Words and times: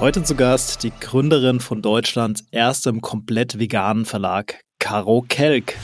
Heute 0.00 0.22
zu 0.22 0.34
Gast 0.34 0.82
die 0.82 0.92
Gründerin 0.98 1.60
von 1.60 1.82
Deutschlands 1.82 2.46
erstem 2.52 3.02
komplett 3.02 3.58
veganen 3.58 4.06
Verlag, 4.06 4.62
Caro 4.78 5.22
Kelk. 5.28 5.74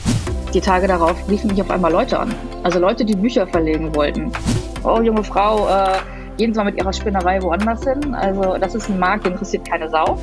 Die 0.55 0.59
Tage 0.59 0.87
darauf 0.87 1.29
riefen 1.29 1.51
mich 1.51 1.61
auf 1.61 1.69
einmal 1.69 1.91
Leute 1.91 2.19
an. 2.19 2.33
Also 2.63 2.79
Leute, 2.79 3.05
die 3.05 3.15
Bücher 3.15 3.45
verlegen 3.45 3.93
wollten. 3.93 4.31
Oh, 4.83 4.99
junge 5.01 5.23
Frau, 5.23 5.69
äh, 5.69 5.99
gehen 6.35 6.51
Sie 6.51 6.57
mal 6.57 6.63
mit 6.63 6.77
Ihrer 6.79 6.93
Spinnerei 6.93 7.39
woanders 7.43 7.83
hin. 7.83 8.15
Also 8.15 8.57
das 8.57 8.73
ist 8.73 8.89
ein 8.89 8.97
Markt, 8.97 9.25
der 9.25 9.33
interessiert 9.33 9.69
keine 9.69 9.87
Sau. 9.87 10.19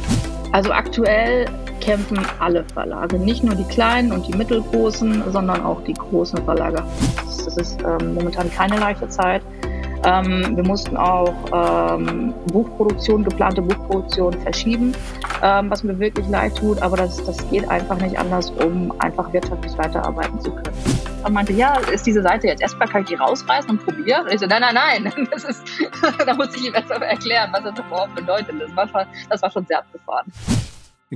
Also 0.50 0.72
aktuell 0.72 1.46
kämpfen 1.80 2.18
alle 2.40 2.64
Verlage, 2.64 3.16
nicht 3.16 3.44
nur 3.44 3.54
die 3.54 3.62
kleinen 3.62 4.10
und 4.10 4.26
die 4.26 4.36
mittelgroßen, 4.36 5.22
sondern 5.30 5.64
auch 5.64 5.84
die 5.84 5.94
großen 5.94 6.44
Verlage. 6.44 6.82
Das 7.44 7.56
ist 7.56 7.78
ähm, 7.82 8.14
momentan 8.14 8.50
keine 8.50 8.76
leichte 8.76 9.08
Zeit. 9.08 9.42
Ähm, 10.04 10.56
wir 10.56 10.64
mussten 10.64 10.96
auch 10.96 11.34
ähm, 11.52 12.34
Buchproduktion, 12.52 13.24
geplante 13.24 13.62
Buchproduktion 13.62 14.32
verschieben, 14.40 14.94
ähm, 15.42 15.70
was 15.70 15.82
mir 15.82 15.98
wirklich 15.98 16.28
leid 16.28 16.56
tut, 16.56 16.80
aber 16.82 16.96
das, 16.96 17.24
das 17.24 17.48
geht 17.50 17.68
einfach 17.68 17.96
nicht 17.98 18.18
anders, 18.18 18.50
um 18.50 18.92
einfach 19.00 19.32
wirtschaftlich 19.32 19.76
weiterarbeiten 19.78 20.40
zu 20.40 20.50
können. 20.50 20.76
Er 21.24 21.30
meinte, 21.30 21.54
ja, 21.54 21.76
ist 21.90 22.06
diese 22.06 22.22
Seite 22.22 22.48
jetzt 22.48 22.62
essbar, 22.62 22.86
kann 22.86 23.02
ich 23.02 23.08
die 23.08 23.14
rausreißen 23.14 23.70
und 23.70 23.84
probieren? 23.84 24.24
Und 24.26 24.34
ich 24.34 24.40
so, 24.40 24.46
nein, 24.46 24.60
nein, 24.60 24.74
nein, 25.04 25.28
das 25.30 25.44
ist, 25.44 25.62
da 26.26 26.34
muss 26.34 26.54
ich 26.54 26.66
ihm 26.66 26.74
erst 26.74 26.90
mal 26.90 27.00
erklären, 27.02 27.50
was 27.52 27.62
das 27.64 27.78
überhaupt 27.78 28.14
bedeutet. 28.14 28.54
Das 28.60 28.76
war 28.76 29.06
das 29.30 29.42
war 29.42 29.50
schon 29.50 29.64
sehr 29.66 29.78
abgefahren. 29.78 30.30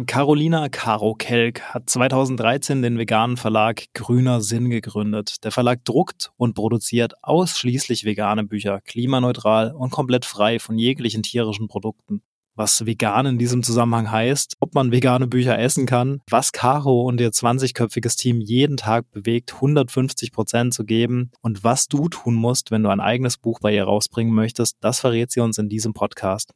Carolina 0.07 0.69
Caro 0.69 1.15
Kelk 1.15 1.63
hat 1.63 1.89
2013 1.89 2.83
den 2.83 2.99
veganen 2.99 3.37
Verlag 3.37 3.85
Grüner 3.95 4.41
Sinn 4.41 4.71
gegründet. 4.71 5.45
Der 5.45 5.51
Verlag 5.51 5.85
druckt 5.85 6.31
und 6.37 6.55
produziert 6.55 7.15
ausschließlich 7.23 8.05
vegane 8.05 8.45
Bücher, 8.45 8.81
klimaneutral 8.81 9.73
und 9.73 9.91
komplett 9.91 10.25
frei 10.25 10.59
von 10.59 10.79
jeglichen 10.79 11.23
tierischen 11.23 11.69
Produkten. 11.69 12.23
Was 12.55 12.87
vegan 12.87 13.27
in 13.27 13.39
diesem 13.39 13.63
Zusammenhang 13.63 14.11
heißt, 14.11 14.57
ob 14.61 14.75
man 14.75 14.91
vegane 14.91 15.27
Bücher 15.29 15.59
essen 15.59 15.87
kann, 15.87 16.21
was 16.29 16.53
Caro 16.53 17.03
und 17.03 17.21
ihr 17.21 17.31
20-köpfiges 17.31 18.17
Team 18.17 18.41
jeden 18.41 18.77
Tag 18.77 19.11
bewegt, 19.13 19.55
150 19.55 20.33
Prozent 20.33 20.75
zu 20.75 20.85
geben 20.85 21.31
und 21.41 21.63
was 21.63 21.87
du 21.87 22.09
tun 22.09 22.35
musst, 22.35 22.71
wenn 22.71 22.83
du 22.83 22.91
ein 22.91 23.01
eigenes 23.01 23.37
Buch 23.37 23.61
bei 23.61 23.73
ihr 23.73 23.85
rausbringen 23.85 24.35
möchtest, 24.35 24.77
das 24.81 24.99
verrät 25.01 25.31
sie 25.31 25.41
uns 25.41 25.59
in 25.59 25.69
diesem 25.69 25.95
Podcast. 25.95 26.53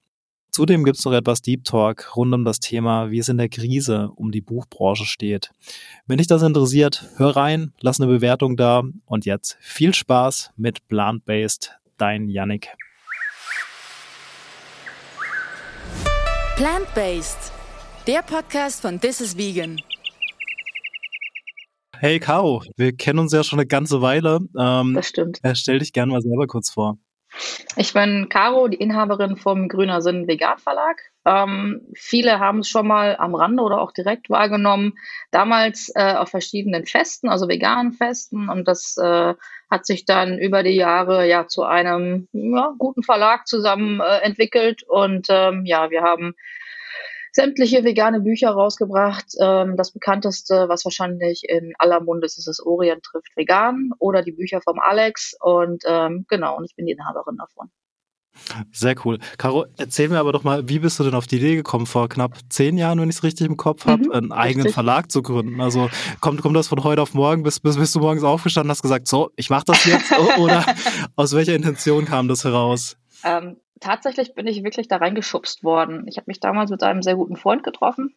Zudem 0.54 0.84
gibt 0.84 0.98
es 0.98 1.04
noch 1.06 1.14
etwas 1.14 1.40
Deep 1.40 1.64
Talk 1.64 2.14
rund 2.14 2.34
um 2.34 2.44
das 2.44 2.60
Thema, 2.60 3.10
wie 3.10 3.18
es 3.18 3.30
in 3.30 3.38
der 3.38 3.48
Krise 3.48 4.10
um 4.16 4.30
die 4.30 4.42
Buchbranche 4.42 5.06
steht. 5.06 5.50
Wenn 6.06 6.18
dich 6.18 6.26
das 6.26 6.42
interessiert, 6.42 7.08
hör 7.16 7.34
rein, 7.34 7.72
lass 7.80 7.98
eine 7.98 8.12
Bewertung 8.12 8.58
da 8.58 8.82
und 9.06 9.24
jetzt 9.24 9.56
viel 9.60 9.94
Spaß 9.94 10.50
mit 10.58 10.86
Plant-Based, 10.88 11.72
dein 11.96 12.28
Yannick. 12.28 12.68
Plant-Based, 16.56 17.50
der 18.06 18.20
Podcast 18.20 18.82
von 18.82 19.00
This 19.00 19.22
is 19.22 19.38
Vegan. 19.38 19.80
Hey 21.96 22.20
Caro, 22.20 22.62
wir 22.76 22.94
kennen 22.94 23.20
uns 23.20 23.32
ja 23.32 23.42
schon 23.42 23.58
eine 23.58 23.66
ganze 23.66 24.02
Weile. 24.02 24.40
Ähm, 24.58 24.92
das 24.92 25.06
stimmt. 25.06 25.40
Stell 25.54 25.78
dich 25.78 25.94
gerne 25.94 26.12
mal 26.12 26.20
selber 26.20 26.46
kurz 26.46 26.68
vor. 26.68 26.98
Ich 27.76 27.94
bin 27.94 28.28
Caro, 28.28 28.68
die 28.68 28.76
Inhaberin 28.76 29.36
vom 29.36 29.68
Grüner 29.68 30.02
Sinn 30.02 30.26
Vegan 30.26 30.58
Verlag. 30.58 31.00
Ähm, 31.24 31.80
viele 31.94 32.38
haben 32.38 32.60
es 32.60 32.68
schon 32.68 32.86
mal 32.86 33.16
am 33.16 33.34
Rande 33.34 33.62
oder 33.62 33.80
auch 33.80 33.92
direkt 33.92 34.28
wahrgenommen. 34.28 34.94
Damals 35.30 35.90
äh, 35.94 36.14
auf 36.14 36.28
verschiedenen 36.30 36.84
Festen, 36.84 37.28
also 37.28 37.48
veganen 37.48 37.92
Festen. 37.92 38.48
Und 38.48 38.68
das 38.68 38.96
äh, 38.98 39.34
hat 39.70 39.86
sich 39.86 40.04
dann 40.04 40.38
über 40.38 40.62
die 40.62 40.76
Jahre 40.76 41.26
ja 41.28 41.46
zu 41.46 41.62
einem 41.62 42.28
ja, 42.32 42.74
guten 42.76 43.02
Verlag 43.02 43.46
zusammen 43.46 44.00
äh, 44.00 44.18
entwickelt. 44.18 44.82
Und 44.82 45.28
ähm, 45.30 45.64
ja, 45.64 45.90
wir 45.90 46.02
haben 46.02 46.34
sämtliche 47.32 47.84
vegane 47.84 48.20
Bücher 48.20 48.50
rausgebracht. 48.50 49.26
Ähm, 49.40 49.76
das 49.76 49.92
bekannteste, 49.92 50.68
was 50.68 50.84
wahrscheinlich 50.84 51.42
in 51.48 51.72
aller 51.78 52.00
Munde 52.00 52.26
ist, 52.26 52.38
ist 52.38 52.46
das 52.46 52.60
Orient 52.60 53.02
trifft 53.02 53.36
vegan 53.36 53.90
oder 53.98 54.22
die 54.22 54.32
Bücher 54.32 54.60
vom 54.62 54.78
Alex. 54.78 55.34
Und 55.40 55.82
ähm, 55.86 56.26
genau, 56.28 56.56
und 56.56 56.64
ich 56.64 56.76
bin 56.76 56.86
die 56.86 56.92
Inhaberin 56.92 57.36
davon. 57.36 57.70
Sehr 58.72 58.94
cool. 59.04 59.18
Caro, 59.36 59.66
erzähl 59.76 60.08
mir 60.08 60.18
aber 60.18 60.32
doch 60.32 60.42
mal, 60.42 60.68
wie 60.68 60.78
bist 60.78 60.98
du 60.98 61.04
denn 61.04 61.14
auf 61.14 61.26
die 61.26 61.36
Idee 61.36 61.54
gekommen, 61.54 61.86
vor 61.86 62.08
knapp 62.08 62.38
zehn 62.48 62.78
Jahren, 62.78 62.98
wenn 63.00 63.10
ich 63.10 63.16
es 63.16 63.22
richtig 63.22 63.46
im 63.46 63.56
Kopf 63.56 63.86
habe, 63.86 64.04
mhm, 64.04 64.12
einen 64.12 64.32
eigenen 64.32 64.62
richtig. 64.62 64.74
Verlag 64.74 65.10
zu 65.12 65.22
gründen? 65.22 65.60
Also 65.60 65.90
kommt, 66.20 66.40
kommt 66.40 66.56
das 66.56 66.68
von 66.68 66.82
heute 66.82 67.02
auf 67.02 67.12
morgen, 67.12 67.42
bist, 67.42 67.62
bist, 67.62 67.78
bist 67.78 67.94
du 67.94 68.00
morgens 68.00 68.24
aufgestanden, 68.24 68.70
hast 68.70 68.82
gesagt, 68.82 69.06
so, 69.06 69.30
ich 69.36 69.50
mache 69.50 69.64
das 69.66 69.84
jetzt? 69.84 70.12
oder 70.38 70.64
aus 71.14 71.34
welcher 71.34 71.54
Intention 71.54 72.06
kam 72.06 72.26
das 72.28 72.44
heraus? 72.44 72.96
Ähm, 73.22 73.58
tatsächlich 73.82 74.34
bin 74.34 74.46
ich 74.46 74.64
wirklich 74.64 74.88
da 74.88 74.96
reingeschubst 74.96 75.64
worden. 75.64 76.06
Ich 76.08 76.16
habe 76.16 76.26
mich 76.28 76.40
damals 76.40 76.70
mit 76.70 76.82
einem 76.82 77.02
sehr 77.02 77.16
guten 77.16 77.36
Freund 77.36 77.62
getroffen 77.62 78.14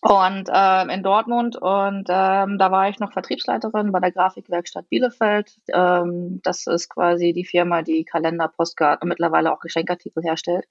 und 0.00 0.48
ähm, 0.52 0.90
in 0.90 1.02
Dortmund 1.02 1.56
und 1.56 2.08
ähm, 2.08 2.58
da 2.58 2.70
war 2.70 2.88
ich 2.88 2.98
noch 2.98 3.12
Vertriebsleiterin 3.12 3.92
bei 3.92 4.00
der 4.00 4.12
Grafikwerkstatt 4.12 4.88
Bielefeld. 4.88 5.56
Ähm, 5.72 6.40
das 6.42 6.66
ist 6.66 6.88
quasi 6.88 7.32
die 7.32 7.44
Firma, 7.44 7.82
die 7.82 8.04
Kalender, 8.04 8.48
Postkarten 8.48 9.04
und 9.04 9.08
mittlerweile 9.08 9.52
auch 9.52 9.60
Geschenkartikel 9.60 10.22
herstellt. 10.22 10.64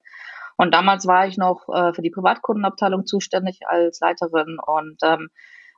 Und 0.56 0.74
damals 0.74 1.06
war 1.06 1.26
ich 1.26 1.38
noch 1.38 1.68
äh, 1.68 1.92
für 1.94 2.02
die 2.02 2.10
Privatkundenabteilung 2.10 3.06
zuständig 3.06 3.60
als 3.66 4.00
Leiterin 4.00 4.58
und 4.64 4.98
ähm, 5.02 5.30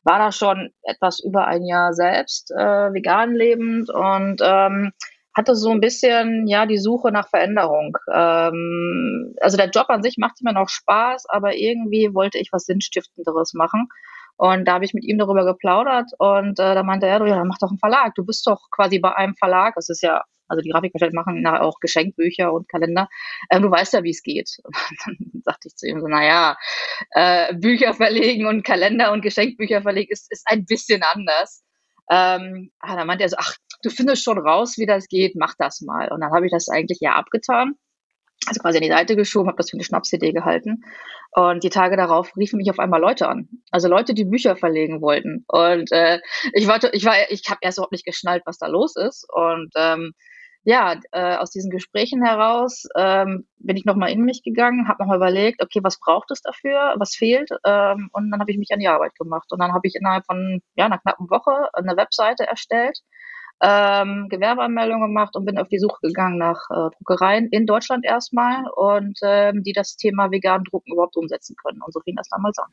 war 0.03 0.19
da 0.19 0.33
schon 0.33 0.73
etwas 0.83 1.21
über 1.21 1.47
ein 1.47 1.65
Jahr 1.65 1.95
selbst 1.95 2.51
äh, 2.51 2.93
vegan 2.93 3.35
lebend 3.35 3.89
und 3.89 4.41
ähm, 4.43 4.93
hatte 5.35 5.57
so 5.57 5.71
ein 5.71 5.81
bisschen, 5.81 6.47
ja, 6.47 6.67
die 6.67 6.79
Suche 6.79 7.11
nach 7.11 7.29
Veränderung. 7.29 7.97
Ähm, 8.13 9.35
also 9.41 9.57
der 9.57 9.71
Job 9.71 9.87
an 9.89 10.03
sich 10.03 10.17
macht 10.19 10.43
mir 10.43 10.53
noch 10.53 10.69
Spaß, 10.69 11.27
aber 11.29 11.55
irgendwie 11.55 12.15
wollte 12.15 12.39
ich 12.39 12.51
was 12.53 12.65
Sinnstiftenderes 12.67 13.55
machen. 13.55 13.89
Und 14.37 14.67
da 14.67 14.75
habe 14.75 14.85
ich 14.85 14.95
mit 14.95 15.05
ihm 15.05 15.19
darüber 15.19 15.45
geplaudert 15.45 16.11
und 16.19 16.59
äh, 16.59 16.75
da 16.75 16.83
meinte 16.83 17.07
er, 17.07 17.25
ja, 17.27 17.45
mach 17.45 17.59
doch 17.59 17.69
einen 17.69 17.79
Verlag. 17.79 18.15
Du 18.17 18.25
bist 18.25 18.47
doch 18.47 18.61
quasi 18.71 18.99
bei 18.99 19.15
einem 19.15 19.37
Verlag. 19.37 19.75
Das 19.77 19.89
ist 19.89 20.03
ja, 20.03 20.25
also 20.49 20.61
die 20.61 20.71
Grafikgeschäfte 20.71 21.15
machen 21.15 21.41
nachher 21.41 21.63
auch 21.63 21.79
Geschenkbücher 21.79 22.53
und 22.53 22.69
Kalender. 22.69 23.09
Ähm, 23.51 23.63
du 23.63 23.71
weißt 23.71 23.93
ja, 23.93 24.03
wie 24.03 24.11
es 24.11 24.23
geht. 24.23 24.51
Und 24.65 24.75
dann 25.07 25.43
sagte 25.45 25.69
ich 25.69 25.77
zu 25.77 25.87
ihm 25.87 26.01
so, 26.01 26.09
naja, 26.09 26.57
äh, 27.13 27.55
Bücher 27.55 27.95
verlegen 27.95 28.47
und 28.47 28.65
Kalender 28.65 29.13
und 29.13 29.23
Geschenkbücher 29.23 29.83
verlegen 29.83 30.11
ist, 30.13 30.31
ist 30.33 30.45
ein 30.47 30.65
bisschen 30.67 31.03
anders. 31.03 31.63
Ähm, 32.11 32.71
ah, 32.81 32.97
dann 32.97 33.07
meinte 33.07 33.25
er 33.25 33.31
so, 33.31 33.37
ach, 33.39 33.57
du 33.85 33.91
findest 33.91 34.25
schon 34.25 34.39
raus, 34.39 34.75
wie 34.79 34.87
das 34.87 35.09
geht, 35.09 35.37
mach 35.37 35.55
das 35.59 35.81
mal. 35.81 36.11
Und 36.11 36.21
dann 36.21 36.33
habe 36.33 36.47
ich 36.47 36.53
das 36.53 36.69
eigentlich 36.69 36.99
ja 37.01 37.13
abgetan. 37.13 37.75
Also 38.47 38.61
quasi 38.61 38.79
an 38.79 38.83
die 38.83 38.91
Seite 38.91 39.17
geschoben, 39.17 39.49
habe 39.49 39.57
das 39.57 39.71
für 39.71 39.77
eine 39.77 39.85
Schnapsidee 39.85 40.33
gehalten. 40.33 40.85
Und 41.31 41.65
die 41.65 41.71
Tage 41.71 41.97
darauf 41.97 42.37
riefen 42.37 42.59
mich 42.59 42.71
auf 42.71 42.79
einmal 42.79 43.01
Leute 43.01 43.29
an. 43.29 43.49
Also 43.71 43.89
Leute, 43.89 44.13
die 44.15 44.25
Bücher 44.25 44.57
verlegen 44.57 45.01
wollten. 45.01 45.45
Und 45.49 45.91
äh, 45.93 46.21
ich 46.53 46.67
war, 46.67 46.79
ich 46.93 47.05
war, 47.05 47.15
ich 47.31 47.43
habe 47.49 47.59
erst 47.63 47.79
überhaupt 47.79 47.93
nicht 47.93 48.05
geschnallt, 48.05 48.43
was 48.45 48.59
da 48.59 48.67
los 48.67 48.97
ist. 48.97 49.27
Und 49.33 49.71
ähm, 49.77 50.13
ja, 50.65 50.99
äh, 51.13 51.37
aus 51.37 51.51
diesen 51.51 51.71
Gesprächen 51.71 52.25
heraus 52.25 52.85
ähm, 52.97 53.47
bin 53.59 53.77
ich 53.77 53.85
nochmal 53.85 54.11
in 54.11 54.23
mich 54.23 54.43
gegangen, 54.43 54.89
habe 54.89 55.03
nochmal 55.03 55.19
überlegt, 55.19 55.63
okay, 55.63 55.81
was 55.83 56.01
braucht 56.01 56.31
es 56.31 56.41
dafür, 56.41 56.95
was 56.99 57.15
fehlt? 57.15 57.51
Ähm, 57.67 58.09
und 58.13 58.31
dann 58.31 58.41
habe 58.41 58.51
ich 58.51 58.59
mich 58.59 58.71
an 58.73 58.81
die 58.81 58.89
Arbeit 58.89 59.15
gemacht. 59.17 59.53
Und 59.53 59.61
dann 59.61 59.73
habe 59.73 59.87
ich 59.87 59.95
innerhalb 59.95 60.25
von 60.25 60.61
ja, 60.75 60.87
einer 60.87 60.99
knappen 60.99 61.29
Woche 61.31 61.69
eine 61.75 61.97
Webseite 61.97 62.47
erstellt, 62.47 62.99
ähm, 63.67 64.29
Gewerbeanmeldung 64.29 65.01
gemacht 65.01 65.35
und 65.37 65.47
bin 65.47 65.59
auf 65.59 65.69
die 65.69 65.79
Suche 65.79 65.99
gegangen 66.03 66.37
nach 66.37 66.69
äh, 66.71 66.91
Druckereien 66.97 67.49
in 67.49 67.67
Deutschland 67.67 68.05
erstmal 68.05 68.65
und 68.77 69.19
ähm, 69.23 69.63
die 69.63 69.73
das 69.73 69.97
Thema 69.97 70.31
vegan 70.31 70.65
Drucken 70.65 70.93
überhaupt 70.93 71.17
umsetzen 71.17 71.57
können. 71.57 71.81
Und 71.81 71.93
so 71.93 72.01
fing 72.01 72.15
das 72.15 72.29
damals 72.29 72.59
an. 72.59 72.71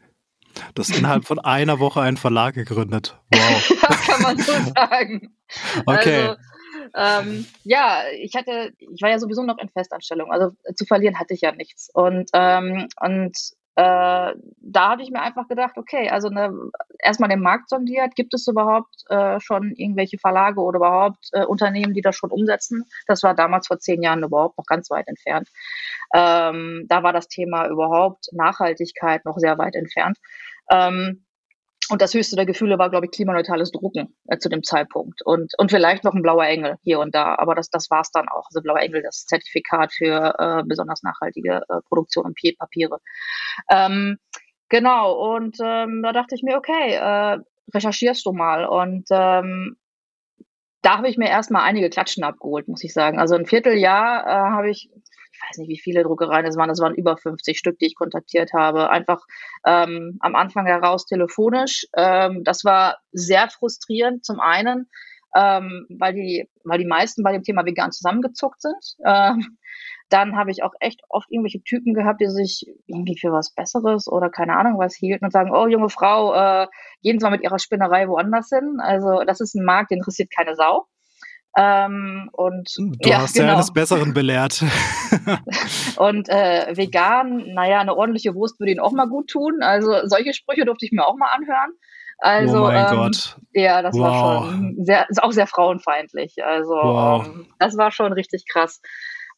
Du 0.75 0.81
hast 0.81 0.95
innerhalb 0.95 1.23
von 1.23 1.39
einer 1.39 1.79
Woche 1.79 2.01
einen 2.01 2.17
Verlag 2.17 2.55
gegründet. 2.55 3.17
Wow. 3.33 3.69
ja, 3.81 3.87
kann 3.95 4.21
man 4.21 4.37
so 4.37 4.51
sagen. 4.75 5.33
Okay. 5.85 6.27
Also, 6.27 6.35
ähm, 6.93 7.45
ja, 7.63 8.01
ich 8.19 8.35
hatte, 8.35 8.73
ich 8.77 9.01
war 9.01 9.09
ja 9.09 9.19
sowieso 9.19 9.43
noch 9.43 9.59
in 9.59 9.69
Festanstellung, 9.69 10.29
also 10.31 10.51
zu 10.75 10.85
verlieren 10.85 11.17
hatte 11.17 11.33
ich 11.33 11.41
ja 11.41 11.53
nichts. 11.53 11.89
Und, 11.93 12.29
ähm, 12.33 12.89
und 12.99 13.37
äh, 13.75 14.33
da 14.57 14.89
habe 14.89 15.01
ich 15.01 15.11
mir 15.11 15.21
einfach 15.21 15.47
gedacht, 15.47 15.77
okay, 15.77 16.09
also 16.09 16.29
ne, 16.29 16.51
erstmal 16.99 17.29
den 17.29 17.41
Markt 17.41 17.69
sondiert, 17.69 18.15
gibt 18.15 18.33
es 18.33 18.47
überhaupt 18.47 18.93
äh, 19.09 19.39
schon 19.39 19.71
irgendwelche 19.75 20.17
Verlage 20.17 20.59
oder 20.61 20.77
überhaupt 20.77 21.29
äh, 21.31 21.45
Unternehmen, 21.45 21.93
die 21.93 22.01
das 22.01 22.15
schon 22.15 22.31
umsetzen? 22.31 22.85
Das 23.07 23.23
war 23.23 23.33
damals 23.33 23.67
vor 23.67 23.79
zehn 23.79 24.01
Jahren 24.01 24.23
überhaupt 24.23 24.57
noch 24.57 24.65
ganz 24.65 24.89
weit 24.89 25.07
entfernt. 25.07 25.47
Ähm, 26.13 26.85
da 26.89 27.03
war 27.03 27.13
das 27.13 27.27
Thema 27.29 27.67
überhaupt 27.67 28.27
Nachhaltigkeit 28.33 29.23
noch 29.25 29.37
sehr 29.37 29.57
weit 29.57 29.75
entfernt. 29.75 30.17
Ähm, 30.69 31.25
und 31.89 32.01
das 32.01 32.13
höchste 32.13 32.35
der 32.35 32.45
Gefühle 32.45 32.77
war, 32.77 32.89
glaube 32.89 33.07
ich, 33.07 33.11
klimaneutrales 33.11 33.71
Drucken 33.71 34.15
äh, 34.27 34.37
zu 34.37 34.49
dem 34.49 34.63
Zeitpunkt. 34.63 35.21
Und, 35.25 35.51
und 35.57 35.71
vielleicht 35.71 36.03
noch 36.03 36.13
ein 36.13 36.21
blauer 36.21 36.45
Engel 36.45 36.77
hier 36.83 36.99
und 36.99 37.13
da. 37.15 37.35
Aber 37.35 37.55
das, 37.55 37.69
das 37.69 37.89
war 37.89 38.01
es 38.01 38.11
dann 38.11 38.29
auch. 38.29 38.45
Also 38.47 38.61
blauer 38.61 38.79
Engel, 38.79 39.01
das 39.01 39.25
Zertifikat 39.25 39.91
für 39.91 40.33
äh, 40.37 40.63
besonders 40.65 41.03
nachhaltige 41.03 41.61
äh, 41.67 41.81
Produktion 41.87 42.25
und 42.25 42.37
Papiere. 42.57 42.99
Ähm, 43.69 44.17
genau. 44.69 45.35
Und 45.35 45.57
ähm, 45.61 46.01
da 46.03 46.13
dachte 46.13 46.35
ich 46.35 46.43
mir, 46.43 46.57
okay, 46.57 46.93
äh, 46.93 47.39
recherchierst 47.73 48.25
du 48.25 48.31
mal. 48.31 48.65
Und 48.65 49.07
ähm, 49.11 49.75
da 50.81 50.97
habe 50.97 51.09
ich 51.09 51.17
mir 51.17 51.29
erstmal 51.29 51.63
einige 51.63 51.89
Klatschen 51.89 52.23
abgeholt, 52.23 52.67
muss 52.67 52.83
ich 52.83 52.93
sagen. 52.93 53.19
Also 53.19 53.35
ein 53.35 53.45
Vierteljahr 53.45 54.25
äh, 54.25 54.51
habe 54.51 54.69
ich 54.69 54.89
weiß 55.41 55.57
nicht, 55.57 55.69
wie 55.69 55.79
viele 55.79 56.03
Druckereien 56.03 56.45
es 56.45 56.57
waren, 56.57 56.69
das 56.69 56.79
waren 56.79 56.95
über 56.95 57.17
50 57.17 57.57
Stück, 57.57 57.79
die 57.79 57.87
ich 57.87 57.95
kontaktiert 57.95 58.53
habe. 58.53 58.89
Einfach 58.89 59.21
ähm, 59.65 60.17
am 60.19 60.35
Anfang 60.35 60.65
heraus 60.65 61.05
telefonisch. 61.05 61.85
Ähm, 61.95 62.43
das 62.43 62.63
war 62.65 62.97
sehr 63.11 63.49
frustrierend 63.49 64.25
zum 64.25 64.39
einen, 64.39 64.89
ähm, 65.35 65.87
weil, 65.89 66.13
die, 66.13 66.49
weil 66.63 66.79
die 66.79 66.85
meisten 66.85 67.23
bei 67.23 67.31
dem 67.31 67.43
Thema 67.43 67.65
vegan 67.65 67.91
zusammengezuckt 67.91 68.61
sind. 68.61 68.95
Ähm, 69.05 69.57
dann 70.11 70.35
habe 70.35 70.51
ich 70.51 70.61
auch 70.61 70.73
echt 70.79 71.01
oft 71.07 71.31
irgendwelche 71.31 71.63
Typen 71.63 71.93
gehabt, 71.93 72.19
die 72.19 72.27
sich 72.27 72.65
irgendwie 72.85 73.17
für 73.17 73.31
was 73.31 73.53
Besseres 73.53 74.07
oder 74.07 74.29
keine 74.29 74.57
Ahnung 74.57 74.77
was 74.77 74.93
hielten 74.93 75.23
und 75.23 75.31
sagen, 75.31 75.51
oh 75.53 75.67
junge 75.67 75.89
Frau, 75.89 76.33
äh, 76.33 76.67
gehen 77.01 77.17
Sie 77.17 77.23
mal 77.23 77.31
mit 77.31 77.43
Ihrer 77.43 77.59
Spinnerei 77.59 78.07
woanders 78.09 78.49
hin. 78.49 78.79
Also 78.81 79.23
das 79.25 79.39
ist 79.39 79.55
ein 79.55 79.63
Markt, 79.63 79.91
den 79.91 79.99
interessiert 79.99 80.29
keine 80.35 80.55
Sau. 80.55 80.87
Ähm, 81.57 82.29
und 82.33 82.73
du 82.77 82.91
ja, 83.09 83.21
hast 83.21 83.33
genau. 83.33 83.47
ja 83.47 83.53
eines 83.53 83.73
Besseren 83.73 84.13
belehrt. 84.13 84.63
und 85.97 86.29
äh, 86.29 86.75
vegan, 86.75 87.53
naja, 87.53 87.79
eine 87.79 87.95
ordentliche 87.95 88.35
Wurst 88.35 88.59
würde 88.59 88.71
ihnen 88.71 88.79
auch 88.79 88.93
mal 88.93 89.07
gut 89.07 89.29
tun. 89.29 89.61
Also 89.61 89.91
solche 90.05 90.33
Sprüche 90.33 90.65
durfte 90.65 90.85
ich 90.85 90.91
mir 90.91 91.05
auch 91.05 91.17
mal 91.17 91.27
anhören. 91.27 91.71
Also, 92.23 92.59
oh 92.59 92.67
mein 92.67 92.85
ähm, 92.91 92.97
Gott. 92.97 93.37
Ja, 93.53 93.81
das 93.81 93.95
wow. 93.95 94.01
war 94.03 94.51
schon 94.51 94.75
sehr, 94.85 95.09
ist 95.09 95.23
auch 95.23 95.31
sehr 95.31 95.47
frauenfeindlich. 95.47 96.35
Also, 96.43 96.69
wow. 96.69 97.25
ähm, 97.25 97.47
das 97.57 97.75
war 97.77 97.91
schon 97.91 98.13
richtig 98.13 98.45
krass. 98.47 98.79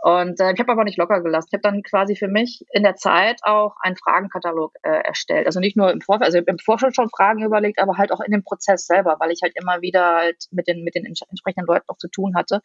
Und 0.03 0.41
äh, 0.41 0.51
ich 0.51 0.59
habe 0.59 0.73
aber 0.73 0.83
nicht 0.83 0.97
locker 0.97 1.21
gelassen. 1.21 1.47
Ich 1.49 1.53
habe 1.53 1.61
dann 1.61 1.81
quasi 1.81 2.17
für 2.17 2.27
mich 2.27 2.65
in 2.73 2.83
der 2.83 2.97
Zeit 2.97 3.39
auch 3.43 3.77
einen 3.79 3.95
Fragenkatalog 3.95 4.73
äh, 4.83 5.01
erstellt. 5.01 5.45
Also 5.45 5.61
nicht 5.61 5.77
nur 5.77 5.93
im 5.93 6.01
Vorfeld, 6.01 6.25
also 6.25 6.39
im 6.39 6.59
Vorfeld 6.59 6.93
schon 6.93 7.09
Fragen 7.09 7.41
überlegt, 7.41 7.79
aber 7.79 7.97
halt 7.97 8.11
auch 8.11 8.19
in 8.19 8.33
dem 8.33 8.43
Prozess 8.43 8.85
selber, 8.85 9.15
weil 9.21 9.31
ich 9.31 9.39
halt 9.41 9.53
immer 9.55 9.81
wieder 9.81 10.15
halt 10.15 10.43
mit 10.51 10.67
den, 10.67 10.83
mit 10.83 10.95
den 10.95 11.05
entsprechenden 11.05 11.65
Leuten 11.65 11.85
noch 11.87 11.97
zu 11.99 12.09
tun 12.09 12.35
hatte. 12.35 12.59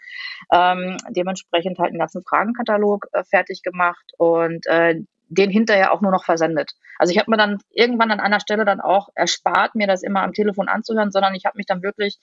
Ähm, 0.53 0.97
dementsprechend 1.11 1.79
halt 1.79 1.91
einen 1.91 2.01
ganzen 2.01 2.25
Fragenkatalog 2.25 3.07
äh, 3.13 3.23
fertig 3.23 3.63
gemacht 3.63 4.11
und 4.19 4.67
äh, 4.67 4.97
den 5.29 5.51
hinterher 5.51 5.93
auch 5.93 6.01
nur 6.01 6.11
noch 6.11 6.25
versendet. 6.25 6.73
Also 6.99 7.13
ich 7.13 7.19
habe 7.19 7.31
mir 7.31 7.37
dann 7.37 7.59
irgendwann 7.71 8.11
an 8.11 8.19
einer 8.19 8.41
Stelle 8.41 8.65
dann 8.65 8.81
auch 8.81 9.11
erspart, 9.15 9.77
mir 9.77 9.87
das 9.87 10.03
immer 10.03 10.23
am 10.23 10.33
Telefon 10.33 10.69
anzuhören, 10.69 11.13
sondern 11.13 11.37
ich 11.37 11.45
habe 11.45 11.57
mich 11.57 11.67
dann 11.67 11.85
wirklich 11.85 12.19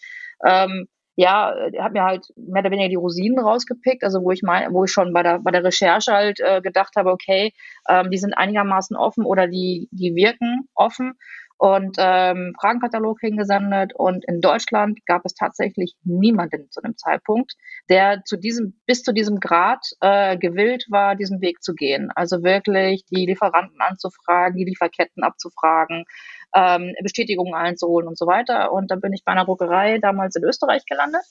ähm, 0.45 0.89
ja, 1.15 1.53
habe 1.79 1.93
mir 1.93 2.03
halt 2.03 2.27
mehr 2.35 2.61
oder 2.61 2.71
weniger 2.71 2.89
die 2.89 2.95
Rosinen 2.95 3.39
rausgepickt, 3.39 4.03
also 4.03 4.21
wo 4.23 4.31
ich 4.31 4.43
mal, 4.43 4.67
wo 4.71 4.83
ich 4.83 4.91
schon 4.91 5.13
bei 5.13 5.23
der 5.23 5.39
bei 5.39 5.51
der 5.51 5.63
Recherche 5.63 6.11
halt 6.11 6.39
äh, 6.41 6.61
gedacht 6.61 6.95
habe, 6.97 7.11
okay, 7.11 7.53
ähm, 7.89 8.11
die 8.11 8.17
sind 8.17 8.33
einigermaßen 8.37 8.97
offen 8.97 9.25
oder 9.25 9.47
die 9.47 9.87
die 9.91 10.15
wirken 10.15 10.67
offen 10.75 11.13
und 11.57 11.95
ähm, 11.99 12.53
Fragenkatalog 12.59 13.19
hingesendet 13.21 13.93
und 13.95 14.25
in 14.27 14.41
Deutschland 14.41 14.99
gab 15.05 15.21
es 15.25 15.33
tatsächlich 15.33 15.95
niemanden 16.03 16.69
zu 16.69 16.81
dem 16.81 16.97
Zeitpunkt, 16.97 17.53
der 17.89 18.23
zu 18.25 18.35
diesem 18.35 18.79
bis 18.85 19.03
zu 19.03 19.13
diesem 19.13 19.39
Grad 19.39 19.85
äh, 20.01 20.37
gewillt 20.37 20.85
war, 20.89 21.15
diesen 21.15 21.41
Weg 21.41 21.63
zu 21.63 21.73
gehen. 21.73 22.11
Also 22.13 22.43
wirklich 22.43 23.05
die 23.05 23.25
Lieferanten 23.25 23.79
anzufragen, 23.79 24.57
die 24.57 24.65
Lieferketten 24.65 25.23
abzufragen, 25.23 26.03
ähm, 26.53 26.93
Bestätigungen 27.01 27.53
einzuholen 27.53 28.07
und 28.07 28.17
so 28.17 28.27
weiter. 28.27 28.73
Und 28.73 28.91
dann 28.91 28.99
bin 28.99 29.13
ich 29.13 29.23
bei 29.23 29.31
einer 29.31 29.45
Druckerei 29.45 29.99
damals 29.99 30.35
in 30.35 30.43
Österreich 30.43 30.85
gelandet. 30.85 31.23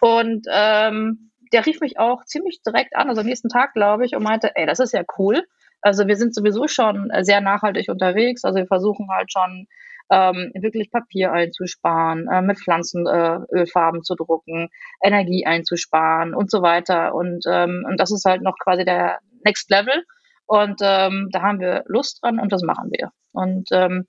Und 0.00 0.46
ähm, 0.50 1.30
der 1.52 1.66
rief 1.66 1.80
mich 1.80 1.98
auch 1.98 2.24
ziemlich 2.24 2.62
direkt 2.62 2.96
an, 2.96 3.08
also 3.08 3.20
am 3.20 3.26
nächsten 3.26 3.48
Tag, 3.48 3.74
glaube 3.74 4.06
ich, 4.06 4.16
und 4.16 4.22
meinte, 4.22 4.50
ey, 4.56 4.66
das 4.66 4.80
ist 4.80 4.92
ja 4.92 5.02
cool. 5.18 5.46
Also 5.82 6.06
wir 6.06 6.16
sind 6.16 6.34
sowieso 6.34 6.68
schon 6.68 7.10
sehr 7.20 7.40
nachhaltig 7.40 7.88
unterwegs. 7.88 8.44
Also 8.44 8.58
wir 8.58 8.66
versuchen 8.66 9.08
halt 9.10 9.32
schon 9.32 9.66
ähm, 10.10 10.52
wirklich 10.54 10.90
Papier 10.90 11.32
einzusparen, 11.32 12.28
äh, 12.28 12.42
mit 12.42 12.58
Pflanzenölfarben 12.58 14.00
äh, 14.00 14.02
zu 14.02 14.14
drucken, 14.14 14.68
Energie 15.02 15.46
einzusparen 15.46 16.34
und 16.34 16.50
so 16.50 16.62
weiter. 16.62 17.14
Und, 17.14 17.44
ähm, 17.48 17.84
und 17.88 17.98
das 17.98 18.12
ist 18.12 18.24
halt 18.24 18.42
noch 18.42 18.56
quasi 18.58 18.84
der 18.84 19.18
Next 19.44 19.70
Level. 19.70 20.04
Und 20.46 20.80
ähm, 20.82 21.28
da 21.32 21.42
haben 21.42 21.60
wir 21.60 21.84
Lust 21.86 22.22
dran 22.22 22.38
und 22.38 22.52
das 22.52 22.62
machen 22.62 22.90
wir. 22.90 23.10
Und 23.32 23.68
ähm, 23.72 24.06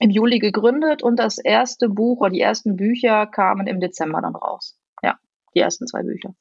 im 0.00 0.10
Juli 0.10 0.38
gegründet 0.38 1.02
und 1.02 1.18
das 1.18 1.38
erste 1.38 1.88
Buch 1.88 2.20
oder 2.20 2.30
die 2.30 2.40
ersten 2.40 2.76
Bücher 2.76 3.26
kamen 3.26 3.66
im 3.66 3.80
Dezember 3.80 4.20
dann 4.20 4.34
raus. 4.34 4.76
Ja, 5.02 5.16
die 5.54 5.60
ersten 5.60 5.86
zwei 5.86 6.02
Bücher. 6.02 6.34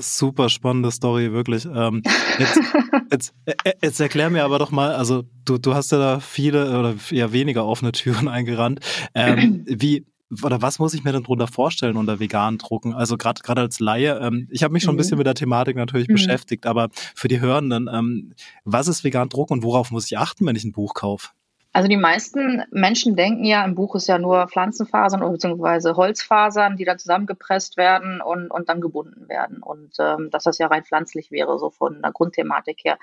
Super 0.00 0.48
spannende 0.48 0.90
Story, 0.90 1.32
wirklich. 1.32 1.66
Ähm, 1.66 2.02
jetzt, 2.38 2.60
jetzt, 3.12 3.34
äh, 3.44 3.54
äh, 3.64 3.72
jetzt, 3.82 4.00
erklär 4.00 4.30
mir 4.30 4.44
aber 4.44 4.58
doch 4.58 4.70
mal, 4.70 4.94
also 4.94 5.24
du, 5.44 5.58
du 5.58 5.74
hast 5.74 5.92
ja 5.92 5.98
da 5.98 6.20
viele 6.20 6.78
oder 6.78 6.94
ja 7.10 7.32
weniger 7.32 7.66
offene 7.66 7.92
Türen 7.92 8.28
eingerannt. 8.28 8.80
Ähm, 9.14 9.64
wie, 9.66 10.06
oder 10.42 10.62
was 10.62 10.78
muss 10.78 10.94
ich 10.94 11.04
mir 11.04 11.12
denn 11.12 11.22
darunter 11.22 11.48
vorstellen 11.48 11.96
unter 11.96 12.20
vegan 12.20 12.58
drucken? 12.58 12.94
Also 12.94 13.16
gerade 13.16 13.42
gerade 13.42 13.62
als 13.62 13.80
Laie, 13.80 14.18
ähm, 14.20 14.48
ich 14.50 14.62
habe 14.62 14.72
mich 14.72 14.82
schon 14.82 14.94
ein 14.94 14.96
bisschen 14.96 15.16
mhm. 15.16 15.20
mit 15.20 15.26
der 15.26 15.34
Thematik 15.34 15.76
natürlich 15.76 16.08
mhm. 16.08 16.14
beschäftigt, 16.14 16.66
aber 16.66 16.88
für 16.92 17.28
die 17.28 17.40
Hörenden, 17.40 17.88
ähm, 17.92 18.32
was 18.64 18.88
ist 18.88 19.04
vegan 19.04 19.28
drucken 19.28 19.54
und 19.54 19.62
worauf 19.62 19.90
muss 19.90 20.06
ich 20.06 20.18
achten, 20.18 20.46
wenn 20.46 20.56
ich 20.56 20.64
ein 20.64 20.72
Buch 20.72 20.94
kaufe? 20.94 21.28
Also 21.72 21.88
die 21.88 21.96
meisten 21.96 22.64
Menschen 22.72 23.14
denken 23.14 23.44
ja, 23.44 23.62
ein 23.62 23.76
Buch 23.76 23.94
ist 23.94 24.08
ja 24.08 24.18
nur 24.18 24.48
Pflanzenfasern 24.48 25.20
bzw. 25.20 25.94
Holzfasern, 25.94 26.76
die 26.76 26.84
dann 26.84 26.98
zusammengepresst 26.98 27.76
werden 27.76 28.20
und, 28.20 28.50
und 28.50 28.68
dann 28.68 28.80
gebunden 28.80 29.28
werden. 29.28 29.62
Und 29.62 29.94
ähm, 30.00 30.30
dass 30.30 30.44
das 30.44 30.58
ja 30.58 30.66
rein 30.66 30.84
pflanzlich 30.84 31.30
wäre, 31.30 31.58
so 31.60 31.70
von 31.70 32.02
der 32.02 32.10
Grundthematik 32.10 32.80
her. 32.82 32.98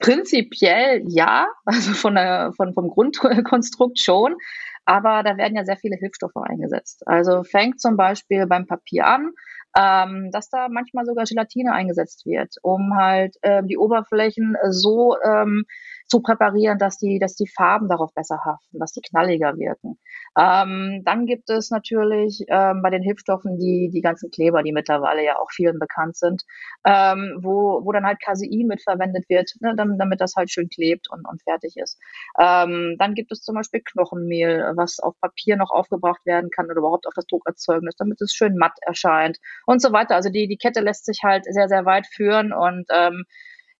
Prinzipiell 0.00 1.02
ja, 1.08 1.46
also 1.64 1.92
von 1.92 2.14
der, 2.14 2.52
von, 2.54 2.74
vom 2.74 2.90
Grundkonstrukt 2.90 3.98
schon. 3.98 4.36
Aber 4.84 5.22
da 5.22 5.38
werden 5.38 5.56
ja 5.56 5.64
sehr 5.64 5.78
viele 5.78 5.96
Hilfsstoffe 5.96 6.36
eingesetzt. 6.36 7.06
Also 7.06 7.42
fängt 7.42 7.80
zum 7.80 7.96
Beispiel 7.96 8.46
beim 8.46 8.66
Papier 8.66 9.06
an, 9.06 9.32
ähm, 9.78 10.30
dass 10.30 10.50
da 10.50 10.68
manchmal 10.68 11.06
sogar 11.06 11.24
Gelatine 11.24 11.72
eingesetzt 11.72 12.26
wird, 12.26 12.56
um 12.60 12.94
halt 12.96 13.36
äh, 13.40 13.62
die 13.64 13.78
Oberflächen 13.78 14.56
so 14.68 15.16
ähm, 15.24 15.64
zu 16.06 16.20
präparieren, 16.20 16.78
dass 16.78 16.98
die, 16.98 17.18
dass 17.18 17.34
die 17.34 17.48
Farben 17.48 17.88
darauf 17.88 18.12
besser 18.14 18.38
haften, 18.44 18.78
dass 18.78 18.92
die 18.92 19.00
knalliger 19.00 19.56
wirken. 19.56 19.98
Ähm, 20.38 21.02
dann 21.04 21.26
gibt 21.26 21.48
es 21.50 21.70
natürlich 21.70 22.44
ähm, 22.48 22.82
bei 22.82 22.90
den 22.90 23.02
Hilfsstoffen 23.02 23.58
die, 23.58 23.90
die 23.92 24.00
ganzen 24.00 24.30
Kleber, 24.30 24.62
die 24.62 24.72
mittlerweile 24.72 25.24
ja 25.24 25.38
auch 25.38 25.50
vielen 25.50 25.78
bekannt 25.78 26.16
sind, 26.16 26.42
ähm, 26.84 27.38
wo, 27.40 27.84
wo 27.84 27.92
dann 27.92 28.06
halt 28.06 28.20
Casein 28.20 28.66
mitverwendet 28.66 29.28
wird, 29.28 29.52
ne, 29.60 29.74
damit, 29.76 30.00
damit 30.00 30.20
das 30.20 30.34
halt 30.36 30.50
schön 30.50 30.68
klebt 30.68 31.10
und, 31.10 31.26
und 31.26 31.42
fertig 31.42 31.76
ist. 31.76 31.98
Ähm, 32.38 32.96
dann 32.98 33.14
gibt 33.14 33.32
es 33.32 33.40
zum 33.40 33.54
Beispiel 33.54 33.80
Knochenmehl, 33.80 34.72
was 34.76 34.98
auf 34.98 35.14
Papier 35.20 35.56
noch 35.56 35.70
aufgebracht 35.70 36.24
werden 36.26 36.50
kann 36.50 36.66
oder 36.66 36.76
überhaupt 36.76 37.06
auf 37.06 37.14
das 37.14 37.26
Druckerzeugnis, 37.26 37.96
damit 37.96 38.20
es 38.20 38.32
schön 38.32 38.56
matt 38.56 38.76
erscheint 38.82 39.38
und 39.66 39.80
so 39.80 39.92
weiter. 39.92 40.16
Also 40.16 40.30
die, 40.30 40.48
die 40.48 40.58
Kette 40.58 40.80
lässt 40.80 41.06
sich 41.06 41.20
halt 41.22 41.44
sehr, 41.44 41.68
sehr 41.68 41.84
weit 41.84 42.06
führen 42.06 42.52
und 42.52 42.86
ähm, 42.92 43.24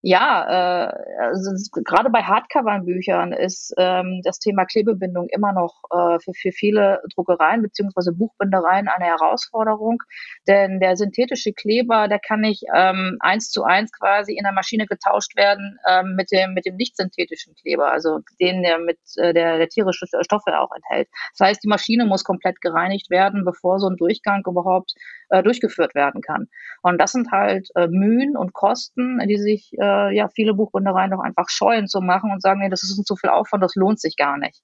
ja, 0.06 0.84
äh, 0.84 0.92
also 1.18 1.50
gerade 1.82 2.10
bei 2.10 2.20
Hardcover-Büchern 2.20 3.32
ist 3.32 3.72
ähm, 3.78 4.20
das 4.22 4.38
Thema 4.38 4.66
Klebebindung 4.66 5.28
immer 5.30 5.54
noch 5.54 5.82
äh, 5.90 6.18
für, 6.22 6.34
für 6.34 6.52
viele 6.52 7.00
Druckereien 7.14 7.62
beziehungsweise 7.62 8.12
Buchbindereien 8.12 8.86
eine 8.86 9.06
Herausforderung, 9.06 10.02
denn 10.46 10.78
der 10.78 10.98
synthetische 10.98 11.54
Kleber, 11.54 12.06
der 12.08 12.18
kann 12.18 12.40
nicht 12.40 12.64
ähm, 12.76 13.16
eins 13.20 13.50
zu 13.50 13.64
eins 13.64 13.92
quasi 13.92 14.34
in 14.34 14.42
der 14.42 14.52
Maschine 14.52 14.84
getauscht 14.84 15.36
werden 15.36 15.78
ähm, 15.88 16.16
mit 16.16 16.30
dem 16.30 16.52
mit 16.52 16.66
dem 16.66 16.76
nicht 16.76 16.98
synthetischen 16.98 17.54
Kleber, 17.54 17.90
also 17.90 18.20
den 18.38 18.62
der 18.62 18.80
mit 18.80 18.98
äh, 19.16 19.32
der, 19.32 19.56
der 19.56 19.68
tierische 19.70 20.04
Stoffe 20.20 20.60
auch 20.60 20.72
enthält. 20.76 21.08
Das 21.38 21.48
heißt, 21.48 21.64
die 21.64 21.68
Maschine 21.68 22.04
muss 22.04 22.24
komplett 22.24 22.60
gereinigt 22.60 23.08
werden, 23.08 23.46
bevor 23.46 23.78
so 23.78 23.88
ein 23.88 23.96
Durchgang 23.96 24.42
überhaupt 24.46 24.92
äh, 25.30 25.42
durchgeführt 25.42 25.94
werden 25.94 26.20
kann. 26.20 26.48
Und 26.82 27.00
das 27.00 27.12
sind 27.12 27.30
halt 27.32 27.70
äh, 27.74 27.88
Mühen 27.88 28.36
und 28.36 28.52
Kosten, 28.52 29.18
die 29.26 29.38
sich 29.38 29.72
äh, 29.78 29.93
ja 30.10 30.28
viele 30.28 30.54
Buchbindereien 30.54 31.10
doch 31.10 31.20
einfach 31.20 31.48
scheuen 31.48 31.86
zu 31.86 32.00
machen 32.00 32.30
und 32.32 32.42
sagen, 32.42 32.60
nee, 32.60 32.68
das 32.68 32.82
ist 32.82 32.96
uns 32.96 33.06
zu 33.06 33.16
viel 33.16 33.30
Aufwand, 33.30 33.62
das 33.62 33.74
lohnt 33.74 34.00
sich 34.00 34.16
gar 34.16 34.38
nicht. 34.38 34.62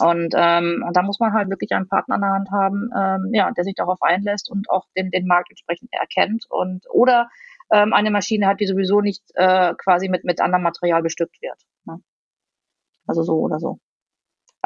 Und, 0.00 0.34
ähm, 0.36 0.84
und 0.86 0.96
da 0.96 1.02
muss 1.02 1.20
man 1.20 1.32
halt 1.32 1.48
wirklich 1.48 1.72
einen 1.72 1.88
Partner 1.88 2.16
an 2.16 2.20
der 2.20 2.30
Hand 2.30 2.50
haben, 2.50 2.90
ähm, 2.96 3.30
ja, 3.32 3.50
der 3.50 3.64
sich 3.64 3.74
darauf 3.74 4.02
einlässt 4.02 4.50
und 4.50 4.68
auch 4.70 4.84
den, 4.96 5.10
den 5.10 5.26
Markt 5.26 5.50
entsprechend 5.50 5.90
erkennt 5.92 6.44
und 6.48 6.84
oder 6.90 7.28
ähm, 7.70 7.92
eine 7.92 8.10
Maschine 8.10 8.46
hat, 8.46 8.60
die 8.60 8.66
sowieso 8.66 9.00
nicht 9.00 9.22
äh, 9.34 9.74
quasi 9.74 10.08
mit, 10.08 10.24
mit 10.24 10.40
anderem 10.40 10.62
Material 10.62 11.02
bestückt 11.02 11.40
wird. 11.40 11.60
Ne? 11.84 12.00
Also 13.06 13.22
so 13.22 13.38
oder 13.38 13.58
so. 13.58 13.78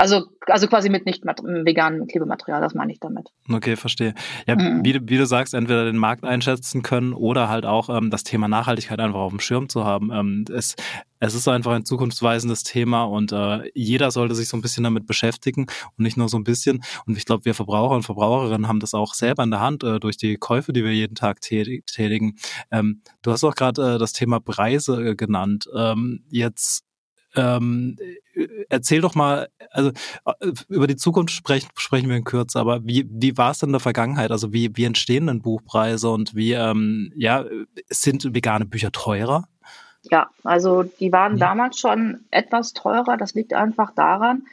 Also, 0.01 0.29
also 0.47 0.67
quasi 0.67 0.89
mit 0.89 1.05
nicht 1.05 1.25
veganem 1.25 2.07
Klebematerial, 2.07 2.63
das 2.63 2.73
meine 2.73 2.91
ich 2.91 3.01
damit. 3.01 3.29
Okay, 3.53 3.77
verstehe. 3.77 4.15
Ja, 4.47 4.57
mhm. 4.57 4.83
wie, 4.83 4.95
wie, 4.95 5.19
du 5.19 5.27
sagst, 5.27 5.53
entweder 5.53 5.85
den 5.85 5.99
Markt 5.99 6.25
einschätzen 6.25 6.81
können 6.81 7.13
oder 7.13 7.51
halt 7.51 7.67
auch 7.67 7.91
ähm, 7.95 8.09
das 8.09 8.25
Thema 8.25 8.49
Nachhaltigkeit 8.49 8.99
einfach 8.99 9.19
auf 9.19 9.31
dem 9.31 9.41
Schirm 9.41 9.69
zu 9.69 9.85
haben. 9.85 10.11
Ähm, 10.11 10.47
es, 10.51 10.75
es 11.19 11.35
ist 11.35 11.47
einfach 11.49 11.73
ein 11.73 11.85
zukunftsweisendes 11.85 12.63
Thema 12.63 13.05
und 13.05 13.33
äh, 13.33 13.71
jeder 13.75 14.11
sollte 14.11 14.35
sich 14.35 14.49
so 14.49 14.57
ein 14.57 14.63
bisschen 14.63 14.85
damit 14.85 15.07
beschäftigen 15.07 15.67
und 15.99 16.03
nicht 16.03 16.17
nur 16.17 16.31
so 16.31 16.39
ein 16.39 16.45
bisschen. 16.45 16.83
Und 17.05 17.19
ich 17.19 17.27
glaube, 17.27 17.45
wir 17.45 17.53
Verbraucher 17.53 17.95
und 17.95 18.05
Verbraucherinnen 18.05 18.69
haben 18.69 18.81
das 18.81 18.95
auch 18.95 19.13
selber 19.13 19.43
in 19.43 19.51
der 19.51 19.61
Hand 19.61 19.85
äh, 19.85 20.01
durch 20.01 20.17
die 20.17 20.39
Käufe, 20.39 20.73
die 20.73 20.83
wir 20.83 20.95
jeden 20.95 21.15
Tag 21.15 21.43
tätigen. 21.43 22.37
Ähm, 22.71 23.03
du 23.21 23.33
hast 23.33 23.45
auch 23.45 23.55
gerade 23.55 23.97
äh, 23.97 23.99
das 23.99 24.15
Thema 24.15 24.41
Preise 24.41 25.11
äh, 25.11 25.15
genannt. 25.15 25.69
Ähm, 25.77 26.25
jetzt 26.31 26.87
Ähm, 27.37 27.97
erzähl 28.69 29.01
doch 29.01 29.15
mal, 29.15 29.49
also 29.71 29.91
äh, 30.25 30.53
über 30.69 30.87
die 30.87 30.97
Zukunft 30.97 31.33
sprechen, 31.33 31.69
sprechen 31.77 32.09
wir 32.09 32.17
in 32.17 32.25
Kürze, 32.25 32.59
aber 32.59 32.85
wie, 32.85 33.07
wie 33.11 33.37
war 33.37 33.53
es 33.53 33.59
denn 33.59 33.69
in 33.69 33.75
der 33.75 33.81
Vergangenheit? 33.81 34.31
Also 34.31 34.53
wie, 34.53 34.77
wie 34.77 34.85
entstehen 34.85 35.27
denn 35.27 35.43
Buchpreise 35.43 36.11
und 36.11 36.35
wie 36.35 36.53
ähm, 36.53 37.13
ja, 37.17 37.45
sind 37.89 38.35
vegane 38.35 38.67
Bücher 38.67 38.93
teurer? 38.93 39.45
Ja, 40.03 40.31
also 40.45 40.83
die 40.83 41.13
waren 41.13 41.37
ja. 41.37 41.49
damals 41.49 41.79
schon 41.79 42.21
etwas 42.31 42.73
teurer. 42.73 43.17
Das 43.17 43.35
liegt 43.35 43.53
einfach 43.53 43.93
daran, 43.95 44.45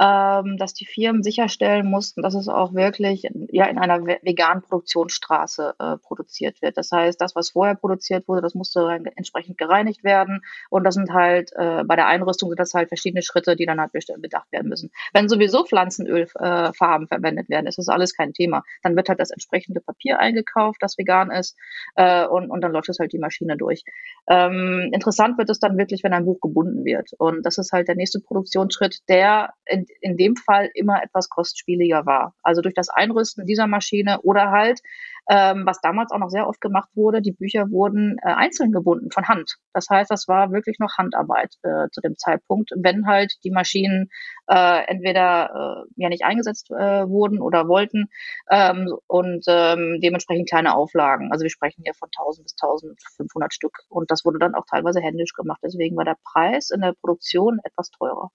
ähm, 0.00 0.56
dass 0.56 0.74
die 0.74 0.86
Firmen 0.86 1.22
sicherstellen 1.22 1.88
mussten, 1.88 2.22
dass 2.22 2.34
es 2.34 2.48
auch 2.48 2.74
wirklich 2.74 3.28
ja, 3.50 3.66
in 3.66 3.78
einer 3.78 4.04
veganen 4.04 4.62
Produktionsstraße 4.62 5.74
äh, 5.78 5.96
produziert 5.98 6.60
wird. 6.62 6.76
Das 6.76 6.90
heißt, 6.90 7.20
das, 7.20 7.36
was 7.36 7.50
vorher 7.50 7.76
produziert 7.76 8.26
wurde, 8.26 8.42
das 8.42 8.54
musste 8.54 8.88
entsprechend 9.16 9.56
gereinigt 9.56 10.02
werden. 10.02 10.40
Und 10.68 10.84
das 10.84 10.94
sind 10.94 11.12
halt 11.12 11.52
äh, 11.54 11.84
bei 11.84 11.94
der 11.94 12.08
Einrüstung 12.08 12.48
sind 12.48 12.58
das 12.58 12.74
halt 12.74 12.88
verschiedene 12.88 13.22
Schritte, 13.22 13.54
die 13.54 13.66
dann 13.66 13.80
halt 13.80 13.92
bedacht 13.92 14.50
werden 14.50 14.68
müssen. 14.68 14.90
Wenn 15.12 15.28
sowieso 15.28 15.64
Pflanzenölfarben 15.64 17.06
äh, 17.06 17.08
verwendet 17.08 17.48
werden, 17.48 17.66
ist 17.66 17.78
das 17.78 17.88
alles 17.88 18.16
kein 18.16 18.32
Thema. 18.32 18.64
Dann 18.82 18.96
wird 18.96 19.08
halt 19.08 19.20
das 19.20 19.30
entsprechende 19.30 19.80
Papier 19.80 20.18
eingekauft, 20.18 20.78
das 20.80 20.98
vegan 20.98 21.30
ist, 21.30 21.56
äh, 21.94 22.26
und, 22.26 22.50
und 22.50 22.60
dann 22.60 22.72
läuft 22.72 22.88
es 22.88 22.98
halt 22.98 23.12
die 23.12 23.18
Maschine 23.18 23.56
durch. 23.56 23.84
Ähm, 24.28 24.90
interessant 24.92 25.38
wird 25.38 25.50
es 25.50 25.60
dann 25.60 25.78
wirklich, 25.78 26.02
wenn 26.02 26.12
ein 26.12 26.24
Buch 26.24 26.40
gebunden 26.40 26.84
wird. 26.84 27.12
Und 27.18 27.46
das 27.46 27.58
ist 27.58 27.72
halt 27.72 27.88
der 27.88 27.94
nächste 27.94 28.20
Produktionsschritt, 28.20 29.08
der 29.08 29.54
in 29.66 29.83
in, 30.00 30.16
dem 30.16 30.36
Fall 30.36 30.70
immer 30.74 31.02
etwas 31.02 31.28
kostspieliger 31.28 32.06
war. 32.06 32.34
Also 32.42 32.62
durch 32.62 32.74
das 32.74 32.88
Einrüsten 32.88 33.46
dieser 33.46 33.66
Maschine 33.66 34.20
oder 34.22 34.50
halt, 34.50 34.80
ähm, 35.28 35.62
was 35.64 35.80
damals 35.80 36.12
auch 36.12 36.18
noch 36.18 36.28
sehr 36.28 36.46
oft 36.46 36.60
gemacht 36.60 36.90
wurde, 36.94 37.22
die 37.22 37.32
Bücher 37.32 37.70
wurden 37.70 38.18
äh, 38.22 38.28
einzeln 38.28 38.72
gebunden 38.72 39.10
von 39.10 39.26
Hand. 39.26 39.56
Das 39.72 39.86
heißt, 39.88 40.10
das 40.10 40.28
war 40.28 40.52
wirklich 40.52 40.78
noch 40.78 40.98
Handarbeit 40.98 41.54
äh, 41.62 41.88
zu 41.92 42.00
dem 42.02 42.16
Zeitpunkt, 42.18 42.70
wenn 42.76 43.06
halt 43.06 43.32
die 43.42 43.50
Maschinen 43.50 44.10
äh, 44.48 44.86
entweder 44.86 45.86
äh, 45.86 45.90
ja 45.96 46.08
nicht 46.10 46.24
eingesetzt 46.24 46.70
äh, 46.70 47.08
wurden 47.08 47.40
oder 47.40 47.68
wollten 47.68 48.10
ähm, 48.50 48.94
und 49.06 49.44
ähm, 49.48 50.00
dementsprechend 50.02 50.48
kleine 50.48 50.74
Auflagen. 50.74 51.32
Also 51.32 51.44
wir 51.44 51.50
sprechen 51.50 51.82
hier 51.84 51.94
von 51.94 52.10
1000 52.18 52.44
bis 52.44 52.54
1500 52.60 53.54
Stück 53.54 53.78
und 53.88 54.10
das 54.10 54.24
wurde 54.24 54.38
dann 54.38 54.54
auch 54.54 54.66
teilweise 54.70 55.00
händisch 55.00 55.32
gemacht. 55.32 55.60
Deswegen 55.64 55.96
war 55.96 56.04
der 56.04 56.18
Preis 56.22 56.70
in 56.70 56.82
der 56.82 56.92
Produktion 56.92 57.60
etwas 57.64 57.90
teurer 57.90 58.30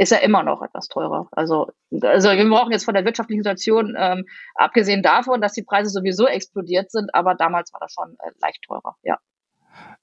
ist 0.00 0.12
er 0.12 0.22
immer 0.22 0.42
noch 0.42 0.62
etwas 0.62 0.88
teurer. 0.88 1.28
Also, 1.30 1.68
also 2.00 2.30
wir 2.30 2.48
brauchen 2.48 2.72
jetzt 2.72 2.86
von 2.86 2.94
der 2.94 3.04
wirtschaftlichen 3.04 3.42
Situation, 3.42 3.94
ähm, 3.98 4.24
abgesehen 4.54 5.02
davon, 5.02 5.42
dass 5.42 5.52
die 5.52 5.62
Preise 5.62 5.90
sowieso 5.90 6.26
explodiert 6.26 6.90
sind, 6.90 7.14
aber 7.14 7.34
damals 7.34 7.70
war 7.74 7.80
das 7.80 7.92
schon 7.92 8.16
äh, 8.18 8.30
leicht 8.40 8.62
teurer, 8.66 8.96
ja. 9.02 9.18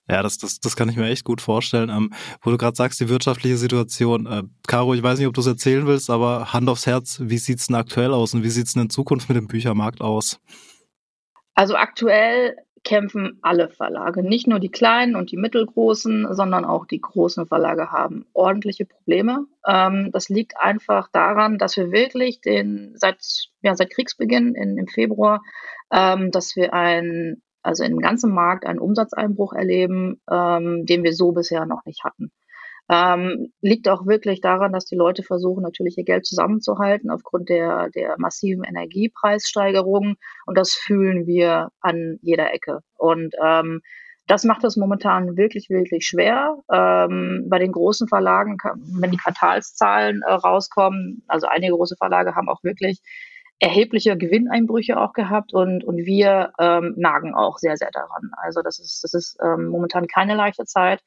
Ja, 0.07 0.21
das, 0.21 0.37
das, 0.37 0.59
das 0.59 0.75
kann 0.75 0.87
ich 0.87 0.97
mir 0.97 1.09
echt 1.09 1.25
gut 1.25 1.41
vorstellen. 1.41 1.89
Ähm, 1.89 2.13
wo 2.41 2.51
du 2.51 2.57
gerade 2.57 2.75
sagst, 2.75 2.99
die 2.99 3.09
wirtschaftliche 3.09 3.57
Situation. 3.57 4.27
Äh, 4.27 4.43
Caro, 4.67 4.93
ich 4.93 5.01
weiß 5.01 5.17
nicht, 5.17 5.27
ob 5.27 5.33
du 5.33 5.41
es 5.41 5.47
erzählen 5.47 5.87
willst, 5.87 6.11
aber 6.11 6.53
Hand 6.53 6.69
aufs 6.69 6.85
Herz, 6.85 7.19
wie 7.23 7.39
sieht's 7.39 7.67
denn 7.67 7.75
aktuell 7.75 8.13
aus 8.13 8.35
und 8.35 8.43
wie 8.43 8.49
sieht's 8.49 8.73
denn 8.73 8.83
in 8.83 8.89
Zukunft 8.91 9.27
mit 9.29 9.35
dem 9.35 9.47
Büchermarkt 9.47 9.99
aus? 9.99 10.39
Also 11.55 11.75
aktuell 11.75 12.55
kämpfen 12.87 13.37
alle 13.41 13.67
Verlage. 13.67 14.23
Nicht 14.23 14.47
nur 14.47 14.59
die 14.59 14.71
kleinen 14.71 15.17
und 15.17 15.29
die 15.29 15.35
mittelgroßen, 15.35 16.33
sondern 16.33 16.63
auch 16.63 16.85
die 16.85 17.01
großen 17.01 17.45
Verlage 17.45 17.91
haben 17.91 18.25
ordentliche 18.31 18.85
Probleme. 18.85 19.45
Ähm, 19.67 20.09
das 20.13 20.29
liegt 20.29 20.53
einfach 20.57 21.09
daran, 21.11 21.57
dass 21.57 21.75
wir 21.75 21.91
wirklich 21.91 22.39
den 22.39 22.93
seit, 22.95 23.17
ja, 23.61 23.75
seit 23.75 23.89
Kriegsbeginn 23.89 24.55
in, 24.55 24.77
im 24.77 24.87
Februar, 24.87 25.43
ähm, 25.91 26.31
dass 26.31 26.55
wir 26.55 26.73
ein, 26.73 27.41
also 27.61 27.83
im 27.83 27.99
ganzen 27.99 28.33
Markt 28.33 28.65
einen 28.65 28.79
Umsatzeinbruch 28.79 29.51
erleben, 29.51 30.21
ähm, 30.31 30.85
den 30.85 31.03
wir 31.03 31.11
so 31.11 31.33
bisher 31.33 31.65
noch 31.65 31.83
nicht 31.83 32.05
hatten. 32.05 32.31
Ähm, 32.89 33.51
liegt 33.61 33.89
auch 33.89 34.05
wirklich 34.05 34.39
daran, 34.39 34.71
dass 34.71 34.85
die 34.85 34.95
Leute 34.95 35.21
versuchen, 35.23 35.63
natürlich 35.63 35.97
ihr 35.97 36.05
Geld 36.05 36.25
zusammenzuhalten 36.25 37.09
aufgrund 37.09 37.49
der, 37.49 37.89
der 37.89 38.15
massiven 38.17 38.63
Energiepreissteigerungen. 38.63 40.15
Und 40.45 40.57
das 40.57 40.71
fühlen 40.71 41.27
wir 41.27 41.69
an 41.81 42.17
jeder 42.21 42.53
Ecke. 42.53 42.79
Und 42.95 43.35
ähm, 43.43 43.81
das 44.27 44.43
macht 44.43 44.63
es 44.63 44.75
momentan 44.75 45.37
wirklich, 45.37 45.69
wirklich 45.69 46.05
schwer. 46.05 46.57
Ähm, 46.71 47.45
bei 47.47 47.59
den 47.59 47.71
großen 47.71 48.07
Verlagen, 48.07 48.57
wenn 48.99 49.11
die 49.11 49.17
Quartalszahlen 49.17 50.21
äh, 50.21 50.33
rauskommen, 50.33 51.23
also 51.27 51.47
einige 51.47 51.73
große 51.73 51.95
Verlage 51.97 52.35
haben 52.35 52.49
auch 52.49 52.63
wirklich 52.63 53.01
erhebliche 53.59 54.17
Gewinneinbrüche 54.17 54.97
auch 54.99 55.13
gehabt 55.13 55.53
und, 55.53 55.83
und 55.83 55.97
wir 55.97 56.51
ähm, 56.59 56.93
nagen 56.97 57.33
auch 57.33 57.57
sehr, 57.57 57.75
sehr 57.75 57.89
daran. 57.91 58.31
Also 58.37 58.61
das 58.61 58.79
ist, 58.79 59.03
das 59.03 59.13
ist 59.13 59.37
ähm, 59.43 59.67
momentan 59.69 60.07
keine 60.07 60.35
leichte 60.35 60.65
Zeit. 60.65 61.01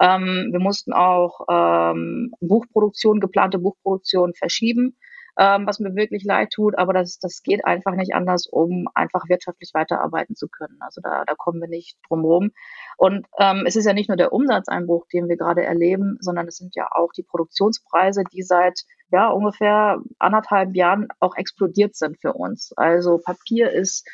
Ähm, 0.00 0.48
wir 0.52 0.60
mussten 0.60 0.92
auch 0.92 1.40
ähm, 1.50 2.32
Buchproduktion, 2.40 3.20
geplante 3.20 3.58
Buchproduktion 3.58 4.34
verschieben, 4.34 4.96
ähm, 5.38 5.66
was 5.66 5.80
mir 5.80 5.94
wirklich 5.94 6.24
leid 6.24 6.50
tut, 6.50 6.78
aber 6.78 6.92
das, 6.92 7.18
das 7.18 7.42
geht 7.42 7.64
einfach 7.64 7.94
nicht 7.94 8.14
anders, 8.14 8.46
um 8.46 8.88
einfach 8.94 9.28
wirtschaftlich 9.28 9.70
weiterarbeiten 9.74 10.34
zu 10.34 10.48
können. 10.48 10.78
Also 10.80 11.00
da, 11.02 11.24
da 11.26 11.34
kommen 11.34 11.60
wir 11.60 11.68
nicht 11.68 11.98
drum 12.08 12.24
rum. 12.24 12.50
Und 12.96 13.26
ähm, 13.38 13.64
es 13.66 13.76
ist 13.76 13.84
ja 13.84 13.92
nicht 13.92 14.08
nur 14.08 14.16
der 14.16 14.32
Umsatzeinbruch, 14.32 15.06
den 15.12 15.28
wir 15.28 15.36
gerade 15.36 15.62
erleben, 15.62 16.16
sondern 16.20 16.48
es 16.48 16.56
sind 16.56 16.74
ja 16.74 16.88
auch 16.90 17.12
die 17.12 17.22
Produktionspreise, 17.22 18.24
die 18.32 18.42
seit 18.42 18.80
ja 19.12 19.28
ungefähr 19.28 20.00
anderthalb 20.18 20.74
Jahren 20.74 21.08
auch 21.20 21.36
explodiert 21.36 21.96
sind 21.96 22.18
für 22.20 22.32
uns. 22.32 22.72
Also 22.76 23.18
Papier 23.18 23.70
ist 23.70 24.08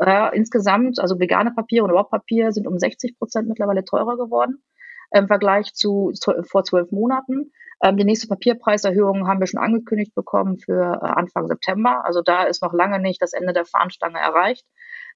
äh, 0.00 0.36
insgesamt, 0.36 1.00
also 1.00 1.18
vegane 1.18 1.50
Papier 1.52 1.82
und 1.82 1.90
überhaupt 1.90 2.12
Papier 2.12 2.52
sind 2.52 2.68
um 2.68 2.78
60 2.78 3.18
Prozent 3.18 3.48
mittlerweile 3.48 3.84
teurer 3.84 4.16
geworden 4.16 4.62
im 5.12 5.26
Vergleich 5.26 5.74
zu, 5.74 6.12
vor 6.42 6.64
zwölf 6.64 6.90
Monaten. 6.90 7.52
Ähm, 7.82 7.96
die 7.96 8.04
nächste 8.04 8.28
Papierpreiserhöhung 8.28 9.26
haben 9.26 9.40
wir 9.40 9.46
schon 9.46 9.60
angekündigt 9.60 10.14
bekommen 10.14 10.58
für 10.58 11.00
äh, 11.02 11.06
Anfang 11.06 11.48
September. 11.48 12.04
Also 12.04 12.20
da 12.22 12.44
ist 12.44 12.62
noch 12.62 12.74
lange 12.74 13.00
nicht 13.00 13.22
das 13.22 13.32
Ende 13.32 13.52
der 13.52 13.64
Fahnenstange 13.64 14.18
erreicht. 14.18 14.66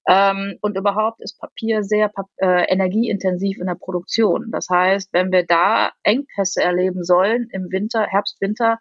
Ähm, 0.07 0.57
und 0.61 0.77
überhaupt 0.77 1.21
ist 1.21 1.39
Papier 1.39 1.83
sehr 1.83 2.11
äh, 2.37 2.71
energieintensiv 2.71 3.57
in 3.59 3.67
der 3.67 3.75
Produktion. 3.75 4.51
Das 4.51 4.67
heißt, 4.69 5.09
wenn 5.13 5.31
wir 5.31 5.45
da 5.45 5.91
Engpässe 6.03 6.61
erleben 6.61 7.03
sollen 7.03 7.47
im 7.51 7.71
Winter, 7.71 8.05
Herbst, 8.05 8.39
Winter, 8.41 8.79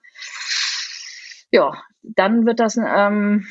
ja, 1.51 1.73
dann 2.03 2.45
wird 2.47 2.61
das 2.61 2.77
ähm, 2.77 3.47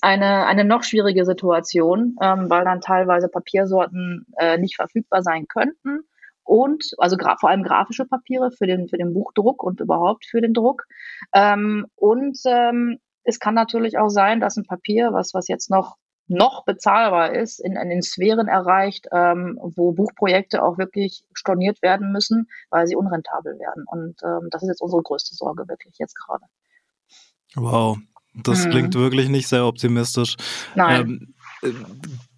eine, 0.00 0.46
eine 0.46 0.64
noch 0.64 0.84
schwierige 0.84 1.24
Situation, 1.24 2.16
ähm, 2.22 2.48
weil 2.48 2.64
dann 2.64 2.80
teilweise 2.80 3.28
Papiersorten 3.28 4.26
äh, 4.38 4.56
nicht 4.56 4.76
verfügbar 4.76 5.22
sein 5.22 5.46
könnten 5.48 6.04
und 6.48 6.92
also 6.96 7.16
vor 7.38 7.50
allem 7.50 7.62
grafische 7.62 8.06
Papiere 8.06 8.50
für 8.50 8.66
den, 8.66 8.88
für 8.88 8.96
den 8.96 9.12
Buchdruck 9.12 9.62
und 9.62 9.80
überhaupt 9.80 10.24
für 10.24 10.40
den 10.40 10.54
Druck. 10.54 10.84
Ähm, 11.34 11.86
und 11.94 12.38
ähm, 12.46 12.98
es 13.22 13.38
kann 13.38 13.54
natürlich 13.54 13.98
auch 13.98 14.08
sein, 14.08 14.40
dass 14.40 14.56
ein 14.56 14.64
Papier, 14.64 15.12
was, 15.12 15.34
was 15.34 15.46
jetzt 15.48 15.70
noch 15.70 15.96
noch 16.30 16.66
bezahlbar 16.66 17.34
ist, 17.34 17.58
in, 17.58 17.74
in 17.76 17.88
den 17.88 18.02
Sphären 18.02 18.48
erreicht, 18.48 19.06
ähm, 19.12 19.58
wo 19.62 19.92
Buchprojekte 19.92 20.62
auch 20.62 20.76
wirklich 20.76 21.22
storniert 21.32 21.80
werden 21.80 22.12
müssen, 22.12 22.48
weil 22.68 22.86
sie 22.86 22.96
unrentabel 22.96 23.58
werden. 23.58 23.84
Und 23.86 24.16
ähm, 24.22 24.48
das 24.50 24.62
ist 24.62 24.68
jetzt 24.68 24.82
unsere 24.82 25.02
größte 25.02 25.34
Sorge 25.34 25.66
wirklich 25.68 25.94
jetzt 25.98 26.14
gerade. 26.14 26.44
Wow, 27.54 27.96
das 28.34 28.66
mhm. 28.66 28.70
klingt 28.70 28.94
wirklich 28.94 29.30
nicht 29.30 29.48
sehr 29.48 29.64
optimistisch. 29.64 30.36
Nein. 30.74 31.00
Ähm, 31.00 31.34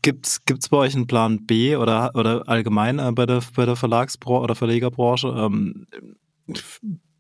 Gibt 0.03 0.27
es 0.27 0.69
bei 0.69 0.77
euch 0.77 0.95
einen 0.95 1.07
Plan 1.07 1.47
B 1.47 1.77
oder, 1.77 2.13
oder 2.15 2.49
allgemein 2.49 2.99
äh, 2.99 3.13
bei 3.13 3.27
der, 3.27 3.43
bei 3.55 3.67
der 3.67 3.77
Verlagsbranche 3.77 4.43
oder 4.43 4.55
Verlegerbranche? 4.55 5.29
Ähm, 5.29 5.87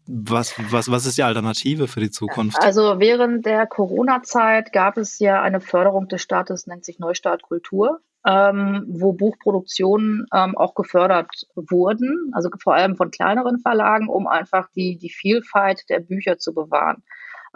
was, 0.07 0.54
was, 0.73 0.90
was 0.90 1.07
ist 1.07 1.19
die 1.19 1.23
Alternative 1.23 1.87
für 1.87 2.00
die 2.00 2.11
Zukunft? 2.11 2.59
Also 2.61 2.99
während 2.99 3.47
der 3.47 3.66
Corona-Zeit 3.66 4.73
gab 4.73 4.97
es 4.97 5.19
ja 5.19 5.40
eine 5.40 5.61
Förderung 5.61 6.09
des 6.09 6.23
Staates, 6.23 6.66
nennt 6.66 6.85
sich 6.85 6.99
Neustart 6.99 7.42
Kultur, 7.42 8.00
ähm, 8.26 8.85
wo 8.88 9.12
Buchproduktionen 9.12 10.26
ähm, 10.35 10.57
auch 10.57 10.75
gefördert 10.75 11.47
wurden, 11.54 12.33
also 12.33 12.50
vor 12.61 12.75
allem 12.75 12.97
von 12.97 13.11
kleineren 13.11 13.61
Verlagen, 13.61 14.09
um 14.09 14.26
einfach 14.26 14.69
die, 14.75 14.99
die 14.99 15.11
Vielfalt 15.11 15.88
der 15.88 16.00
Bücher 16.00 16.38
zu 16.38 16.54
bewahren. 16.54 17.02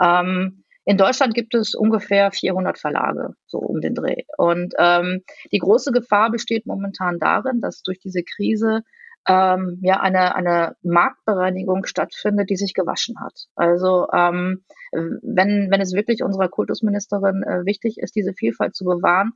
Ähm, 0.01 0.64
in 0.85 0.99
Deutschland 0.99 1.35
gibt 1.35 1.55
es 1.55 1.75
ungefähr 1.75 2.31
400 2.31 2.79
Verlage, 2.79 3.35
so 3.47 3.59
um 3.59 3.81
den 3.81 3.95
Dreh. 3.95 4.25
Und 4.37 4.75
ähm, 4.79 5.23
die 5.51 5.59
große 5.59 5.93
Gefahr 5.93 6.31
besteht 6.31 6.67
momentan 6.67 7.19
darin, 7.19 7.61
dass 7.61 7.83
durch 7.83 7.99
diese 7.99 8.23
Krise 8.23 8.83
ähm, 9.27 9.79
ja 9.83 10.01
eine, 10.01 10.35
eine 10.35 10.77
Marktbereinigung 10.83 11.87
stattfindet, 11.87 12.51
die 12.51 12.57
sich 12.57 12.75
gewaschen 12.75 13.19
hat. 13.21 13.47
Also 13.55 14.09
ähm, 14.13 14.65
wenn, 14.93 15.71
wenn 15.71 15.81
es 15.81 15.95
wirklich 15.95 16.23
unserer 16.23 16.49
Kultusministerin 16.49 17.43
äh, 17.43 17.65
wichtig 17.65 17.99
ist, 17.99 18.15
diese 18.15 18.35
Vielfalt 18.35 18.75
zu 18.75 18.85
bewahren, 18.85 19.33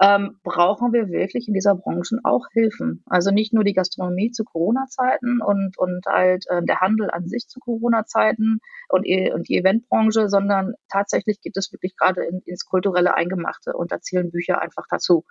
ähm, 0.00 0.38
brauchen 0.42 0.92
wir 0.92 1.08
wirklich 1.08 1.48
in 1.48 1.54
dieser 1.54 1.74
Branche 1.74 2.18
auch 2.22 2.46
Hilfen. 2.52 3.02
Also 3.06 3.30
nicht 3.30 3.54
nur 3.54 3.64
die 3.64 3.72
Gastronomie 3.72 4.30
zu 4.30 4.44
Corona-Zeiten 4.44 5.40
und, 5.40 5.78
und 5.78 6.04
halt 6.06 6.44
äh, 6.48 6.62
der 6.62 6.80
Handel 6.80 7.10
an 7.10 7.28
sich 7.28 7.48
zu 7.48 7.60
Corona-Zeiten 7.60 8.60
und, 8.88 9.06
und 9.32 9.48
die 9.48 9.56
Eventbranche, 9.56 10.28
sondern 10.28 10.74
tatsächlich 10.90 11.40
geht 11.40 11.56
es 11.56 11.72
wirklich 11.72 11.96
gerade 11.96 12.24
in, 12.24 12.40
ins 12.44 12.66
kulturelle 12.66 13.14
Eingemachte 13.14 13.72
und 13.72 13.90
da 13.90 14.00
zählen 14.00 14.30
Bücher 14.30 14.60
einfach 14.60 14.84
dazu. 14.90 15.24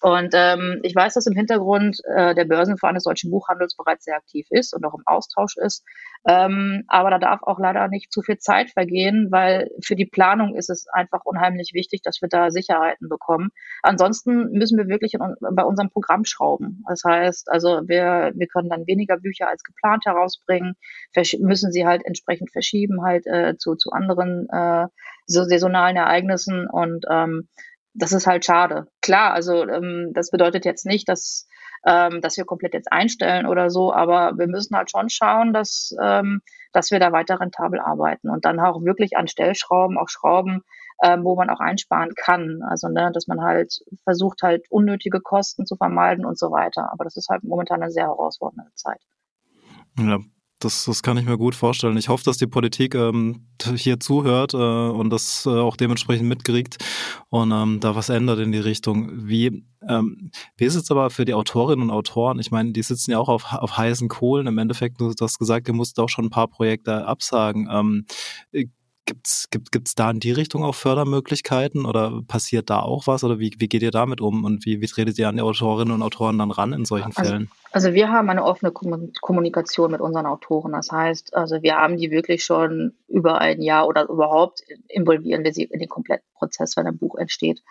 Und 0.00 0.30
ähm, 0.32 0.78
ich 0.84 0.94
weiß, 0.94 1.14
dass 1.14 1.26
im 1.26 1.34
Hintergrund 1.34 1.98
äh, 2.04 2.34
der 2.34 2.44
Börsenverein 2.44 2.94
des 2.94 3.04
deutschen 3.04 3.30
Buchhandels 3.30 3.76
bereits 3.76 4.04
sehr 4.04 4.16
aktiv 4.16 4.46
ist 4.50 4.72
und 4.74 4.84
auch 4.84 4.94
im 4.94 5.02
Austausch 5.06 5.56
ist. 5.56 5.84
Ähm, 6.26 6.84
aber 6.86 7.10
da 7.10 7.18
darf 7.18 7.42
auch 7.42 7.58
leider 7.58 7.88
nicht 7.88 8.12
zu 8.12 8.22
viel 8.22 8.38
Zeit 8.38 8.70
vergehen, 8.70 9.28
weil 9.30 9.70
für 9.82 9.96
die 9.96 10.06
Planung 10.06 10.54
ist 10.54 10.70
es 10.70 10.86
einfach 10.92 11.24
unheimlich 11.24 11.72
wichtig, 11.74 12.02
dass 12.02 12.22
wir 12.22 12.28
da 12.28 12.50
Sicherheiten 12.50 13.08
bekommen. 13.08 13.50
Ansonsten 13.82 14.07
müssen 14.08 14.78
wir 14.78 14.88
wirklich 14.88 15.14
bei 15.18 15.62
unserem 15.62 15.90
Programm 15.90 16.24
schrauben. 16.24 16.82
Das 16.88 17.02
heißt, 17.04 17.50
also 17.50 17.82
wir, 17.86 18.32
wir 18.34 18.46
können 18.46 18.68
dann 18.68 18.86
weniger 18.86 19.18
Bücher 19.18 19.48
als 19.48 19.62
geplant 19.62 20.04
herausbringen, 20.06 20.74
müssen 21.40 21.72
sie 21.72 21.86
halt 21.86 22.04
entsprechend 22.04 22.50
verschieben 22.50 23.02
halt 23.02 23.26
äh, 23.26 23.56
zu, 23.56 23.74
zu 23.76 23.90
anderen 23.90 24.48
äh, 24.50 24.86
so 25.26 25.44
saisonalen 25.44 25.96
Ereignissen 25.96 26.66
und 26.68 27.04
ähm, 27.10 27.48
das 27.94 28.12
ist 28.12 28.26
halt 28.26 28.44
schade. 28.44 28.86
Klar, 29.02 29.32
also 29.32 29.66
ähm, 29.66 30.12
das 30.14 30.30
bedeutet 30.30 30.64
jetzt 30.64 30.86
nicht, 30.86 31.08
dass 31.08 31.48
ähm, 31.86 32.20
dass 32.20 32.36
wir 32.36 32.44
komplett 32.44 32.74
jetzt 32.74 32.92
einstellen 32.92 33.46
oder 33.46 33.70
so, 33.70 33.92
aber 33.92 34.36
wir 34.36 34.46
müssen 34.46 34.76
halt 34.76 34.90
schon 34.90 35.08
schauen, 35.08 35.52
dass, 35.52 35.94
ähm, 36.02 36.40
dass 36.72 36.90
wir 36.90 36.98
da 36.98 37.12
weiter 37.12 37.40
rentabel 37.40 37.80
arbeiten 37.80 38.30
und 38.30 38.44
dann 38.44 38.60
auch 38.60 38.82
wirklich 38.82 39.16
an 39.16 39.28
Stellschrauben, 39.28 39.98
auch 39.98 40.08
Schrauben, 40.08 40.62
ähm, 41.02 41.24
wo 41.24 41.36
man 41.36 41.50
auch 41.50 41.60
einsparen 41.60 42.14
kann. 42.14 42.60
Also, 42.68 42.88
ne, 42.88 43.10
dass 43.12 43.26
man 43.26 43.40
halt 43.40 43.80
versucht, 44.04 44.42
halt 44.42 44.66
unnötige 44.70 45.20
Kosten 45.20 45.66
zu 45.66 45.76
vermeiden 45.76 46.24
und 46.24 46.38
so 46.38 46.50
weiter. 46.50 46.92
Aber 46.92 47.04
das 47.04 47.16
ist 47.16 47.28
halt 47.28 47.44
momentan 47.44 47.82
eine 47.82 47.90
sehr 47.90 48.06
herausfordernde 48.06 48.72
Zeit. 48.74 49.00
Ja, 49.98 50.18
das, 50.60 50.86
das 50.86 51.02
kann 51.02 51.16
ich 51.16 51.24
mir 51.24 51.38
gut 51.38 51.54
vorstellen. 51.54 51.96
Ich 51.96 52.08
hoffe, 52.08 52.24
dass 52.24 52.36
die 52.36 52.46
Politik 52.46 52.94
ähm, 52.94 53.46
hier 53.76 54.00
zuhört 54.00 54.54
äh, 54.54 54.56
und 54.56 55.10
das 55.10 55.46
äh, 55.46 55.50
auch 55.50 55.76
dementsprechend 55.76 56.28
mitkriegt 56.28 56.78
und 57.28 57.52
ähm, 57.52 57.78
da 57.80 57.94
was 57.94 58.08
ändert 58.08 58.40
in 58.40 58.50
die 58.50 58.58
Richtung. 58.58 59.28
Wie, 59.28 59.64
ähm, 59.88 60.30
wie 60.56 60.64
ist 60.64 60.74
es 60.74 60.90
aber 60.90 61.10
für 61.10 61.24
die 61.24 61.34
Autorinnen 61.34 61.90
und 61.90 61.94
Autoren? 61.94 62.40
Ich 62.40 62.50
meine, 62.50 62.72
die 62.72 62.82
sitzen 62.82 63.12
ja 63.12 63.18
auch 63.18 63.28
auf, 63.28 63.52
auf 63.52 63.76
heißen 63.76 64.08
Kohlen. 64.08 64.48
Im 64.48 64.58
Endeffekt, 64.58 65.00
du 65.00 65.12
hast 65.20 65.38
gesagt, 65.38 65.68
ihr 65.68 65.74
musst 65.74 66.00
auch 66.00 66.08
schon 66.08 66.26
ein 66.26 66.30
paar 66.30 66.48
Projekte 66.48 67.06
absagen. 67.06 67.68
Ähm, 67.70 68.06
Gibt's, 69.08 69.48
gibt 69.50 69.72
gibt's 69.72 69.94
da 69.94 70.10
in 70.10 70.20
die 70.20 70.32
Richtung 70.32 70.62
auch 70.64 70.74
Fördermöglichkeiten 70.74 71.86
oder 71.86 72.20
passiert 72.28 72.68
da 72.68 72.80
auch 72.80 73.06
was 73.06 73.24
oder 73.24 73.38
wie, 73.38 73.54
wie 73.56 73.66
geht 73.66 73.82
ihr 73.82 73.90
damit 73.90 74.20
um 74.20 74.44
und 74.44 74.66
wie, 74.66 74.82
wie 74.82 74.86
tretet 74.86 75.18
ihr 75.18 75.30
an 75.30 75.36
die 75.36 75.40
Autorinnen 75.40 75.94
und 75.94 76.02
Autoren 76.02 76.36
dann 76.36 76.50
ran 76.50 76.74
in 76.74 76.84
solchen 76.84 77.16
also, 77.16 77.22
Fällen? 77.22 77.50
Also 77.72 77.94
wir 77.94 78.10
haben 78.10 78.28
eine 78.28 78.44
offene 78.44 78.70
Kommunikation 78.70 79.92
mit 79.92 80.02
unseren 80.02 80.26
Autoren. 80.26 80.72
Das 80.72 80.92
heißt, 80.92 81.34
also 81.34 81.62
wir 81.62 81.76
haben 81.76 81.96
die 81.96 82.10
wirklich 82.10 82.44
schon 82.44 82.92
über 83.08 83.40
ein 83.40 83.62
Jahr 83.62 83.88
oder 83.88 84.10
überhaupt 84.10 84.60
involvieren 84.88 85.42
wir 85.42 85.54
sie 85.54 85.64
in 85.64 85.80
den 85.80 85.88
kompletten 85.88 86.28
Prozess, 86.34 86.76
wenn 86.76 86.86
ein 86.86 86.98
Buch 86.98 87.16
entsteht. 87.16 87.62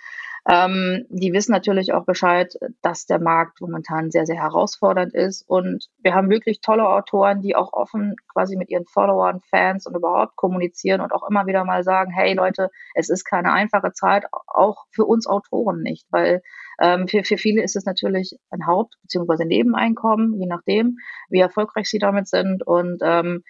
Ähm, 0.50 1.06
die 1.10 1.34
wissen 1.34 1.52
natürlich 1.52 1.92
auch 1.92 2.06
Bescheid, 2.06 2.54
dass 2.82 3.06
der 3.06 3.20
Markt 3.20 3.60
momentan 3.60 4.12
sehr, 4.12 4.26
sehr 4.26 4.42
herausfordernd 4.42 5.14
ist. 5.14 5.44
Und 5.46 5.88
wir 6.02 6.16
haben 6.16 6.30
wirklich 6.30 6.62
tolle 6.62 6.88
Autoren, 6.88 7.42
die 7.42 7.56
auch 7.56 7.74
offen 7.74 8.16
quasi 8.32 8.56
mit 8.56 8.70
ihren 8.70 8.86
Followern, 8.86 9.42
Fans 9.50 9.86
und 9.86 9.96
überhaupt 9.96 10.38
kommunizieren 10.38 11.02
und 11.02 11.12
auch 11.12 11.28
immer 11.30 11.48
wieder 11.48 11.66
mal 11.66 11.84
sagen, 11.84 12.12
hey 12.12 12.34
Leute, 12.34 12.70
es 12.96 13.10
ist 13.10 13.26
keine 13.26 13.52
einfache 13.52 13.92
Zeit, 13.92 14.26
auch 14.48 14.86
für 14.92 15.06
uns 15.06 15.28
Autoren 15.28 15.82
nicht, 15.82 16.08
weil 16.12 16.42
ähm, 16.80 17.10
für, 17.10 17.26
für 17.26 17.38
viele 17.38 17.62
ist 17.62 17.76
es 17.76 17.86
natürlich 17.86 18.38
ein 18.50 18.66
Haupt- 18.66 18.96
bzw. 19.02 19.44
Nebeneinkommen, 19.44 20.34
je 20.40 20.48
nachdem, 20.48 20.98
wie 21.30 21.40
erfolgreich 21.40 21.90
sie 21.90 22.00
damit 22.00 22.30
sind. 22.30 22.66
Und 22.66 23.00
ähm, 23.04 23.44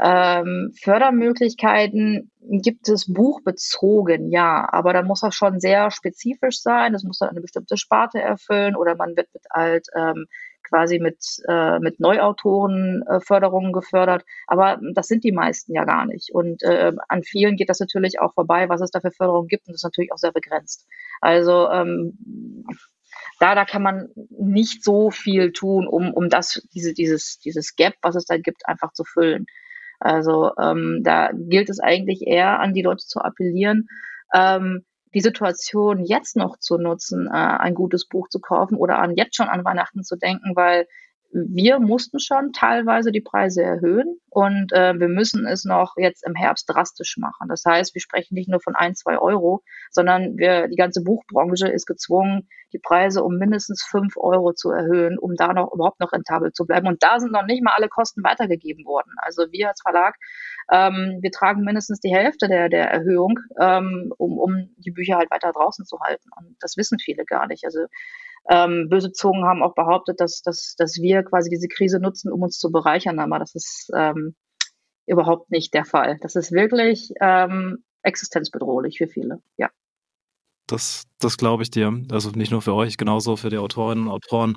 ähm, 0.00 0.72
Fördermöglichkeiten 0.80 2.30
gibt 2.40 2.88
es 2.88 3.12
buchbezogen, 3.12 4.30
ja, 4.30 4.66
aber 4.72 4.92
da 4.92 5.02
muss 5.02 5.20
das 5.20 5.34
schon 5.34 5.60
sehr 5.60 5.90
spezifisch 5.90 6.60
sein. 6.60 6.92
Das 6.92 7.04
muss 7.04 7.18
dann 7.18 7.30
eine 7.30 7.40
bestimmte 7.40 7.76
Sparte 7.76 8.20
erfüllen 8.20 8.74
oder 8.74 8.96
man 8.96 9.16
wird 9.16 9.28
mit 9.34 9.44
halt 9.52 9.86
ähm, 9.94 10.26
quasi 10.72 10.98
mit, 10.98 11.18
äh, 11.48 11.78
mit 11.80 12.00
Neuautorenförderungen 12.00 13.70
äh, 13.70 13.74
gefördert. 13.74 14.24
Aber 14.46 14.80
das 14.94 15.08
sind 15.08 15.24
die 15.24 15.32
meisten 15.32 15.74
ja 15.74 15.84
gar 15.84 16.06
nicht. 16.06 16.30
Und 16.32 16.62
äh, 16.62 16.92
an 17.08 17.22
vielen 17.22 17.56
geht 17.56 17.68
das 17.68 17.80
natürlich 17.80 18.20
auch 18.20 18.32
vorbei, 18.32 18.68
was 18.68 18.80
es 18.80 18.90
da 18.90 19.00
für 19.00 19.10
Förderungen 19.10 19.48
gibt. 19.48 19.66
Und 19.66 19.74
das 19.74 19.80
ist 19.80 19.84
natürlich 19.84 20.12
auch 20.12 20.18
sehr 20.18 20.32
begrenzt. 20.32 20.86
Also 21.20 21.68
ähm, 21.70 22.16
da, 23.38 23.54
da 23.54 23.64
kann 23.64 23.82
man 23.82 24.08
nicht 24.30 24.82
so 24.82 25.10
viel 25.10 25.52
tun, 25.52 25.86
um, 25.86 26.14
um 26.14 26.30
das, 26.30 26.66
diese, 26.72 26.94
dieses, 26.94 27.38
dieses 27.38 27.76
Gap, 27.76 27.94
was 28.00 28.16
es 28.16 28.24
da 28.24 28.38
gibt, 28.38 28.66
einfach 28.66 28.92
zu 28.92 29.04
füllen. 29.04 29.46
Also 30.02 30.52
ähm, 30.60 31.00
da 31.02 31.30
gilt 31.32 31.70
es 31.70 31.80
eigentlich 31.80 32.26
eher 32.26 32.60
an 32.60 32.74
die 32.74 32.82
Leute 32.82 33.04
zu 33.04 33.20
appellieren, 33.20 33.88
ähm, 34.34 34.84
die 35.14 35.20
Situation 35.20 36.04
jetzt 36.04 36.36
noch 36.36 36.58
zu 36.58 36.78
nutzen, 36.78 37.26
äh, 37.26 37.36
ein 37.36 37.74
gutes 37.74 38.08
Buch 38.08 38.28
zu 38.28 38.40
kaufen 38.40 38.76
oder 38.76 38.98
an 38.98 39.14
jetzt 39.14 39.36
schon 39.36 39.48
an 39.48 39.64
Weihnachten 39.64 40.04
zu 40.04 40.16
denken, 40.16 40.56
weil 40.56 40.86
wir 41.32 41.80
mussten 41.80 42.20
schon 42.20 42.52
teilweise 42.52 43.10
die 43.10 43.22
Preise 43.22 43.62
erhöhen 43.62 44.18
und 44.28 44.70
äh, 44.72 44.98
wir 44.98 45.08
müssen 45.08 45.46
es 45.46 45.64
noch 45.64 45.94
jetzt 45.96 46.26
im 46.26 46.34
Herbst 46.34 46.68
drastisch 46.68 47.16
machen. 47.16 47.48
Das 47.48 47.64
heißt, 47.66 47.94
wir 47.94 48.02
sprechen 48.02 48.34
nicht 48.34 48.50
nur 48.50 48.60
von 48.60 48.76
ein, 48.76 48.94
zwei 48.94 49.18
Euro, 49.18 49.62
sondern 49.90 50.36
wir, 50.36 50.68
die 50.68 50.76
ganze 50.76 51.02
Buchbranche 51.02 51.68
ist 51.68 51.86
gezwungen, 51.86 52.48
die 52.74 52.78
Preise 52.78 53.24
um 53.24 53.38
mindestens 53.38 53.82
fünf 53.82 54.16
Euro 54.18 54.52
zu 54.52 54.70
erhöhen, 54.70 55.18
um 55.18 55.34
da 55.34 55.54
noch 55.54 55.72
überhaupt 55.72 56.00
noch 56.00 56.12
rentabel 56.12 56.52
zu 56.52 56.66
bleiben. 56.66 56.86
Und 56.86 57.02
da 57.02 57.18
sind 57.18 57.32
noch 57.32 57.46
nicht 57.46 57.62
mal 57.62 57.74
alle 57.74 57.88
Kosten 57.88 58.22
weitergegeben 58.22 58.84
worden. 58.84 59.12
Also 59.16 59.46
wir 59.50 59.68
als 59.68 59.80
Verlag, 59.80 60.16
ähm, 60.70 61.18
wir 61.22 61.30
tragen 61.30 61.62
mindestens 61.62 62.00
die 62.00 62.14
Hälfte 62.14 62.46
der, 62.48 62.68
der 62.68 62.90
Erhöhung, 62.90 63.38
ähm, 63.58 64.12
um, 64.18 64.38
um 64.38 64.74
die 64.76 64.90
Bücher 64.90 65.16
halt 65.16 65.30
weiter 65.30 65.52
draußen 65.52 65.86
zu 65.86 65.98
halten. 66.00 66.28
Und 66.36 66.56
das 66.60 66.76
wissen 66.76 66.98
viele 66.98 67.24
gar 67.24 67.46
nicht. 67.46 67.64
Also 67.64 67.86
ähm, 68.48 68.88
böse 68.88 69.12
Zungen 69.12 69.44
haben 69.44 69.62
auch 69.62 69.74
behauptet, 69.74 70.20
dass, 70.20 70.42
dass, 70.42 70.74
dass 70.76 70.96
wir 70.96 71.22
quasi 71.22 71.50
diese 71.50 71.68
Krise 71.68 72.00
nutzen, 72.00 72.32
um 72.32 72.42
uns 72.42 72.58
zu 72.58 72.70
bereichern, 72.70 73.18
aber 73.18 73.38
das 73.38 73.54
ist 73.54 73.90
ähm, 73.96 74.34
überhaupt 75.06 75.50
nicht 75.50 75.74
der 75.74 75.84
Fall. 75.84 76.18
Das 76.22 76.36
ist 76.36 76.52
wirklich 76.52 77.12
ähm, 77.20 77.84
existenzbedrohlich 78.02 78.98
für 78.98 79.08
viele, 79.08 79.40
ja. 79.56 79.70
Das, 80.66 81.04
das 81.18 81.36
glaube 81.36 81.62
ich 81.62 81.70
dir. 81.70 82.02
Also 82.10 82.30
nicht 82.30 82.50
nur 82.50 82.62
für 82.62 82.74
euch, 82.74 82.96
genauso 82.96 83.36
für 83.36 83.50
die 83.50 83.58
Autorinnen 83.58 84.06
und 84.06 84.10
Autoren. 84.10 84.56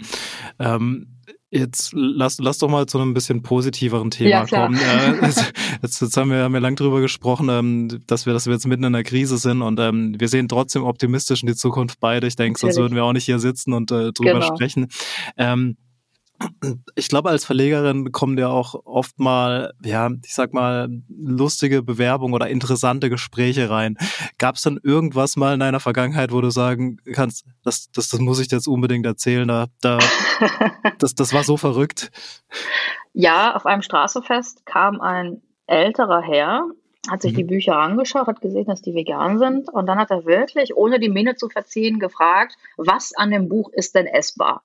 Ähm, 0.59 1.15
Jetzt 1.51 1.93
lass, 1.95 2.37
lass 2.39 2.57
doch 2.57 2.67
mal 2.67 2.85
zu 2.85 2.99
einem 2.99 3.13
bisschen 3.13 3.41
positiveren 3.41 4.11
Thema 4.11 4.29
ja, 4.29 4.45
kommen. 4.45 4.77
Äh, 4.77 5.25
jetzt, 5.81 6.01
jetzt, 6.01 6.17
haben 6.17 6.29
wir, 6.29 6.39
haben 6.39 6.53
wir 6.53 6.59
lang 6.59 6.75
drüber 6.75 6.99
gesprochen, 6.99 7.47
ähm, 7.49 8.01
dass 8.07 8.25
wir, 8.25 8.33
dass 8.33 8.45
wir 8.45 8.53
jetzt 8.53 8.67
mitten 8.67 8.83
in 8.83 8.91
der 8.91 9.03
Krise 9.03 9.37
sind 9.37 9.61
und 9.61 9.79
ähm, 9.79 10.15
wir 10.19 10.27
sehen 10.27 10.49
trotzdem 10.49 10.83
optimistisch 10.83 11.43
in 11.43 11.47
die 11.47 11.55
Zukunft 11.55 12.01
beide. 12.01 12.27
Ich 12.27 12.35
denke, 12.35 12.59
sonst 12.59 12.77
würden 12.77 12.95
wir 12.95 13.05
auch 13.05 13.13
nicht 13.13 13.23
hier 13.23 13.39
sitzen 13.39 13.71
und 13.71 13.89
äh, 13.91 14.11
drüber 14.11 14.33
genau. 14.33 14.45
sprechen. 14.47 14.87
Ähm, 15.37 15.77
ich 16.95 17.07
glaube, 17.07 17.29
als 17.29 17.45
Verlegerin 17.45 18.11
kommen 18.11 18.35
dir 18.35 18.49
auch 18.49 18.75
oft 18.85 19.19
mal, 19.19 19.73
ja, 19.83 20.09
ich 20.23 20.33
sag 20.33 20.53
mal, 20.53 20.89
lustige 21.09 21.81
Bewerbungen 21.81 22.33
oder 22.33 22.49
interessante 22.49 23.09
Gespräche 23.09 23.69
rein. 23.69 23.97
Gab 24.37 24.55
es 24.55 24.63
dann 24.63 24.79
irgendwas 24.81 25.35
mal 25.37 25.53
in 25.53 25.59
deiner 25.59 25.79
Vergangenheit, 25.79 26.31
wo 26.31 26.41
du 26.41 26.49
sagen 26.49 26.97
kannst, 27.13 27.45
das, 27.63 27.89
das, 27.91 28.09
das 28.09 28.19
muss 28.19 28.39
ich 28.39 28.47
dir 28.47 28.57
jetzt 28.57 28.67
unbedingt 28.67 29.05
erzählen, 29.05 29.47
da, 29.47 29.67
da, 29.81 29.99
das, 30.99 31.15
das 31.15 31.33
war 31.33 31.43
so 31.43 31.57
verrückt? 31.57 32.11
Ja, 33.13 33.55
auf 33.55 33.65
einem 33.65 33.81
Straßenfest 33.81 34.65
kam 34.65 34.99
ein 34.99 35.41
älterer 35.67 36.21
Herr, 36.21 36.65
hat 37.09 37.21
sich 37.21 37.33
mhm. 37.33 37.37
die 37.37 37.43
Bücher 37.45 37.77
angeschaut, 37.77 38.27
hat 38.27 38.41
gesehen, 38.41 38.65
dass 38.65 38.81
die 38.81 38.93
vegan 38.93 39.39
sind 39.39 39.69
und 39.69 39.85
dann 39.85 39.97
hat 39.97 40.11
er 40.11 40.25
wirklich, 40.25 40.75
ohne 40.75 40.99
die 40.99 41.09
Miene 41.09 41.35
zu 41.35 41.49
verziehen, 41.49 41.99
gefragt, 41.99 42.55
was 42.77 43.13
an 43.15 43.31
dem 43.31 43.47
Buch 43.47 43.69
ist 43.71 43.95
denn 43.95 44.07
essbar? 44.07 44.63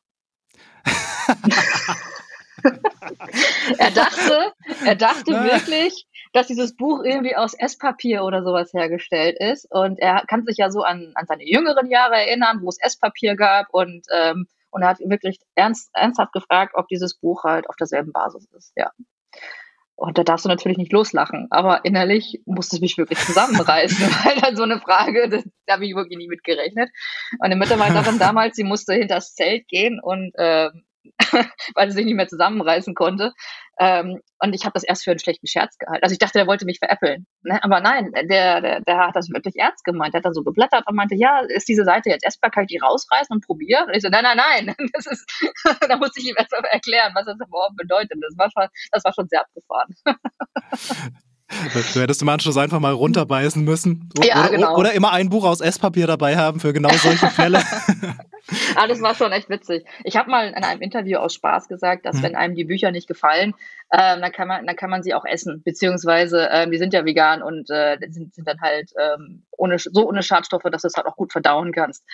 er 3.78 3.90
dachte, 3.90 4.52
er 4.84 4.96
dachte 4.96 5.32
wirklich, 5.32 6.06
dass 6.32 6.46
dieses 6.46 6.76
Buch 6.76 7.02
irgendwie 7.04 7.36
aus 7.36 7.54
Esspapier 7.54 8.22
oder 8.24 8.42
sowas 8.42 8.72
hergestellt 8.72 9.36
ist. 9.38 9.66
Und 9.70 9.98
er 9.98 10.24
kann 10.28 10.44
sich 10.44 10.58
ja 10.58 10.70
so 10.70 10.82
an, 10.82 11.12
an 11.14 11.26
seine 11.26 11.44
jüngeren 11.44 11.90
Jahre 11.90 12.16
erinnern, 12.16 12.60
wo 12.62 12.68
es 12.68 12.80
Esspapier 12.80 13.36
gab 13.36 13.66
und, 13.72 14.06
ähm, 14.12 14.46
und 14.70 14.82
er 14.82 14.88
hat 14.88 15.00
wirklich 15.00 15.38
ernst, 15.56 15.90
ernsthaft 15.94 16.32
gefragt, 16.32 16.74
ob 16.76 16.86
dieses 16.88 17.16
Buch 17.18 17.44
halt 17.44 17.68
auf 17.68 17.76
derselben 17.76 18.12
Basis 18.12 18.46
ist, 18.52 18.72
ja. 18.76 18.90
Und 19.96 20.16
da 20.16 20.24
darfst 20.24 20.46
du 20.46 20.48
natürlich 20.48 20.78
nicht 20.78 20.92
loslachen. 20.92 21.48
Aber 21.50 21.84
innerlich 21.84 22.40
musste 22.46 22.76
ich 22.76 22.80
mich 22.80 22.96
wirklich 22.96 23.18
zusammenreißen, 23.18 23.98
weil 24.24 24.40
dann 24.40 24.56
so 24.56 24.62
eine 24.62 24.80
Frage, 24.80 25.28
das, 25.28 25.44
da 25.66 25.74
habe 25.74 25.84
ich 25.84 25.94
wirklich 25.94 26.16
nie 26.16 26.28
mit 26.28 26.42
gerechnet. 26.42 26.88
Und 27.32 27.44
eine 27.44 27.56
Mitarbeiterin 27.56 28.18
damals, 28.18 28.56
sie 28.56 28.64
musste 28.64 28.94
hinter 28.94 29.16
das 29.16 29.34
Zelt 29.34 29.68
gehen 29.68 30.00
und 30.00 30.32
ähm, 30.38 30.84
weil 31.74 31.90
sie 31.90 31.96
sich 31.96 32.04
nicht 32.04 32.14
mehr 32.14 32.28
zusammenreißen 32.28 32.94
konnte. 32.94 33.32
Ähm, 33.78 34.20
und 34.42 34.54
ich 34.54 34.64
habe 34.64 34.74
das 34.74 34.84
erst 34.84 35.04
für 35.04 35.10
einen 35.10 35.20
schlechten 35.20 35.46
Scherz 35.46 35.78
gehalten. 35.78 36.02
Also 36.02 36.12
ich 36.12 36.18
dachte, 36.18 36.38
der 36.38 36.46
wollte 36.46 36.66
mich 36.66 36.78
veräppeln. 36.78 37.26
Ne? 37.42 37.62
Aber 37.62 37.80
nein, 37.80 38.12
der, 38.28 38.60
der, 38.60 38.80
der 38.80 38.98
hat 38.98 39.16
das 39.16 39.30
wirklich 39.30 39.56
ernst 39.56 39.84
gemeint. 39.84 40.12
Der 40.12 40.18
hat 40.18 40.26
dann 40.26 40.34
so 40.34 40.42
geblättert 40.42 40.84
und 40.86 40.94
meinte, 40.94 41.14
ja, 41.14 41.40
ist 41.40 41.68
diese 41.68 41.84
Seite 41.84 42.10
jetzt 42.10 42.26
essbar, 42.26 42.50
kann 42.50 42.64
ich 42.64 42.68
die 42.68 42.78
rausreißen 42.78 43.34
und 43.34 43.46
probieren? 43.46 43.86
Und 43.86 43.96
ich 43.96 44.02
so, 44.02 44.08
nein, 44.08 44.24
nein, 44.24 44.36
nein. 44.36 44.74
Das 44.92 45.06
ist, 45.06 45.24
da 45.88 45.96
muss 45.96 46.16
ich 46.16 46.28
ihm 46.28 46.34
erst 46.36 46.52
mal 46.52 46.62
erklären, 46.64 47.12
was 47.14 47.24
das 47.24 47.36
überhaupt 47.36 47.76
bedeutet. 47.76 48.18
Das 48.20 48.36
war 48.36 48.50
schon, 48.50 48.68
das 48.92 49.04
war 49.04 49.12
schon 49.14 49.28
sehr 49.28 49.40
abgefahren. 49.40 49.94
Du 51.92 52.00
hättest 52.00 52.22
im 52.22 52.28
Anschluss 52.28 52.56
einfach 52.56 52.78
mal 52.78 52.92
runterbeißen 52.92 53.64
müssen. 53.64 54.08
Ja, 54.22 54.40
oder, 54.40 54.50
genau. 54.50 54.76
oder 54.76 54.92
immer 54.92 55.12
ein 55.12 55.28
Buch 55.30 55.44
aus 55.44 55.60
Esspapier 55.60 56.06
dabei 56.06 56.36
haben 56.36 56.60
für 56.60 56.72
genau 56.72 56.90
solche 56.90 57.26
Fälle. 57.28 57.62
ah, 58.76 58.86
das 58.86 59.00
war 59.00 59.14
schon 59.14 59.32
echt 59.32 59.48
witzig. 59.48 59.84
Ich 60.04 60.16
habe 60.16 60.30
mal 60.30 60.48
in 60.48 60.64
einem 60.64 60.80
Interview 60.80 61.18
aus 61.18 61.34
Spaß 61.34 61.68
gesagt, 61.68 62.06
dass 62.06 62.16
hm. 62.16 62.22
wenn 62.22 62.36
einem 62.36 62.54
die 62.54 62.64
Bücher 62.64 62.90
nicht 62.90 63.08
gefallen, 63.08 63.54
ähm, 63.92 64.20
dann, 64.20 64.32
kann 64.32 64.48
man, 64.48 64.66
dann 64.66 64.76
kann 64.76 64.90
man 64.90 65.02
sie 65.02 65.14
auch 65.14 65.24
essen. 65.24 65.62
Beziehungsweise, 65.62 66.48
ähm, 66.50 66.70
die 66.70 66.78
sind 66.78 66.92
ja 66.92 67.04
vegan 67.04 67.42
und 67.42 67.70
äh, 67.70 67.98
sind, 68.10 68.34
sind 68.34 68.46
dann 68.46 68.60
halt 68.60 68.92
ähm, 68.98 69.42
ohne, 69.56 69.78
so 69.78 70.08
ohne 70.08 70.22
Schadstoffe, 70.22 70.62
dass 70.70 70.82
du 70.82 70.88
es 70.88 70.96
halt 70.96 71.06
auch 71.06 71.16
gut 71.16 71.32
verdauen 71.32 71.72
kannst. 71.72 72.04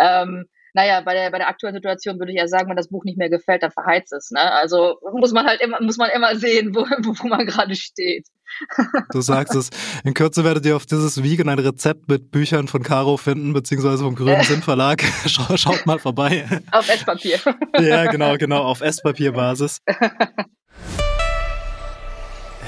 Ähm, 0.00 0.46
naja, 0.76 1.00
bei 1.00 1.14
der, 1.14 1.30
bei 1.30 1.38
der 1.38 1.48
aktuellen 1.48 1.74
Situation 1.74 2.18
würde 2.18 2.32
ich 2.32 2.38
ja 2.38 2.46
sagen, 2.48 2.68
wenn 2.68 2.76
das 2.76 2.88
Buch 2.88 3.02
nicht 3.04 3.16
mehr 3.16 3.30
gefällt, 3.30 3.62
dann 3.62 3.70
verheizt 3.70 4.12
es. 4.12 4.30
Ne? 4.30 4.52
Also 4.52 4.98
muss 5.18 5.32
man 5.32 5.46
halt 5.46 5.62
immer, 5.62 5.80
muss 5.80 5.96
man 5.96 6.10
immer 6.10 6.36
sehen, 6.36 6.74
wo, 6.74 6.80
wo 6.80 7.28
man 7.28 7.46
gerade 7.46 7.74
steht. 7.74 8.26
Du 9.10 9.20
sagst 9.22 9.54
es. 9.54 9.70
In 10.04 10.14
Kürze 10.14 10.44
werdet 10.44 10.66
ihr 10.66 10.76
auf 10.76 10.86
dieses 10.86 11.22
Vegan 11.22 11.48
ein 11.48 11.58
Rezept 11.58 12.08
mit 12.08 12.30
Büchern 12.30 12.68
von 12.68 12.82
Caro 12.82 13.16
finden, 13.16 13.54
beziehungsweise 13.54 14.04
vom 14.04 14.14
Grünen 14.14 14.42
Sinn 14.44 14.62
Verlag. 14.62 15.02
Schaut 15.26 15.86
mal 15.86 15.98
vorbei. 15.98 16.46
Auf 16.72 16.88
Esspapier. 16.88 17.38
Ja, 17.80 18.10
genau, 18.10 18.36
genau, 18.36 18.62
auf 18.62 18.82
Esspapierbasis. 18.82 19.80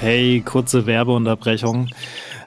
Hey, 0.01 0.43
kurze 0.45 0.87
Werbeunterbrechung. 0.87 1.91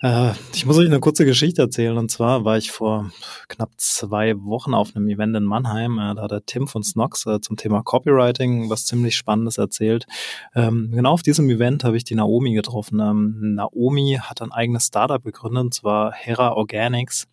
Äh, 0.01 0.31
ich 0.53 0.65
muss 0.65 0.77
euch 0.77 0.87
eine 0.87 0.99
kurze 0.99 1.25
Geschichte 1.25 1.61
erzählen. 1.61 1.97
Und 1.97 2.09
zwar 2.09 2.43
war 2.43 2.57
ich 2.57 2.71
vor 2.71 3.11
knapp 3.47 3.71
zwei 3.77 4.35
Wochen 4.37 4.73
auf 4.73 4.95
einem 4.95 5.07
Event 5.07 5.35
in 5.35 5.43
Mannheim. 5.43 5.99
Äh, 5.99 6.15
da 6.15 6.23
hat 6.23 6.31
der 6.31 6.45
Tim 6.45 6.67
von 6.67 6.83
Snox 6.83 7.25
äh, 7.25 7.39
zum 7.39 7.57
Thema 7.57 7.83
Copywriting 7.83 8.69
was 8.69 8.85
ziemlich 8.85 9.15
Spannendes 9.15 9.57
erzählt. 9.57 10.07
Ähm, 10.55 10.91
genau 10.91 11.11
auf 11.11 11.21
diesem 11.21 11.49
Event 11.49 11.83
habe 11.83 11.97
ich 11.97 12.03
die 12.03 12.15
Naomi 12.15 12.53
getroffen. 12.53 12.99
Ähm, 12.99 13.55
Naomi 13.55 14.19
hat 14.21 14.41
ein 14.41 14.51
eigenes 14.51 14.87
Startup 14.87 15.23
gegründet, 15.23 15.63
und 15.63 15.73
zwar 15.73 16.13
Hera 16.13 16.53
Organics, 16.53 17.27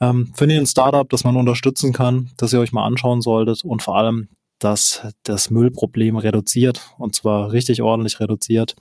Ähm, 0.00 0.32
findet 0.34 0.56
ihr 0.56 0.62
ein 0.62 0.66
Startup, 0.66 1.08
das 1.08 1.24
man 1.24 1.36
unterstützen 1.36 1.92
kann, 1.92 2.30
das 2.36 2.52
ihr 2.52 2.60
euch 2.60 2.72
mal 2.72 2.84
anschauen 2.84 3.22
solltet 3.22 3.64
und 3.64 3.82
vor 3.82 3.96
allem 3.96 4.28
dass 4.60 5.02
das 5.24 5.50
Müllproblem 5.50 6.16
reduziert 6.16 6.80
und 6.96 7.14
zwar 7.14 7.52
richtig 7.52 7.82
ordentlich 7.82 8.20
reduziert. 8.20 8.76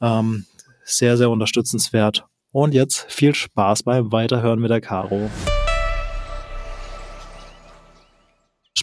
Ähm, 0.00 0.44
sehr, 0.84 1.16
sehr 1.16 1.30
unterstützenswert. 1.30 2.26
Und 2.52 2.74
jetzt 2.74 3.10
viel 3.10 3.34
Spaß 3.34 3.82
beim 3.82 4.12
Weiterhören 4.12 4.60
mit 4.60 4.70
der 4.70 4.80
Caro. 4.80 5.28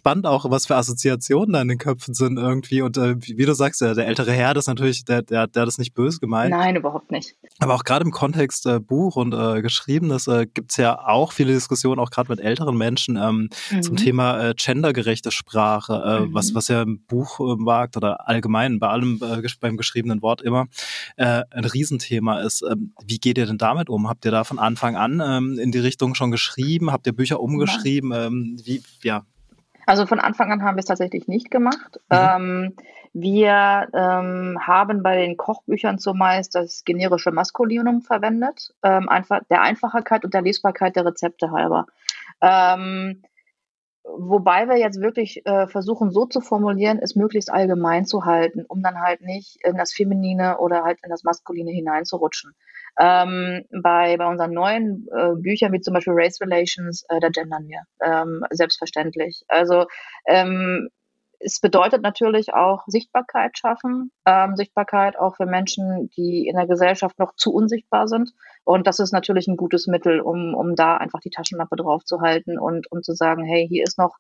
Spannend 0.04 0.28
auch, 0.28 0.52
was 0.52 0.66
für 0.66 0.76
Assoziationen 0.76 1.54
da 1.54 1.62
in 1.62 1.70
den 1.70 1.78
Köpfen 1.78 2.14
sind 2.14 2.38
irgendwie. 2.38 2.82
Und 2.82 2.98
äh, 2.98 3.16
wie 3.22 3.46
du 3.46 3.54
sagst, 3.54 3.80
der, 3.80 3.96
der 3.96 4.06
ältere 4.06 4.34
Herr, 4.34 4.54
das 4.54 4.66
ist 4.66 4.68
natürlich, 4.68 5.06
der, 5.06 5.22
der, 5.22 5.48
der 5.48 5.62
hat 5.62 5.68
das 5.68 5.78
nicht 5.78 5.94
böse 5.94 6.20
gemeint. 6.20 6.52
Nein, 6.52 6.76
überhaupt 6.76 7.10
nicht. 7.10 7.36
Aber 7.60 7.74
auch 7.74 7.86
gerade 7.86 8.04
im 8.04 8.12
Kontext 8.12 8.66
äh, 8.66 8.82
Buch 8.82 9.16
und 9.16 9.34
äh, 9.34 9.62
Geschriebenes 9.62 10.28
äh, 10.28 10.46
gibt 10.46 10.76
ja 10.76 11.00
auch 11.00 11.32
viele 11.32 11.54
Diskussionen, 11.54 12.02
auch 12.02 12.10
gerade 12.10 12.30
mit 12.30 12.42
älteren 12.42 12.76
Menschen, 12.76 13.16
ähm, 13.16 13.50
mhm. 13.72 13.82
zum 13.82 13.96
Thema 13.96 14.50
äh, 14.50 14.54
gendergerechte 14.58 15.32
Sprache, 15.32 15.94
äh, 16.06 16.26
mhm. 16.26 16.34
was, 16.34 16.54
was 16.54 16.68
ja 16.68 16.82
im 16.82 17.00
Buchmarkt 17.06 17.96
oder 17.96 18.28
allgemein 18.28 18.80
bei 18.80 18.90
allem 18.90 19.22
äh, 19.24 19.42
beim 19.62 19.78
geschriebenen 19.78 20.22
Wort 20.22 20.42
immer 20.42 20.66
äh, 21.16 21.44
ein 21.50 21.64
Riesenthema 21.64 22.42
ist. 22.42 22.62
Ähm, 22.70 22.92
wie 23.06 23.20
geht 23.20 23.38
ihr 23.38 23.46
denn 23.46 23.58
damit 23.58 23.90
um? 23.90 24.10
Habt 24.10 24.26
ihr 24.26 24.32
da 24.32 24.44
von 24.44 24.60
Anfang 24.60 24.98
an 24.98 25.22
ähm, 25.26 25.58
in 25.60 25.72
die 25.72 25.80
Richtung 25.80 26.14
schon 26.14 26.32
geschrieben? 26.32 26.92
Habt 26.92 27.08
ihr 27.08 27.14
Bücher 27.14 27.40
umgeschrieben? 27.40 28.12
Ähm, 28.14 28.60
wie, 28.66 28.84
ja, 29.02 29.24
also 29.86 30.06
von 30.06 30.20
Anfang 30.20 30.52
an 30.52 30.64
haben 30.64 30.76
wir 30.76 30.82
es 30.82 30.86
tatsächlich 30.86 31.28
nicht 31.28 31.52
gemacht. 31.52 32.00
Mhm. 32.10 32.18
Ähm, 32.18 32.76
wir 33.14 33.88
ähm, 33.94 34.58
haben 34.60 35.04
bei 35.04 35.18
den 35.18 35.38
Kochbüchern 35.38 36.00
zumeist 36.00 36.56
das 36.56 36.84
generische 36.84 37.32
Maskulinum 37.32 38.02
verwendet, 38.02 38.74
ähm, 38.82 39.08
einfach 39.08 39.42
der 39.50 39.62
Einfachheit 39.62 40.26
und 40.26 40.34
der 40.34 40.42
Lesbarkeit 40.42 40.96
der 40.96 41.06
Rezepte 41.06 41.52
halber. 41.52 41.86
Ähm, 42.42 43.22
wobei 44.04 44.68
wir 44.68 44.78
jetzt 44.78 45.02
wirklich 45.02 45.46
äh, 45.46 45.68
versuchen, 45.68 46.12
so 46.12 46.26
zu 46.26 46.42
formulieren, 46.42 47.00
es 47.02 47.16
möglichst 47.16 47.52
allgemein 47.52 48.06
zu 48.06 48.26
halten, 48.26 48.66
um 48.68 48.82
dann 48.82 49.00
halt 49.00 49.22
nicht 49.22 49.58
in 49.64 49.78
das 49.78 49.94
Feminine 49.94 50.58
oder 50.60 50.84
halt 50.84 51.00
in 51.04 51.10
das 51.10 51.24
Maskuline 51.24 51.72
hineinzurutschen. 51.72 52.54
Ähm, 53.00 53.66
bei, 53.82 54.18
bei 54.18 54.28
unseren 54.28 54.52
neuen 54.52 55.08
äh, 55.12 55.36
Büchern, 55.36 55.72
wie 55.74 55.82
zum 55.82 55.94
Beispiel 55.94 56.14
Race 56.16 56.40
Relations, 56.42 57.06
äh, 57.10 57.20
da 57.20 57.30
gendern 57.30 57.68
wir, 57.68 57.82
ähm, 58.02 58.44
selbstverständlich. 58.52 59.44
Also 59.48 59.86
ähm, 60.28 60.90
es 61.44 61.60
bedeutet 61.60 62.02
natürlich 62.02 62.54
auch 62.54 62.84
Sichtbarkeit 62.88 63.58
schaffen, 63.58 64.12
ähm, 64.26 64.56
Sichtbarkeit 64.56 65.18
auch 65.18 65.36
für 65.36 65.46
Menschen, 65.46 66.10
die 66.16 66.48
in 66.48 66.56
der 66.56 66.68
Gesellschaft 66.68 67.20
noch 67.20 67.36
zu 67.36 67.54
unsichtbar 67.54 68.08
sind. 68.08 68.32
Und 68.64 68.88
das 68.88 69.00
ist 69.00 69.12
natürlich 69.12 69.48
ein 69.48 69.58
gutes 69.58 69.88
Mittel, 69.88 70.22
um, 70.22 70.56
um 70.56 70.76
da 70.76 70.98
einfach 70.98 71.20
die 71.20 71.30
Taschenlampe 71.30 71.76
drauf 71.76 72.04
zu 72.06 72.22
halten 72.22 72.58
und 72.58 72.92
um 72.92 73.04
zu 73.04 73.14
sagen, 73.14 73.46
hey, 73.46 73.68
hier 73.68 73.84
ist 73.84 73.98
noch 73.98 74.18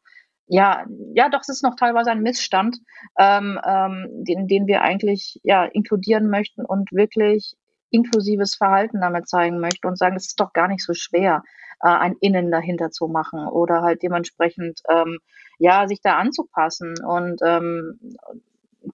ja, 0.47 0.85
ja, 1.15 1.29
doch, 1.29 1.39
es 1.41 1.49
ist 1.49 1.63
noch 1.63 1.75
teilweise 1.75 2.11
ein 2.11 2.21
Missstand, 2.21 2.77
ähm, 3.17 3.59
ähm, 3.65 4.07
den, 4.11 4.47
den 4.47 4.67
wir 4.67 4.81
eigentlich 4.81 5.39
ja 5.43 5.63
inkludieren 5.63 6.29
möchten 6.29 6.65
und 6.65 6.91
wirklich 6.91 7.55
inklusives 7.91 8.55
Verhalten 8.55 8.99
damit 8.99 9.29
zeigen 9.29 9.59
möchte 9.59 9.87
und 9.87 9.97
sagen, 9.97 10.17
es 10.17 10.27
ist 10.27 10.39
doch 10.39 10.51
gar 10.51 10.67
nicht 10.67 10.83
so 10.83 10.93
schwer, 10.93 11.43
äh, 11.81 11.87
ein 11.87 12.15
Innen 12.19 12.51
dahinter 12.51 12.91
zu 12.91 13.07
machen 13.07 13.47
oder 13.47 13.83
halt 13.83 14.03
dementsprechend 14.03 14.81
ähm, 14.89 15.19
ja 15.63 15.87
sich 15.87 16.01
da 16.01 16.17
anzupassen. 16.17 16.93
Und 17.05 17.41
ähm, 17.41 17.97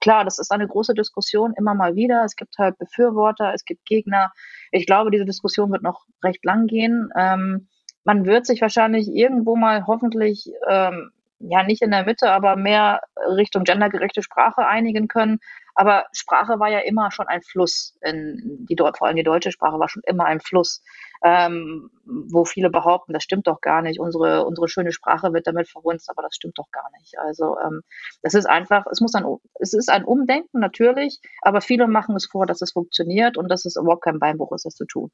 klar, 0.00 0.24
das 0.24 0.38
ist 0.38 0.52
eine 0.52 0.68
große 0.68 0.94
Diskussion 0.94 1.52
immer 1.58 1.74
mal 1.74 1.96
wieder. 1.96 2.22
Es 2.24 2.36
gibt 2.36 2.56
halt 2.58 2.78
Befürworter, 2.78 3.52
es 3.52 3.64
gibt 3.64 3.84
Gegner. 3.86 4.32
Ich 4.70 4.86
glaube, 4.86 5.10
diese 5.10 5.24
Diskussion 5.24 5.72
wird 5.72 5.82
noch 5.82 6.06
recht 6.22 6.44
lang 6.44 6.68
gehen. 6.68 7.10
Ähm, 7.18 7.66
man 8.04 8.24
wird 8.24 8.46
sich 8.46 8.60
wahrscheinlich 8.62 9.08
irgendwo 9.08 9.56
mal 9.56 9.86
hoffentlich 9.88 10.48
ähm, 10.68 11.10
ja 11.40 11.64
nicht 11.64 11.82
in 11.82 11.90
der 11.90 12.04
Mitte, 12.04 12.30
aber 12.30 12.54
mehr 12.54 13.00
Richtung 13.36 13.64
gendergerechte 13.64 14.22
Sprache 14.22 14.64
einigen 14.64 15.08
können. 15.08 15.40
Aber 15.80 16.04
Sprache 16.12 16.60
war 16.60 16.68
ja 16.68 16.80
immer 16.80 17.10
schon 17.10 17.26
ein 17.26 17.40
Fluss. 17.40 17.96
In 18.02 18.66
die, 18.68 18.76
vor 18.76 19.06
allem 19.06 19.16
die 19.16 19.22
deutsche 19.22 19.50
Sprache 19.50 19.78
war 19.78 19.88
schon 19.88 20.02
immer 20.04 20.26
ein 20.26 20.38
Fluss, 20.38 20.82
ähm, 21.24 21.88
wo 22.04 22.44
viele 22.44 22.68
behaupten, 22.68 23.14
das 23.14 23.22
stimmt 23.22 23.46
doch 23.46 23.62
gar 23.62 23.80
nicht. 23.80 23.98
Unsere, 23.98 24.44
unsere 24.44 24.68
schöne 24.68 24.92
Sprache 24.92 25.32
wird 25.32 25.46
damit 25.46 25.70
verhunzt, 25.70 26.10
aber 26.10 26.20
das 26.20 26.34
stimmt 26.34 26.58
doch 26.58 26.70
gar 26.70 26.84
nicht. 26.98 27.18
Also 27.18 27.56
ähm, 27.64 27.80
das 28.20 28.34
ist 28.34 28.44
einfach, 28.44 28.84
es 28.92 29.00
muss 29.00 29.14
ein, 29.14 29.24
es 29.54 29.72
ist 29.72 29.88
ein 29.88 30.04
Umdenken 30.04 30.60
natürlich, 30.60 31.18
aber 31.40 31.62
viele 31.62 31.88
machen 31.88 32.14
es 32.14 32.26
vor, 32.26 32.44
dass 32.44 32.60
es 32.60 32.72
funktioniert 32.72 33.38
und 33.38 33.48
dass 33.48 33.64
es 33.64 33.76
überhaupt 33.76 34.04
kein 34.04 34.18
Beinbruch 34.18 34.52
ist, 34.52 34.66
das 34.66 34.74
zu 34.74 34.84
tun. 34.84 35.10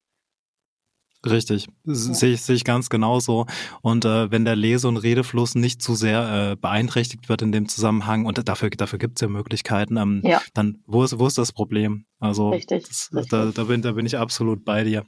Richtig, 1.26 1.66
ja. 1.84 1.94
sehe 1.94 2.34
ich, 2.34 2.42
sehe 2.42 2.56
ich 2.56 2.64
ganz 2.64 2.88
genauso. 2.88 3.46
Und 3.82 4.04
äh, 4.04 4.30
wenn 4.30 4.44
der 4.44 4.56
Lese- 4.56 4.88
und 4.88 4.96
Redefluss 4.96 5.54
nicht 5.54 5.82
zu 5.82 5.94
sehr 5.94 6.52
äh, 6.52 6.56
beeinträchtigt 6.56 7.28
wird 7.28 7.42
in 7.42 7.52
dem 7.52 7.68
Zusammenhang, 7.68 8.26
und 8.26 8.48
dafür, 8.48 8.70
dafür 8.70 8.98
gibt 8.98 9.18
es 9.18 9.22
ja 9.22 9.28
Möglichkeiten, 9.28 9.96
ähm, 9.96 10.22
ja. 10.24 10.40
dann 10.54 10.78
wo 10.86 11.02
ist, 11.04 11.18
wo 11.18 11.26
ist 11.26 11.38
das 11.38 11.52
Problem? 11.52 12.06
Also 12.18 12.50
richtig, 12.50 12.86
das, 12.86 13.10
richtig. 13.12 13.30
Da, 13.30 13.52
da, 13.54 13.64
bin, 13.64 13.82
da 13.82 13.92
bin 13.92 14.06
ich 14.06 14.18
absolut 14.18 14.64
bei 14.64 14.84
dir. 14.84 15.04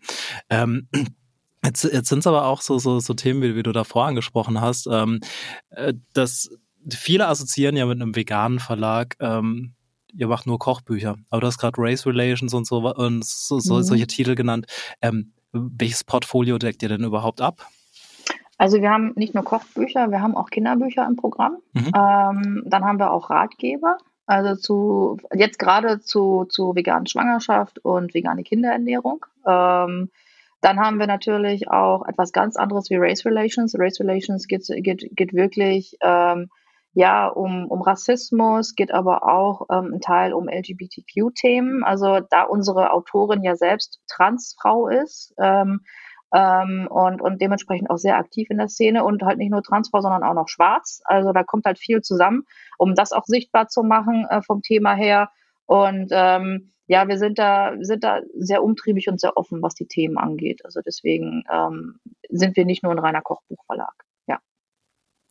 Ähm, 0.50 0.88
Jetzt, 1.64 1.84
jetzt 1.84 2.08
sind 2.08 2.20
es 2.20 2.26
aber 2.26 2.46
auch 2.46 2.62
so, 2.62 2.78
so, 2.78 3.00
so 3.00 3.14
Themen, 3.14 3.42
wie, 3.42 3.56
wie 3.56 3.64
du 3.64 3.72
davor 3.72 4.06
angesprochen 4.06 4.60
hast, 4.60 4.86
ähm, 4.86 5.20
äh, 5.70 5.92
dass 6.14 6.50
viele 6.88 7.26
assoziieren 7.26 7.76
ja 7.76 7.86
mit 7.86 8.00
einem 8.00 8.14
veganen 8.14 8.60
Verlag, 8.60 9.16
ähm, 9.20 9.74
ihr 10.14 10.28
macht 10.28 10.46
nur 10.46 10.58
Kochbücher, 10.58 11.16
aber 11.30 11.40
du 11.40 11.46
hast 11.46 11.58
gerade 11.58 11.74
Race 11.78 12.06
Relations 12.06 12.54
und 12.54 12.66
so 12.66 12.78
und 12.94 13.24
so, 13.24 13.56
mhm. 13.56 13.82
solche 13.82 14.06
Titel 14.06 14.34
genannt. 14.34 14.66
Ähm, 15.02 15.32
welches 15.52 16.04
Portfolio 16.04 16.58
deckt 16.58 16.82
ihr 16.82 16.88
denn 16.88 17.04
überhaupt 17.04 17.40
ab? 17.40 17.66
Also 18.58 18.82
wir 18.82 18.90
haben 18.90 19.12
nicht 19.14 19.34
nur 19.34 19.44
Kochbücher, 19.44 20.10
wir 20.10 20.20
haben 20.20 20.36
auch 20.36 20.50
Kinderbücher 20.50 21.06
im 21.06 21.16
Programm. 21.16 21.58
Mhm. 21.72 21.92
Ähm, 21.94 22.62
dann 22.66 22.84
haben 22.84 22.98
wir 22.98 23.12
auch 23.12 23.30
Ratgeber, 23.30 23.98
also 24.26 24.56
zu 24.56 25.16
jetzt 25.32 25.58
gerade 25.60 26.00
zu, 26.00 26.44
zu 26.48 26.74
veganen 26.74 27.06
Schwangerschaft 27.06 27.78
und 27.78 28.14
vegane 28.14 28.42
Kinderernährung. 28.42 29.24
Ähm, 29.46 30.10
dann 30.60 30.80
haben 30.80 30.98
wir 30.98 31.06
natürlich 31.06 31.70
auch 31.70 32.06
etwas 32.06 32.32
ganz 32.32 32.56
anderes 32.56 32.90
wie 32.90 32.96
Race 32.96 33.24
Relations. 33.24 33.78
Race 33.78 34.00
Relations 34.00 34.48
geht, 34.48 34.66
geht, 34.66 35.08
geht 35.14 35.32
wirklich 35.32 35.96
ähm, 36.00 36.50
ja 36.92 37.28
um, 37.28 37.66
um 37.66 37.82
Rassismus, 37.82 38.74
geht 38.74 38.92
aber 38.92 39.22
auch 39.22 39.66
ähm, 39.70 39.94
ein 39.94 40.00
Teil 40.00 40.32
um 40.32 40.48
LGBTQ-Themen. 40.48 41.84
Also 41.84 42.20
da 42.30 42.42
unsere 42.44 42.92
Autorin 42.92 43.42
ja 43.42 43.56
selbst 43.56 44.00
Transfrau 44.08 44.88
ist 44.88 45.34
ähm, 45.38 45.80
ähm, 46.34 46.88
und, 46.90 47.20
und 47.20 47.40
dementsprechend 47.40 47.90
auch 47.90 47.96
sehr 47.96 48.18
aktiv 48.18 48.50
in 48.50 48.58
der 48.58 48.68
Szene 48.68 49.04
und 49.04 49.22
halt 49.22 49.38
nicht 49.38 49.50
nur 49.50 49.62
Transfrau, 49.62 50.00
sondern 50.00 50.22
auch 50.22 50.34
noch 50.34 50.48
schwarz. 50.48 51.00
Also 51.04 51.32
da 51.32 51.44
kommt 51.44 51.66
halt 51.66 51.78
viel 51.78 52.02
zusammen, 52.02 52.44
um 52.78 52.94
das 52.94 53.12
auch 53.12 53.24
sichtbar 53.24 53.68
zu 53.68 53.82
machen 53.82 54.26
äh, 54.28 54.42
vom 54.42 54.62
Thema 54.62 54.94
her. 54.94 55.30
Und 55.66 56.08
ähm, 56.12 56.72
ja, 56.86 57.06
wir 57.06 57.18
sind 57.18 57.38
da, 57.38 57.74
sind 57.80 58.02
da 58.02 58.20
sehr 58.34 58.62
umtriebig 58.62 59.08
und 59.08 59.20
sehr 59.20 59.36
offen, 59.36 59.62
was 59.62 59.74
die 59.74 59.86
Themen 59.86 60.16
angeht. 60.16 60.64
Also 60.64 60.80
deswegen 60.84 61.44
ähm, 61.52 62.00
sind 62.30 62.56
wir 62.56 62.64
nicht 62.64 62.82
nur 62.82 62.92
ein 62.92 62.98
reiner 62.98 63.20
Kochbuchverlag. 63.20 64.07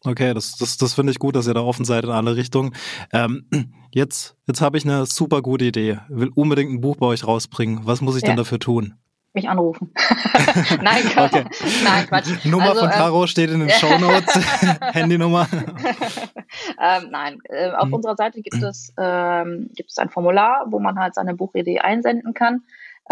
Okay, 0.03 0.33
das, 0.33 0.57
das, 0.57 0.77
das 0.77 0.93
finde 0.93 1.11
ich 1.11 1.19
gut, 1.19 1.35
dass 1.35 1.47
ihr 1.47 1.53
da 1.53 1.61
offen 1.61 1.85
seid 1.85 2.03
in 2.03 2.11
alle 2.11 2.35
Richtungen. 2.35 2.75
Ähm, 3.11 3.47
jetzt 3.91 4.35
jetzt 4.47 4.61
habe 4.61 4.77
ich 4.77 4.85
eine 4.85 5.05
super 5.05 5.41
gute 5.41 5.65
Idee. 5.65 5.99
Will 6.09 6.29
unbedingt 6.35 6.71
ein 6.71 6.81
Buch 6.81 6.97
bei 6.97 7.07
euch 7.07 7.25
rausbringen. 7.25 7.81
Was 7.83 8.01
muss 8.01 8.15
ich 8.15 8.21
ja. 8.21 8.27
denn 8.27 8.37
dafür 8.37 8.59
tun? 8.59 8.95
mich 9.37 9.47
anrufen. 9.47 9.93
Nein, 10.81 11.05
okay. 11.15 11.45
Nein, 11.83 12.07
Quatsch. 12.07 12.43
Nummer 12.43 12.71
also, 12.71 12.81
von 12.81 12.89
Caro 12.89 13.21
ähm, 13.21 13.27
steht 13.27 13.51
in 13.51 13.61
den 13.61 13.69
Show 13.79 13.97
Notes. 13.99 14.35
Handynummer. 14.93 15.47
ähm, 16.81 17.11
nein, 17.11 17.37
äh, 17.49 17.69
auf 17.69 17.87
mhm. 17.87 17.93
unserer 17.93 18.15
Seite 18.15 18.41
gibt 18.41 18.63
es, 18.63 18.91
ähm, 18.97 19.69
gibt 19.75 19.91
es 19.91 19.99
ein 19.99 20.09
Formular, 20.09 20.65
wo 20.69 20.79
man 20.79 20.97
halt 20.99 21.13
seine 21.13 21.35
Buchidee 21.35 21.79
einsenden 21.79 22.33
kann. 22.33 22.63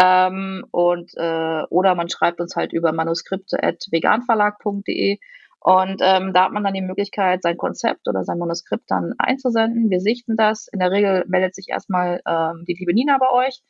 Ähm, 0.02 0.66
und 0.72 1.12
äh, 1.16 1.62
oder 1.70 1.94
man 1.94 2.08
schreibt 2.10 2.40
uns 2.40 2.56
halt 2.56 2.72
über 2.72 2.90
manuskripte.veganverlag.de 2.92 5.18
und 5.66 6.00
ähm, 6.00 6.32
da 6.32 6.44
hat 6.44 6.52
man 6.52 6.62
dann 6.62 6.74
die 6.74 6.80
Möglichkeit, 6.80 7.42
sein 7.42 7.56
Konzept 7.56 8.06
oder 8.08 8.24
sein 8.24 8.38
Manuskript 8.38 8.84
dann 8.88 9.14
einzusenden. 9.18 9.90
Wir 9.90 10.00
sichten 10.00 10.36
das. 10.36 10.68
In 10.68 10.78
der 10.78 10.92
Regel 10.92 11.24
meldet 11.26 11.54
sich 11.54 11.68
erstmal 11.68 12.20
ähm, 12.26 12.64
die 12.68 12.76
liebe 12.78 12.94
Nina 12.94 13.18
bei 13.18 13.30
euch 13.30 13.62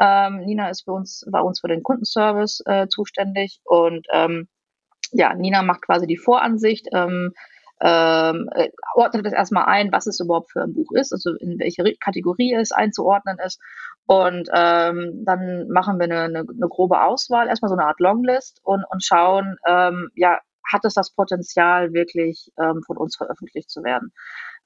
ähm, 0.00 0.40
Nina 0.40 0.70
ist 0.70 0.82
für 0.82 0.92
uns, 0.92 1.24
bei 1.30 1.40
uns 1.40 1.60
für 1.60 1.68
den 1.68 1.82
Kundenservice 1.82 2.62
äh, 2.66 2.88
zuständig 2.88 3.60
und 3.64 4.06
ähm, 4.12 4.48
ja, 5.12 5.34
Nina 5.34 5.62
macht 5.62 5.82
quasi 5.82 6.06
die 6.06 6.16
Voransicht, 6.16 6.88
ähm, 6.92 7.32
ähm, 7.80 8.48
äh, 8.54 8.70
ordnet 8.94 9.26
das 9.26 9.32
erstmal 9.32 9.66
ein, 9.66 9.92
was 9.92 10.06
es 10.06 10.18
überhaupt 10.18 10.50
für 10.50 10.62
ein 10.62 10.74
Buch 10.74 10.90
ist, 10.94 11.12
also 11.12 11.34
in 11.34 11.58
welche 11.58 11.84
Kategorie 12.00 12.54
es 12.54 12.72
einzuordnen 12.72 13.38
ist. 13.44 13.60
Und 14.06 14.48
ähm, 14.54 15.22
dann 15.24 15.68
machen 15.68 15.98
wir 15.98 16.04
eine, 16.04 16.22
eine, 16.22 16.38
eine 16.40 16.68
grobe 16.68 17.02
Auswahl, 17.02 17.48
erstmal 17.48 17.68
so 17.68 17.76
eine 17.76 17.86
Art 17.86 18.00
Longlist 18.00 18.60
und, 18.64 18.84
und 18.90 19.04
schauen, 19.04 19.56
ähm, 19.66 20.10
ja, 20.14 20.40
hat 20.70 20.84
es 20.84 20.94
das 20.94 21.14
Potenzial, 21.14 21.92
wirklich 21.92 22.50
ähm, 22.60 22.82
von 22.86 22.96
uns 22.96 23.16
veröffentlicht 23.16 23.70
zu 23.70 23.82
werden. 23.82 24.12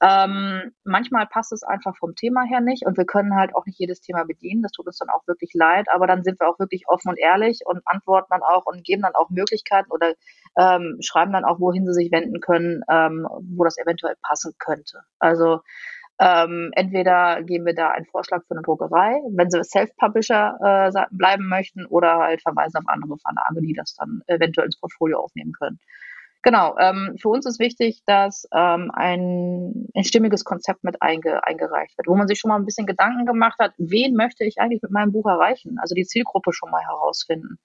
Ähm, 0.01 0.73
manchmal 0.85 1.27
passt 1.27 1.53
es 1.53 1.65
einfach 1.65 1.97
vom 1.97 2.15
Thema 2.15 2.45
her 2.45 2.61
nicht 2.61 2.87
und 2.87 2.97
wir 2.97 3.05
können 3.05 3.35
halt 3.35 3.55
auch 3.57 3.67
nicht 3.67 3.81
jedes 3.81 4.01
Thema 4.01 4.25
bedienen. 4.25 4.63
Das 4.63 4.71
tut 4.71 4.87
uns 4.87 4.99
dann 4.99 5.09
auch 5.09 5.27
wirklich 5.27 5.51
leid, 5.55 5.87
aber 5.93 6.07
dann 6.07 6.23
sind 6.23 6.39
wir 6.39 6.49
auch 6.49 6.59
wirklich 6.61 6.85
offen 6.87 7.09
und 7.11 7.19
ehrlich 7.19 7.63
und 7.65 7.83
antworten 7.85 8.29
dann 8.31 8.43
auch 8.43 8.67
und 8.67 8.85
geben 8.85 9.03
dann 9.03 9.17
auch 9.17 9.31
Möglichkeiten 9.31 9.91
oder 9.91 10.15
ähm, 10.57 10.99
schreiben 11.01 11.33
dann 11.33 11.45
auch, 11.45 11.59
wohin 11.59 11.85
sie 11.87 11.95
sich 11.95 12.13
wenden 12.13 12.41
können, 12.41 12.83
ähm, 12.89 13.27
wo 13.57 13.65
das 13.65 13.77
eventuell 13.77 14.15
passen 14.23 14.55
könnte. 14.59 15.03
Also 15.19 15.61
ähm, 16.21 16.71
entweder 16.75 17.43
geben 17.43 17.67
wir 17.67 17.75
da 17.75 17.91
einen 17.91 18.07
Vorschlag 18.07 18.43
für 18.47 18.55
eine 18.55 18.63
Druckerei, 18.63 19.21
wenn 19.31 19.51
sie 19.51 19.63
Self-Publisher 19.63 20.91
äh, 20.93 21.07
bleiben 21.11 21.49
möchten, 21.49 21.87
oder 21.87 22.19
halt 22.19 22.43
verweisen 22.43 22.79
auf 22.79 22.89
andere 22.89 23.19
Verlage, 23.19 23.61
die 23.61 23.75
das 23.75 23.95
dann 23.95 24.23
eventuell 24.27 24.67
ins 24.67 24.81
Portfolio 24.81 25.21
aufnehmen 25.21 25.53
können. 25.53 25.79
Genau, 26.43 26.77
ähm, 26.79 27.17
für 27.21 27.31
uns 27.31 27.47
ist 27.47 27.59
wichtig, 27.59 28.03
dass 28.07 28.49
ähm, 28.55 28.93
ein, 28.95 29.89
ein 29.95 30.05
stimmiges 30.05 30.45
Konzept 30.45 30.85
mit 30.85 31.03
einge, 31.03 31.45
eingereicht 31.45 31.99
wird, 31.99 32.07
wo 32.07 32.15
man 32.15 32.29
sich 32.29 32.39
schon 32.39 32.49
mal 32.49 32.57
ein 32.57 32.65
bisschen 32.65 32.87
Gedanken 32.87 33.27
gemacht 33.27 33.59
hat, 33.59 33.73
wen 33.77 34.15
möchte 34.15 34.45
ich 34.45 34.61
eigentlich 34.61 34.81
mit 34.81 34.93
meinem 34.93 35.11
Buch 35.11 35.27
erreichen? 35.27 35.79
Also 35.81 35.97
die 35.97 36.07
Zielgruppe 36.07 36.53
schon 36.53 36.71
mal 36.71 36.83
herausfinden. 36.83 37.59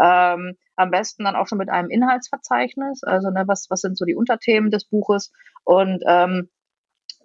Ähm, 0.00 0.56
am 0.74 0.90
besten 0.90 1.24
dann 1.24 1.36
auch 1.36 1.46
schon 1.46 1.58
mit 1.58 1.70
einem 1.70 1.88
Inhaltsverzeichnis, 1.88 3.04
also 3.04 3.30
ne, 3.30 3.44
was, 3.46 3.70
was 3.70 3.80
sind 3.80 3.96
so 3.96 4.04
die 4.04 4.16
Unterthemen 4.16 4.70
des 4.70 4.84
Buches 4.84 5.32
und 5.64 6.02
ähm, 6.06 6.50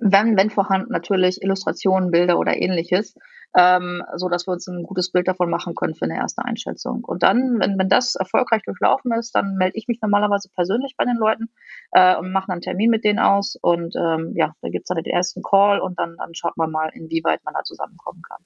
wenn, 0.02 0.36
wenn 0.36 0.50
vorhanden, 0.50 0.92
natürlich 0.92 1.42
Illustrationen, 1.42 2.12
Bilder 2.12 2.38
oder 2.40 2.58
ähnliches, 2.58 3.16
ähm, 3.56 4.04
so 4.16 4.30
dass 4.30 4.48
wir 4.48 4.54
uns 4.54 4.68
ein 4.68 4.84
gutes 4.84 5.12
Bild 5.12 5.28
davon 5.28 5.50
machen 5.50 5.76
können 5.76 5.94
für 5.94 6.06
eine 6.06 6.16
erste 6.18 6.44
Einschätzung. 6.44 7.04
Und 7.04 7.22
dann, 7.24 7.60
wenn, 7.60 7.78
wenn 7.78 7.90
das 7.90 8.16
erfolgreich 8.16 8.64
durchlaufen 8.64 9.12
ist, 9.12 9.36
dann 9.36 9.56
melde 9.56 9.78
ich 9.78 9.88
mich 9.88 10.00
normalerweise 10.02 10.50
persönlich 10.56 10.96
bei 10.98 11.06
den 11.06 11.18
Leuten 11.18 11.50
äh, 11.92 12.16
und 12.16 12.32
mache 12.32 12.52
einen 12.52 12.62
Termin 12.62 12.90
mit 12.90 13.04
denen 13.04 13.20
aus. 13.20 13.58
Und 13.62 13.96
ähm, 13.96 14.34
ja, 14.36 14.54
da 14.62 14.70
gibt's 14.70 14.88
dann 14.88 15.04
den 15.04 15.14
ersten 15.14 15.44
Call 15.44 15.80
und 15.80 16.00
dann, 16.00 16.16
dann 16.18 16.34
schaut 16.34 16.58
man 16.58 16.72
mal, 16.72 16.90
inwieweit 16.94 17.44
man 17.44 17.54
da 17.54 17.64
zusammenkommen 17.64 18.22
kann. 18.28 18.44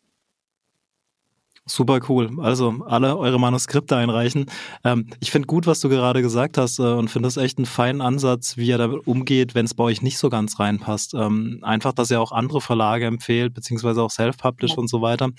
Super 1.67 1.99
cool. 2.09 2.29
Also 2.41 2.75
alle 2.85 3.17
eure 3.17 3.39
Manuskripte 3.39 3.95
einreichen. 3.97 4.45
Ähm, 4.83 5.07
ich 5.19 5.31
finde 5.31 5.47
gut, 5.47 5.65
was 5.65 5.79
du 5.79 5.89
gerade 5.89 6.21
gesagt 6.21 6.59
hast 6.59 6.77
äh, 6.77 6.83
und 6.83 7.09
finde 7.09 7.25
das 7.25 7.37
echt 7.37 7.57
einen 7.57 7.65
feinen 7.65 8.01
Ansatz, 8.01 8.55
wie 8.55 8.67
ihr 8.67 8.77
damit 8.77 9.07
umgeht, 9.07 9.55
wenn 9.55 9.65
es 9.65 9.73
bei 9.73 9.83
euch 9.83 10.03
nicht 10.03 10.19
so 10.19 10.29
ganz 10.29 10.59
reinpasst. 10.59 11.15
Ähm, 11.15 11.59
einfach, 11.63 11.93
dass 11.93 12.11
ihr 12.11 12.21
auch 12.21 12.31
andere 12.31 12.61
Verlage 12.61 13.07
empfehlt, 13.07 13.55
beziehungsweise 13.55 14.03
auch 14.03 14.11
Self-Publish 14.11 14.71
ja. 14.71 14.77
und 14.77 14.89
so 14.89 15.01
weiter. 15.01 15.29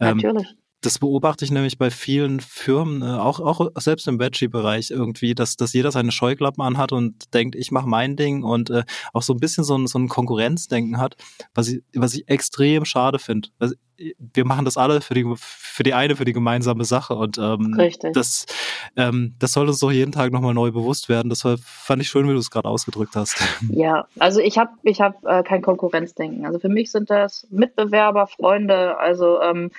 Ähm, 0.00 0.16
Natürlich. 0.18 0.56
Das 0.82 0.98
beobachte 0.98 1.44
ich 1.44 1.50
nämlich 1.50 1.78
bei 1.78 1.90
vielen 1.90 2.40
Firmen, 2.40 3.02
äh, 3.02 3.18
auch, 3.18 3.40
auch 3.40 3.68
selbst 3.76 4.06
im 4.08 4.20
Veggie-Bereich 4.20 4.90
irgendwie, 4.90 5.34
dass, 5.34 5.56
dass 5.56 5.72
jeder 5.72 5.90
seine 5.90 6.12
Scheuklappen 6.12 6.62
anhat 6.62 6.92
und 6.92 7.32
denkt, 7.34 7.54
ich 7.56 7.70
mache 7.70 7.88
mein 7.88 8.16
Ding 8.16 8.42
und 8.42 8.70
äh, 8.70 8.84
auch 9.12 9.22
so 9.22 9.32
ein 9.32 9.40
bisschen 9.40 9.64
so 9.64 9.76
ein, 9.76 9.86
so 9.86 9.98
ein 9.98 10.08
Konkurrenzdenken 10.08 10.98
hat, 10.98 11.16
was 11.54 11.68
ich, 11.68 11.82
was 11.94 12.14
ich 12.14 12.28
extrem 12.28 12.84
schade 12.84 13.18
finde. 13.18 13.48
Also, 13.58 13.74
wir 13.98 14.44
machen 14.44 14.64
das 14.64 14.76
alle 14.76 15.00
für 15.00 15.14
die, 15.14 15.24
für 15.36 15.82
die 15.82 15.94
eine, 15.94 16.16
für 16.16 16.24
die 16.24 16.32
gemeinsame 16.32 16.84
Sache 16.84 17.14
und 17.14 17.38
ähm, 17.38 17.74
Richtig. 17.74 18.12
das, 18.12 18.46
ähm, 18.96 19.34
das 19.38 19.52
soll 19.52 19.68
uns 19.68 19.78
doch 19.78 19.90
jeden 19.90 20.12
Tag 20.12 20.32
nochmal 20.32 20.54
neu 20.54 20.70
bewusst 20.70 21.08
werden. 21.08 21.30
Das 21.30 21.42
fand 21.42 22.02
ich 22.02 22.08
schön, 22.08 22.28
wie 22.28 22.32
du 22.32 22.38
es 22.38 22.50
gerade 22.50 22.68
ausgedrückt 22.68 23.16
hast. 23.16 23.36
Ja, 23.68 24.06
also 24.18 24.40
ich 24.40 24.58
habe 24.58 24.70
ich 24.82 25.00
hab, 25.00 25.24
äh, 25.24 25.42
kein 25.42 25.62
Konkurrenzdenken. 25.62 26.46
Also 26.46 26.58
für 26.58 26.68
mich 26.68 26.90
sind 26.90 27.10
das 27.10 27.46
Mitbewerber, 27.50 28.26
Freunde, 28.26 28.98
also 28.98 29.40
ähm, 29.40 29.70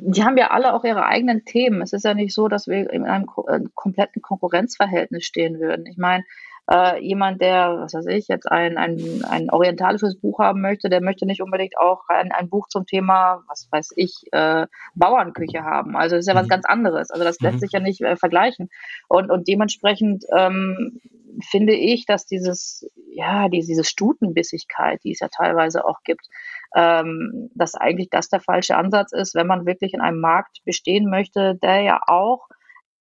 die 0.00 0.24
haben 0.24 0.36
ja 0.36 0.50
alle 0.50 0.74
auch 0.74 0.84
ihre 0.84 1.04
eigenen 1.04 1.44
Themen. 1.44 1.82
Es 1.82 1.92
ist 1.92 2.04
ja 2.04 2.14
nicht 2.14 2.32
so, 2.32 2.48
dass 2.48 2.68
wir 2.68 2.90
in 2.90 3.04
einem 3.04 3.26
äh, 3.48 3.60
kompletten 3.74 4.22
Konkurrenzverhältnis 4.22 5.24
stehen 5.24 5.58
würden. 5.58 5.86
Ich 5.86 5.98
meine, 5.98 6.24
äh, 6.70 7.02
jemand, 7.02 7.40
der, 7.40 7.78
was 7.80 7.94
weiß 7.94 8.06
ich, 8.06 8.28
jetzt 8.28 8.50
ein, 8.50 8.76
ein, 8.76 9.24
ein 9.28 9.50
orientalisches 9.50 10.20
Buch 10.20 10.38
haben 10.38 10.60
möchte, 10.60 10.88
der 10.88 11.00
möchte 11.00 11.26
nicht 11.26 11.42
unbedingt 11.42 11.76
auch 11.78 12.02
ein, 12.08 12.30
ein 12.30 12.48
Buch 12.48 12.68
zum 12.68 12.86
Thema, 12.86 13.42
was 13.48 13.68
weiß 13.72 13.92
ich, 13.96 14.24
äh, 14.32 14.66
Bauernküche 14.94 15.64
haben. 15.64 15.96
Also 15.96 16.14
das 16.14 16.26
ist 16.26 16.28
ja 16.28 16.34
was 16.34 16.46
mhm. 16.46 16.50
ganz 16.50 16.64
anderes. 16.66 17.10
Also 17.10 17.24
das 17.24 17.40
lässt 17.40 17.56
mhm. 17.56 17.60
sich 17.60 17.72
ja 17.72 17.80
nicht 17.80 18.00
äh, 18.02 18.16
vergleichen. 18.16 18.68
Und, 19.08 19.30
und 19.30 19.48
dementsprechend 19.48 20.24
ähm, 20.36 21.00
finde 21.42 21.74
ich, 21.74 22.06
dass 22.06 22.26
dieses, 22.26 22.88
ja, 23.10 23.48
die, 23.48 23.60
diese 23.60 23.84
Stutenbissigkeit, 23.84 25.00
die 25.04 25.12
es 25.12 25.20
ja 25.20 25.28
teilweise 25.28 25.84
auch 25.84 26.02
gibt, 26.04 26.26
ähm, 26.74 27.50
dass 27.54 27.74
eigentlich 27.74 28.10
das 28.10 28.28
der 28.28 28.40
falsche 28.40 28.76
Ansatz 28.76 29.12
ist, 29.12 29.34
wenn 29.34 29.46
man 29.46 29.66
wirklich 29.66 29.94
in 29.94 30.00
einem 30.00 30.20
Markt 30.20 30.58
bestehen 30.64 31.08
möchte, 31.08 31.56
der 31.62 31.80
ja 31.82 32.00
auch 32.06 32.48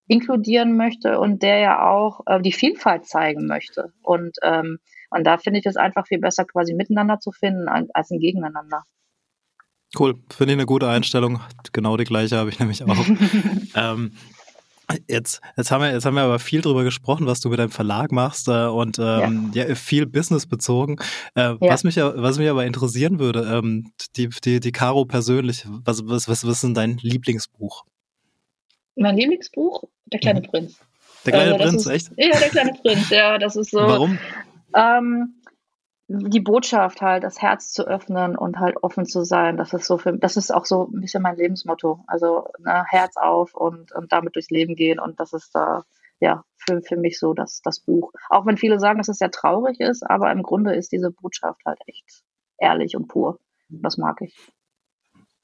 inkludieren 0.07 0.77
möchte 0.77 1.19
und 1.19 1.43
der 1.43 1.59
ja 1.59 1.89
auch 1.89 2.21
äh, 2.25 2.41
die 2.41 2.53
Vielfalt 2.53 3.05
zeigen 3.05 3.45
möchte. 3.45 3.93
Und, 4.01 4.37
ähm, 4.41 4.79
und 5.09 5.27
da 5.27 5.37
finde 5.37 5.59
ich 5.59 5.65
es 5.65 5.75
einfach 5.75 6.07
viel 6.07 6.19
besser, 6.19 6.45
quasi 6.45 6.73
miteinander 6.73 7.19
zu 7.19 7.31
finden 7.31 7.67
als 7.67 8.11
ein 8.11 8.19
Gegeneinander. 8.19 8.83
Cool, 9.97 10.15
finde 10.29 10.53
ich 10.53 10.57
eine 10.57 10.65
gute 10.65 10.89
Einstellung. 10.89 11.39
Genau 11.71 11.97
die 11.97 12.03
gleiche 12.03 12.37
habe 12.37 12.49
ich 12.49 12.59
nämlich 12.59 12.83
auch. 12.83 13.05
ähm, 13.75 14.13
Jetzt, 15.09 15.41
jetzt, 15.57 15.69
haben 15.69 15.81
wir, 15.81 15.91
jetzt 15.91 16.05
haben 16.05 16.15
wir 16.15 16.23
aber 16.23 16.39
viel 16.39 16.61
drüber 16.61 16.85
gesprochen, 16.85 17.27
was 17.27 17.41
du 17.41 17.49
mit 17.49 17.59
deinem 17.59 17.71
Verlag 17.71 18.13
machst 18.13 18.47
äh, 18.47 18.67
und 18.67 18.97
ähm, 18.99 19.51
ja. 19.53 19.67
ja. 19.67 19.75
viel 19.75 20.05
Business 20.05 20.45
bezogen. 20.45 20.95
Äh, 21.35 21.41
ja. 21.41 21.57
was, 21.59 21.83
mich, 21.83 21.97
was 21.97 22.37
mich 22.37 22.49
aber 22.49 22.65
interessieren 22.65 23.19
würde, 23.19 23.41
ähm, 23.51 23.91
die, 24.15 24.29
die, 24.29 24.61
die 24.61 24.71
Caro 24.71 25.03
persönlich, 25.03 25.65
was, 25.67 26.07
was, 26.07 26.29
was, 26.29 26.45
was 26.45 26.53
ist 26.53 26.63
denn 26.63 26.73
dein 26.73 26.97
Lieblingsbuch? 27.01 27.83
Mein 28.95 29.17
Lieblingsbuch? 29.17 29.83
Der 30.05 30.21
kleine 30.21 30.39
mhm. 30.39 30.45
Prinz. 30.45 30.79
Der 31.25 31.33
kleine 31.33 31.55
äh, 31.55 31.57
Prinz, 31.57 31.85
ist, 31.85 31.87
echt? 31.87 32.11
Ja, 32.15 32.39
der 32.39 32.49
kleine 32.49 32.73
Prinz, 32.81 33.09
ja, 33.09 33.37
das 33.37 33.57
ist 33.57 33.71
so. 33.71 33.79
Warum? 33.79 34.17
Ähm, 34.73 35.33
die 36.09 36.39
Botschaft 36.39 37.01
halt, 37.01 37.23
das 37.23 37.41
Herz 37.41 37.71
zu 37.73 37.85
öffnen 37.85 38.37
und 38.37 38.59
halt 38.59 38.77
offen 38.81 39.05
zu 39.05 39.25
sein, 39.25 39.57
das 39.57 39.73
ist 39.73 39.85
so 39.85 39.97
für, 39.97 40.17
das 40.17 40.37
ist 40.37 40.53
auch 40.53 40.65
so 40.65 40.87
ein 40.87 41.01
bisschen 41.01 41.21
mein 41.21 41.35
Lebensmotto. 41.35 42.03
Also 42.07 42.47
ne, 42.59 42.85
Herz 42.87 43.17
auf 43.17 43.53
und, 43.53 43.91
und 43.91 44.11
damit 44.11 44.35
durchs 44.35 44.49
Leben 44.49 44.75
gehen 44.75 44.99
und 44.99 45.19
das 45.19 45.33
ist 45.33 45.53
da 45.53 45.83
ja 46.19 46.43
für, 46.57 46.81
für 46.81 46.95
mich 46.95 47.19
so 47.19 47.33
das, 47.33 47.61
das 47.61 47.81
Buch. 47.81 48.13
Auch 48.29 48.45
wenn 48.45 48.57
viele 48.57 48.79
sagen, 48.79 48.99
dass 48.99 49.09
es 49.09 49.17
sehr 49.17 49.31
traurig 49.31 49.79
ist, 49.79 50.03
aber 50.09 50.31
im 50.31 50.43
Grunde 50.43 50.75
ist 50.75 50.91
diese 50.93 51.11
Botschaft 51.11 51.61
halt 51.65 51.79
echt 51.87 52.23
ehrlich 52.57 52.95
und 52.95 53.07
pur. 53.07 53.39
Das 53.69 53.97
mag 53.97 54.21
ich. 54.21 54.35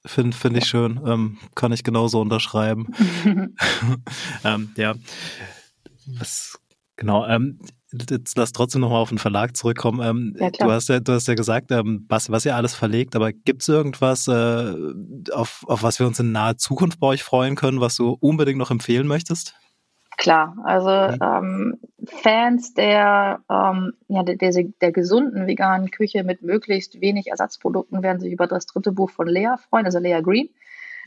Finde 0.06 0.36
find 0.36 0.58
ich 0.58 0.66
schön. 0.66 1.02
Ähm, 1.06 1.38
kann 1.56 1.74
ich 1.74 1.84
genauso 1.84 2.22
unterschreiben. 2.22 2.94
ähm, 4.46 4.72
ja. 4.78 4.96
Was, 6.06 6.60
genau. 6.96 7.26
Ähm, 7.26 7.60
jetzt 8.10 8.38
lass 8.38 8.52
trotzdem 8.52 8.82
nochmal 8.82 9.02
auf 9.02 9.10
den 9.10 9.18
Verlag 9.18 9.56
zurückkommen. 9.56 10.02
Ähm, 10.02 10.36
ja, 10.40 10.50
du, 10.50 10.72
hast 10.72 10.90
ja, 10.90 11.00
du 11.00 11.14
hast 11.14 11.28
ja 11.28 11.36
gesagt, 11.36 11.72
ähm, 11.72 12.06
was, 12.10 12.30
was 12.32 12.46
ihr 12.46 12.56
alles 12.56 12.74
verlegt, 12.74 13.16
aber 13.16 13.32
gibt 13.32 13.62
es 13.62 13.68
irgendwas, 13.68 14.28
äh, 14.28 14.74
auf, 15.32 15.64
auf 15.68 15.84
was 15.84 16.00
wir 16.00 16.08
uns 16.08 16.20
in 16.20 16.32
naher 16.32 16.58
Zukunft 16.58 17.00
bei 17.00 17.08
euch 17.08 17.24
freuen 17.24 17.56
können, 17.56 17.82
was 17.82 17.96
du 17.96 18.18
unbedingt 18.20 18.58
noch 18.58 18.72
empfehlen 18.72 19.08
möchtest? 19.08 19.56
Klar, 20.18 20.56
also 20.64 20.90
ähm, 20.90 21.80
Fans 22.06 22.74
der, 22.76 23.42
ähm, 23.50 23.94
ja, 24.08 24.24
der, 24.24 24.36
der, 24.36 24.52
der, 24.82 24.92
gesunden 24.92 25.48
veganen 25.48 25.90
Küche 25.90 26.24
mit 26.24 26.44
möglichst 26.44 27.02
wenig 27.02 27.28
Ersatzprodukten 27.28 28.04
werden 28.04 28.20
sich 28.20 28.32
über 28.32 28.46
das 28.46 28.68
dritte 28.68 28.92
Buch 28.92 29.10
von 29.10 29.28
Lea 29.28 29.56
freuen, 29.70 29.86
also 29.86 30.00
Lea 30.00 30.22
Green. 30.22 30.50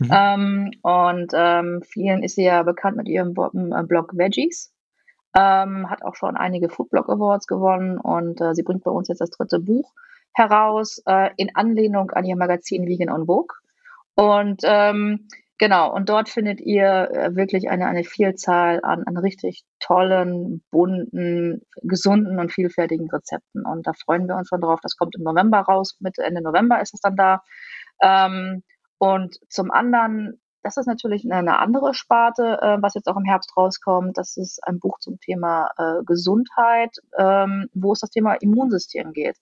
Mhm. 0.01 0.11
Ähm, 0.11 0.71
und 0.83 1.33
ähm, 1.35 1.83
vielen 1.87 2.23
ist 2.23 2.35
sie 2.35 2.45
ja 2.45 2.63
bekannt 2.63 2.97
mit 2.97 3.09
ihrem 3.09 3.31
äh, 3.31 3.83
Blog 3.85 4.17
Veggies. 4.17 4.73
Ähm, 5.39 5.91
hat 5.91 6.03
auch 6.03 6.15
schon 6.15 6.37
einige 6.37 6.71
Foodblog 6.71 7.11
Awards 7.11 7.47
gewonnen 7.47 7.99
und 7.99 8.41
äh, 8.41 8.55
sie 8.55 8.63
bringt 8.63 8.85
bei 8.85 8.91
uns 8.91 9.09
jetzt 9.09 9.21
das 9.21 9.31
dritte 9.31 9.61
Buch 9.61 9.93
heraus 10.33 11.03
äh, 11.07 11.31
in 11.37 11.55
Anlehnung 11.55 12.11
an 12.11 12.25
ihr 12.25 12.37
Magazin 12.37 12.87
Vegan 12.87 13.11
on 13.11 13.27
Vogue. 13.27 13.57
Und 14.15 14.63
ähm, 14.65 15.29
genau, 15.59 15.95
und 15.95 16.09
dort 16.09 16.31
findet 16.31 16.61
ihr 16.61 17.11
äh, 17.11 17.37
wirklich 17.37 17.69
eine, 17.69 17.87
eine 17.87 18.05
Vielzahl 18.05 18.81
an, 18.83 19.05
an 19.05 19.19
richtig 19.19 19.65
tollen, 19.79 20.63
bunten, 20.71 21.63
gesunden 21.83 22.39
und 22.39 22.53
vielfältigen 22.53 23.11
Rezepten. 23.11 23.67
Und 23.67 23.87
da 23.87 23.93
freuen 23.93 24.29
wir 24.29 24.37
uns 24.37 24.49
schon 24.49 24.61
drauf. 24.63 24.81
Das 24.83 24.97
kommt 24.97 25.17
im 25.17 25.23
November 25.23 25.61
raus, 25.61 25.97
Mitte, 26.01 26.23
Ende 26.23 26.43
November 26.43 26.81
ist 26.81 26.95
es 26.95 27.01
dann 27.01 27.17
da. 27.17 27.43
Ähm, 28.01 28.63
und 28.99 29.37
zum 29.51 29.71
anderen 29.71 30.41
das 30.67 30.77
ist 30.77 30.87
natürlich 30.87 31.31
eine 31.31 31.61
andere 31.61 31.95
Sparte, 31.95 32.59
äh, 32.61 32.83
was 32.83 32.95
jetzt 32.95 33.07
auch 33.07 33.17
im 33.17 33.25
Herbst 33.25 33.57
rauskommt. 33.57 34.19
Das 34.19 34.37
ist 34.37 34.59
ein 34.67 34.81
Buch 34.81 34.99
zum 34.99 35.21
Thema 35.21 35.71
äh, 35.79 36.03
Gesundheit, 36.05 36.97
ähm, 37.17 37.69
wo 37.73 37.93
es 37.93 38.01
das 38.01 38.11
Thema 38.11 38.35
Immunsystem 38.35 39.13
geht. 39.13 39.37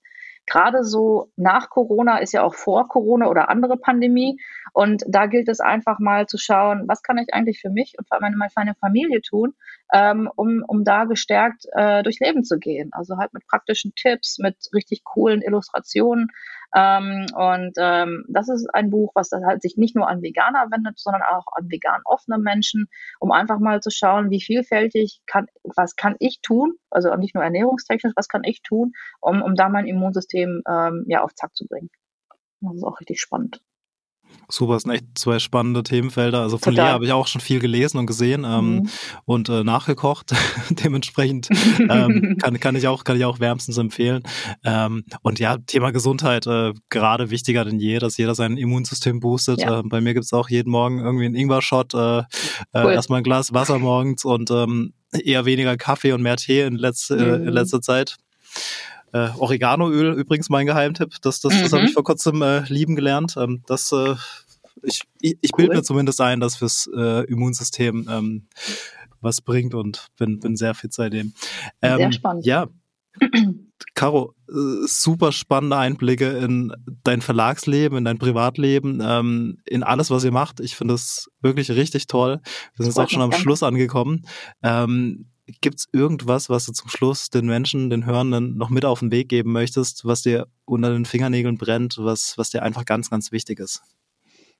Gerade 0.46 0.84
so 0.84 1.30
nach 1.36 1.70
Corona 1.70 2.18
ist 2.18 2.32
ja 2.32 2.42
auch 2.42 2.54
vor 2.54 2.88
Corona 2.88 3.28
oder 3.28 3.48
andere 3.48 3.78
Pandemie. 3.78 4.38
Und 4.74 5.02
da 5.08 5.24
gilt 5.24 5.48
es 5.48 5.60
einfach 5.60 5.98
mal 5.98 6.26
zu 6.26 6.36
schauen, 6.36 6.84
was 6.88 7.02
kann 7.02 7.16
ich 7.16 7.32
eigentlich 7.32 7.60
für 7.60 7.70
mich 7.70 7.94
und 7.96 8.06
für 8.06 8.20
meine, 8.20 8.36
meine 8.36 8.74
Familie 8.74 9.22
tun, 9.22 9.54
ähm, 9.94 10.30
um, 10.36 10.62
um 10.66 10.84
da 10.84 11.04
gestärkt 11.04 11.64
äh, 11.72 12.02
durchs 12.02 12.20
Leben 12.20 12.44
zu 12.44 12.58
gehen. 12.58 12.90
Also 12.92 13.16
halt 13.16 13.32
mit 13.32 13.46
praktischen 13.46 13.94
Tipps, 13.94 14.38
mit 14.38 14.56
richtig 14.74 15.04
coolen 15.04 15.40
Illustrationen, 15.40 16.28
ähm, 16.74 17.26
und 17.34 17.74
ähm, 17.78 18.24
das 18.28 18.48
ist 18.48 18.66
ein 18.74 18.90
Buch, 18.90 19.12
was 19.14 19.30
halt 19.30 19.62
sich 19.62 19.76
nicht 19.76 19.94
nur 19.94 20.08
an 20.08 20.22
Veganer 20.22 20.66
wendet, 20.70 20.98
sondern 20.98 21.22
auch 21.22 21.46
an 21.52 21.70
vegan 21.70 22.00
offene 22.04 22.38
Menschen, 22.38 22.88
um 23.20 23.30
einfach 23.30 23.60
mal 23.60 23.80
zu 23.80 23.90
schauen, 23.90 24.30
wie 24.30 24.40
vielfältig 24.40 25.20
kann, 25.26 25.46
was 25.62 25.94
kann 25.94 26.16
ich 26.18 26.40
tun, 26.42 26.74
also 26.90 27.14
nicht 27.14 27.34
nur 27.34 27.44
ernährungstechnisch, 27.44 28.14
was 28.16 28.28
kann 28.28 28.42
ich 28.44 28.62
tun, 28.62 28.92
um, 29.20 29.42
um 29.42 29.54
da 29.54 29.68
mein 29.68 29.86
Immunsystem 29.86 30.62
ähm, 30.68 31.04
ja 31.06 31.22
auf 31.22 31.34
Zack 31.34 31.54
zu 31.54 31.66
bringen. 31.66 31.90
Das 32.60 32.74
ist 32.74 32.84
auch 32.84 32.98
richtig 33.00 33.20
spannend. 33.20 33.60
Super, 34.48 34.74
das 34.74 34.82
sind 34.82 34.92
echt 34.92 35.06
zwei 35.14 35.38
spannende 35.38 35.82
Themenfelder. 35.82 36.40
Also 36.40 36.58
von 36.58 36.74
Total. 36.74 36.88
Lea 36.88 36.92
habe 36.92 37.04
ich 37.06 37.12
auch 37.12 37.26
schon 37.26 37.40
viel 37.40 37.60
gelesen 37.60 37.98
und 37.98 38.06
gesehen 38.06 38.44
ähm, 38.44 38.74
mhm. 38.74 38.88
und 39.24 39.48
äh, 39.48 39.64
nachgekocht. 39.64 40.32
Dementsprechend 40.70 41.48
ähm, 41.88 42.36
kann, 42.40 42.60
kann, 42.60 42.76
ich 42.76 42.86
auch, 42.86 43.04
kann 43.04 43.16
ich 43.16 43.24
auch 43.24 43.40
wärmstens 43.40 43.78
empfehlen. 43.78 44.22
Ähm, 44.64 45.04
und 45.22 45.38
ja, 45.38 45.58
Thema 45.58 45.90
Gesundheit, 45.92 46.46
äh, 46.46 46.72
gerade 46.90 47.30
wichtiger 47.30 47.64
denn 47.64 47.80
je, 47.80 47.98
dass 47.98 48.16
jeder 48.16 48.34
sein 48.34 48.56
Immunsystem 48.56 49.20
boostet. 49.20 49.60
Ja. 49.60 49.80
Äh, 49.80 49.82
bei 49.84 50.00
mir 50.00 50.14
gibt 50.14 50.24
es 50.24 50.32
auch 50.32 50.48
jeden 50.48 50.70
Morgen 50.70 51.00
irgendwie 51.00 51.26
einen 51.26 51.34
Ingwer-Shot, 51.34 51.94
äh, 51.94 52.18
äh 52.18 52.24
cool. 52.74 52.92
erstmal 52.92 53.20
ein 53.20 53.24
Glas 53.24 53.52
Wasser 53.54 53.78
morgens 53.78 54.24
und 54.24 54.50
ähm, 54.50 54.92
eher 55.12 55.44
weniger 55.44 55.76
Kaffee 55.76 56.12
und 56.12 56.22
mehr 56.22 56.36
Tee 56.36 56.62
in, 56.62 56.76
letz, 56.76 57.10
mhm. 57.10 57.18
in 57.18 57.48
letzter 57.48 57.80
Zeit. 57.80 58.16
Äh, 59.14 59.30
Oreganoöl 59.38 60.12
übrigens 60.14 60.50
mein 60.50 60.66
Geheimtipp. 60.66 61.14
Das, 61.22 61.40
das, 61.40 61.54
mhm. 61.54 61.62
das 61.62 61.72
habe 61.72 61.84
ich 61.84 61.92
vor 61.92 62.02
kurzem 62.02 62.42
äh, 62.42 62.64
lieben 62.64 62.96
gelernt. 62.96 63.36
Ähm, 63.38 63.62
das, 63.68 63.92
äh, 63.92 64.16
ich 64.82 65.02
ich, 65.20 65.38
ich 65.40 65.52
cool. 65.52 65.58
bilde 65.58 65.76
mir 65.76 65.82
zumindest 65.84 66.20
ein, 66.20 66.40
dass 66.40 66.56
fürs 66.56 66.90
äh, 66.96 67.24
Immunsystem 67.26 68.08
ähm, 68.10 68.48
was 69.20 69.40
bringt 69.40 69.72
und 69.72 70.08
bin, 70.18 70.40
bin 70.40 70.56
sehr 70.56 70.74
fit 70.74 70.92
seitdem. 70.92 71.32
Ähm, 71.80 71.98
sehr 71.98 72.12
spannend. 72.12 72.44
Ja. 72.44 72.66
Caro, 73.94 74.34
äh, 74.48 74.86
super 74.88 75.30
spannende 75.30 75.76
Einblicke 75.76 76.30
in 76.38 76.72
dein 77.04 77.20
Verlagsleben, 77.20 77.98
in 77.98 78.04
dein 78.04 78.18
Privatleben, 78.18 79.00
ähm, 79.00 79.58
in 79.64 79.84
alles, 79.84 80.10
was 80.10 80.24
ihr 80.24 80.32
macht. 80.32 80.58
Ich 80.58 80.74
finde 80.74 80.94
das 80.94 81.30
wirklich 81.40 81.70
richtig 81.70 82.08
toll. 82.08 82.40
Wir 82.74 82.84
sind 82.84 82.86
jetzt 82.86 82.98
auch 82.98 83.08
schon 83.08 83.22
am 83.22 83.30
Schluss 83.30 83.62
angekommen. 83.62 84.26
Gibt 85.60 85.78
es 85.78 85.88
irgendwas, 85.92 86.48
was 86.48 86.66
du 86.66 86.72
zum 86.72 86.88
Schluss 86.88 87.28
den 87.28 87.46
Menschen, 87.46 87.90
den 87.90 88.06
Hörenden 88.06 88.56
noch 88.56 88.70
mit 88.70 88.84
auf 88.84 89.00
den 89.00 89.10
Weg 89.10 89.28
geben 89.28 89.52
möchtest, 89.52 90.04
was 90.04 90.22
dir 90.22 90.46
unter 90.64 90.90
den 90.90 91.04
Fingernägeln 91.04 91.58
brennt, 91.58 91.96
was, 91.98 92.38
was 92.38 92.50
dir 92.50 92.62
einfach 92.62 92.86
ganz, 92.86 93.10
ganz 93.10 93.30
wichtig 93.30 93.60
ist? 93.60 93.82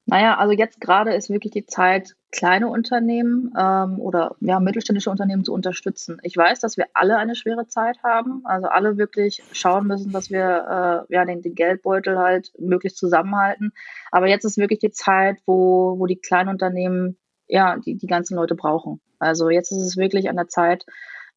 Naja, 0.06 0.36
also 0.36 0.52
jetzt 0.52 0.82
gerade 0.82 1.14
ist 1.14 1.30
wirklich 1.30 1.52
die 1.52 1.64
Zeit, 1.64 2.14
kleine 2.30 2.68
Unternehmen 2.68 3.52
ähm, 3.58 3.98
oder 3.98 4.36
ja, 4.40 4.60
mittelständische 4.60 5.08
Unternehmen 5.08 5.44
zu 5.44 5.54
unterstützen. 5.54 6.18
Ich 6.22 6.36
weiß, 6.36 6.60
dass 6.60 6.76
wir 6.76 6.86
alle 6.92 7.16
eine 7.16 7.34
schwere 7.36 7.68
Zeit 7.68 8.02
haben, 8.02 8.42
also 8.44 8.66
alle 8.66 8.98
wirklich 8.98 9.42
schauen 9.52 9.86
müssen, 9.86 10.12
dass 10.12 10.30
wir 10.30 11.06
äh, 11.08 11.14
ja, 11.14 11.24
den, 11.24 11.40
den 11.40 11.54
Geldbeutel 11.54 12.18
halt 12.18 12.52
möglichst 12.58 12.98
zusammenhalten. 12.98 13.72
Aber 14.10 14.28
jetzt 14.28 14.44
ist 14.44 14.58
wirklich 14.58 14.80
die 14.80 14.90
Zeit, 14.90 15.38
wo, 15.46 15.98
wo 15.98 16.06
die 16.06 16.16
kleinen 16.16 16.50
Unternehmen 16.50 17.16
ja, 17.48 17.76
die, 17.78 17.96
die 17.96 18.06
ganzen 18.06 18.36
Leute 18.36 18.54
brauchen. 18.54 19.00
Also 19.18 19.50
jetzt 19.50 19.72
ist 19.72 19.82
es 19.82 19.96
wirklich 19.96 20.28
an 20.28 20.36
der 20.36 20.48
Zeit, 20.48 20.84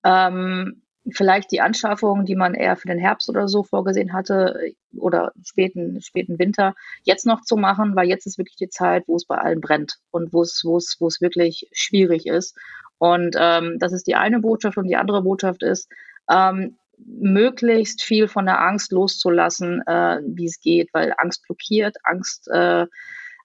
ähm, 0.03 0.81
vielleicht 1.11 1.51
die 1.51 1.61
Anschaffung, 1.61 2.25
die 2.25 2.35
man 2.35 2.53
eher 2.53 2.75
für 2.75 2.87
den 2.87 2.99
Herbst 2.99 3.29
oder 3.29 3.47
so 3.47 3.63
vorgesehen 3.63 4.13
hatte 4.13 4.73
oder 4.97 5.31
späten, 5.43 6.01
späten 6.01 6.39
Winter, 6.39 6.75
jetzt 7.03 7.25
noch 7.25 7.41
zu 7.41 7.55
machen, 7.55 7.95
weil 7.95 8.07
jetzt 8.07 8.25
ist 8.25 8.37
wirklich 8.37 8.57
die 8.57 8.69
Zeit, 8.69 9.03
wo 9.07 9.15
es 9.15 9.25
bei 9.25 9.37
allen 9.37 9.61
brennt 9.61 9.97
und 10.11 10.33
wo 10.33 10.41
es, 10.41 10.63
wo 10.65 10.77
es, 10.77 11.21
wirklich 11.21 11.69
schwierig 11.71 12.25
ist. 12.25 12.57
Und 12.97 13.35
ähm, 13.39 13.77
das 13.79 13.93
ist 13.93 14.07
die 14.07 14.15
eine 14.15 14.39
Botschaft 14.39 14.77
und 14.77 14.87
die 14.87 14.97
andere 14.97 15.21
Botschaft 15.21 15.63
ist, 15.63 15.89
ähm, 16.29 16.77
möglichst 16.97 18.01
viel 18.01 18.27
von 18.27 18.45
der 18.45 18.59
Angst 18.59 18.91
loszulassen, 18.91 19.83
äh, 19.85 20.19
wie 20.25 20.45
es 20.45 20.59
geht, 20.59 20.89
weil 20.93 21.13
Angst 21.17 21.43
blockiert, 21.43 21.95
Angst 22.03 22.47
äh, 22.51 22.87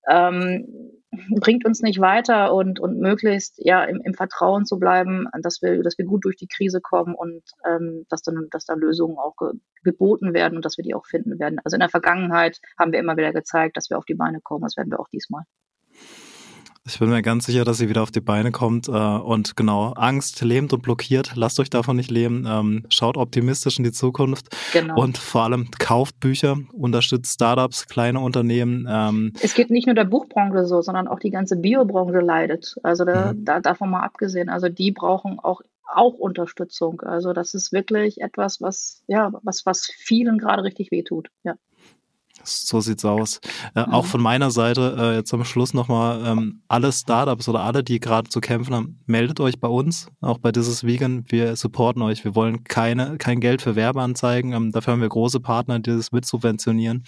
ähm, 0.09 0.93
bringt 1.41 1.67
uns 1.67 1.83
nicht 1.83 2.01
weiter 2.01 2.55
und, 2.55 2.81
und 2.81 2.99
möglichst 2.99 3.55
ja 3.59 3.85
im, 3.85 4.01
im 4.01 4.15
Vertrauen 4.15 4.65
zu 4.65 4.79
bleiben, 4.79 5.27
dass 5.43 5.61
wir, 5.61 5.83
dass 5.83 5.99
wir 5.99 6.07
gut 6.07 6.25
durch 6.25 6.37
die 6.37 6.49
Krise 6.49 6.81
kommen 6.81 7.15
und 7.15 7.43
ähm, 7.69 8.07
dass 8.09 8.23
dann, 8.23 8.49
dass 8.51 8.65
da 8.65 8.75
Lösungen 8.75 9.19
auch 9.19 9.37
ge 9.37 9.53
geboten 9.85 10.33
werden 10.33 10.55
und 10.57 10.65
dass 10.65 10.79
wir 10.79 10.85
die 10.85 10.95
auch 10.95 11.07
finden 11.07 11.41
werden. 11.41 11.59
Also 11.65 11.75
in 11.75 11.81
der 11.81 11.89
Vergangenheit 11.89 12.61
haben 12.79 12.93
wir 12.93 13.01
immer 13.01 13.17
wieder 13.17 13.33
gezeigt, 13.33 13.77
dass 13.77 13.91
wir 13.91 13.99
auf 13.99 14.05
die 14.05 14.15
Beine 14.15 14.41
kommen. 14.41 14.63
Das 14.63 14.77
werden 14.77 14.93
wir 14.93 15.01
auch 15.01 15.09
diesmal. 15.09 15.43
Ich 16.85 16.99
bin 16.99 17.11
mir 17.11 17.23
ganz 17.23 17.47
sicher, 17.47 17.65
dass 17.65 17.79
sie 17.79 17.89
wieder 17.89 18.03
auf 18.03 18.11
die 18.11 18.21
Beine 18.21 18.51
kommt. 18.51 18.89
Äh, 18.89 18.91
und 18.91 19.57
genau, 19.57 19.93
Angst 19.93 20.43
lähmt 20.43 20.73
und 20.73 20.83
blockiert. 20.83 21.33
Lasst 21.37 21.61
euch 21.61 21.71
davon 21.71 21.97
nicht 21.97 22.11
lähmen. 22.11 22.45
Ähm, 22.49 22.85
schaut 22.89 23.17
optimistisch 23.17 23.79
in 23.79 23.85
die 23.85 23.93
Zukunft. 23.93 24.49
Genau. 24.73 25.01
Und 25.01 25.17
vor 25.17 25.43
allem 25.45 25.71
kauft 25.79 26.19
Bücher, 26.19 26.59
unterstützt 26.73 27.35
Startups, 27.35 27.87
kleine 27.87 28.19
Unternehmen. 28.19 28.89
Ähm, 28.91 29.33
es 29.41 29.55
geht 29.55 29.71
nicht 29.71 29.87
nur 29.87 29.95
der 29.95 30.07
Buchbranche 30.07 30.65
so, 30.67 30.83
sondern 30.83 31.07
auch 31.07 31.21
die 31.21 31.31
ganze 31.31 31.57
Biobranche 31.57 32.19
leidet. 32.19 32.75
Also 32.83 33.05
da, 33.05 33.33
mhm. 33.33 33.45
da 33.45 33.61
davon 33.61 33.91
mal 33.91 34.01
abgesehen. 34.01 34.49
Also 34.49 34.69
die 34.69 34.91
brauchen 34.91 35.39
auch 35.39 35.61
auch 35.95 36.15
Unterstützung. 36.15 37.03
Also 37.03 37.33
das 37.33 37.55
ist 37.55 37.73
wirklich 37.73 38.21
etwas, 38.21 38.61
was 38.61 39.05
ja, 39.07 39.31
was 39.43 39.67
was 39.67 39.87
vielen 39.87 40.39
gerade 40.39 40.65
richtig 40.65 40.91
wehtut. 40.91 41.29
Ja. 41.45 41.55
So 42.45 42.81
sieht's 42.81 43.05
aus. 43.05 43.41
Äh, 43.75 43.87
mhm. 43.87 43.93
Auch 43.93 44.07
von 44.07 44.21
meiner 44.21 44.51
Seite 44.51 44.97
äh, 44.99 45.17
jetzt 45.17 45.33
am 45.33 45.45
Schluss 45.45 45.75
nochmal 45.75 46.25
ähm, 46.25 46.63
alle 46.69 46.93
Startups 46.93 47.49
oder 47.49 47.61
alle, 47.61 47.85
die 47.85 48.01
gerade 48.01 48.29
zu 48.29 48.41
kämpfen 48.41 48.75
haben, 48.75 49.01
meldet 49.07 49.41
euch 49.41 49.61
bei 49.61 49.69
uns, 49.69 50.09
auch 50.21 50.39
bei 50.39 50.53
Dieses 50.53 50.85
Vegan. 50.85 51.25
Wir 51.29 51.57
supporten 51.57 52.03
euch. 52.03 52.25
Wir 52.25 52.35
wollen 52.35 52.65
keine, 52.65 53.19
kein 53.19 53.41
Geld 53.41 53.63
für 53.63 53.77
Werbeanzeigen. 53.77 54.53
Ähm, 54.53 54.73
dafür 54.73 54.95
haben 54.95 55.01
wir 55.01 55.09
große 55.09 55.41
Partner, 55.41 55.79
die 55.79 55.91
das 55.91 56.13
mit 56.13 56.25
subventionieren. 56.25 57.05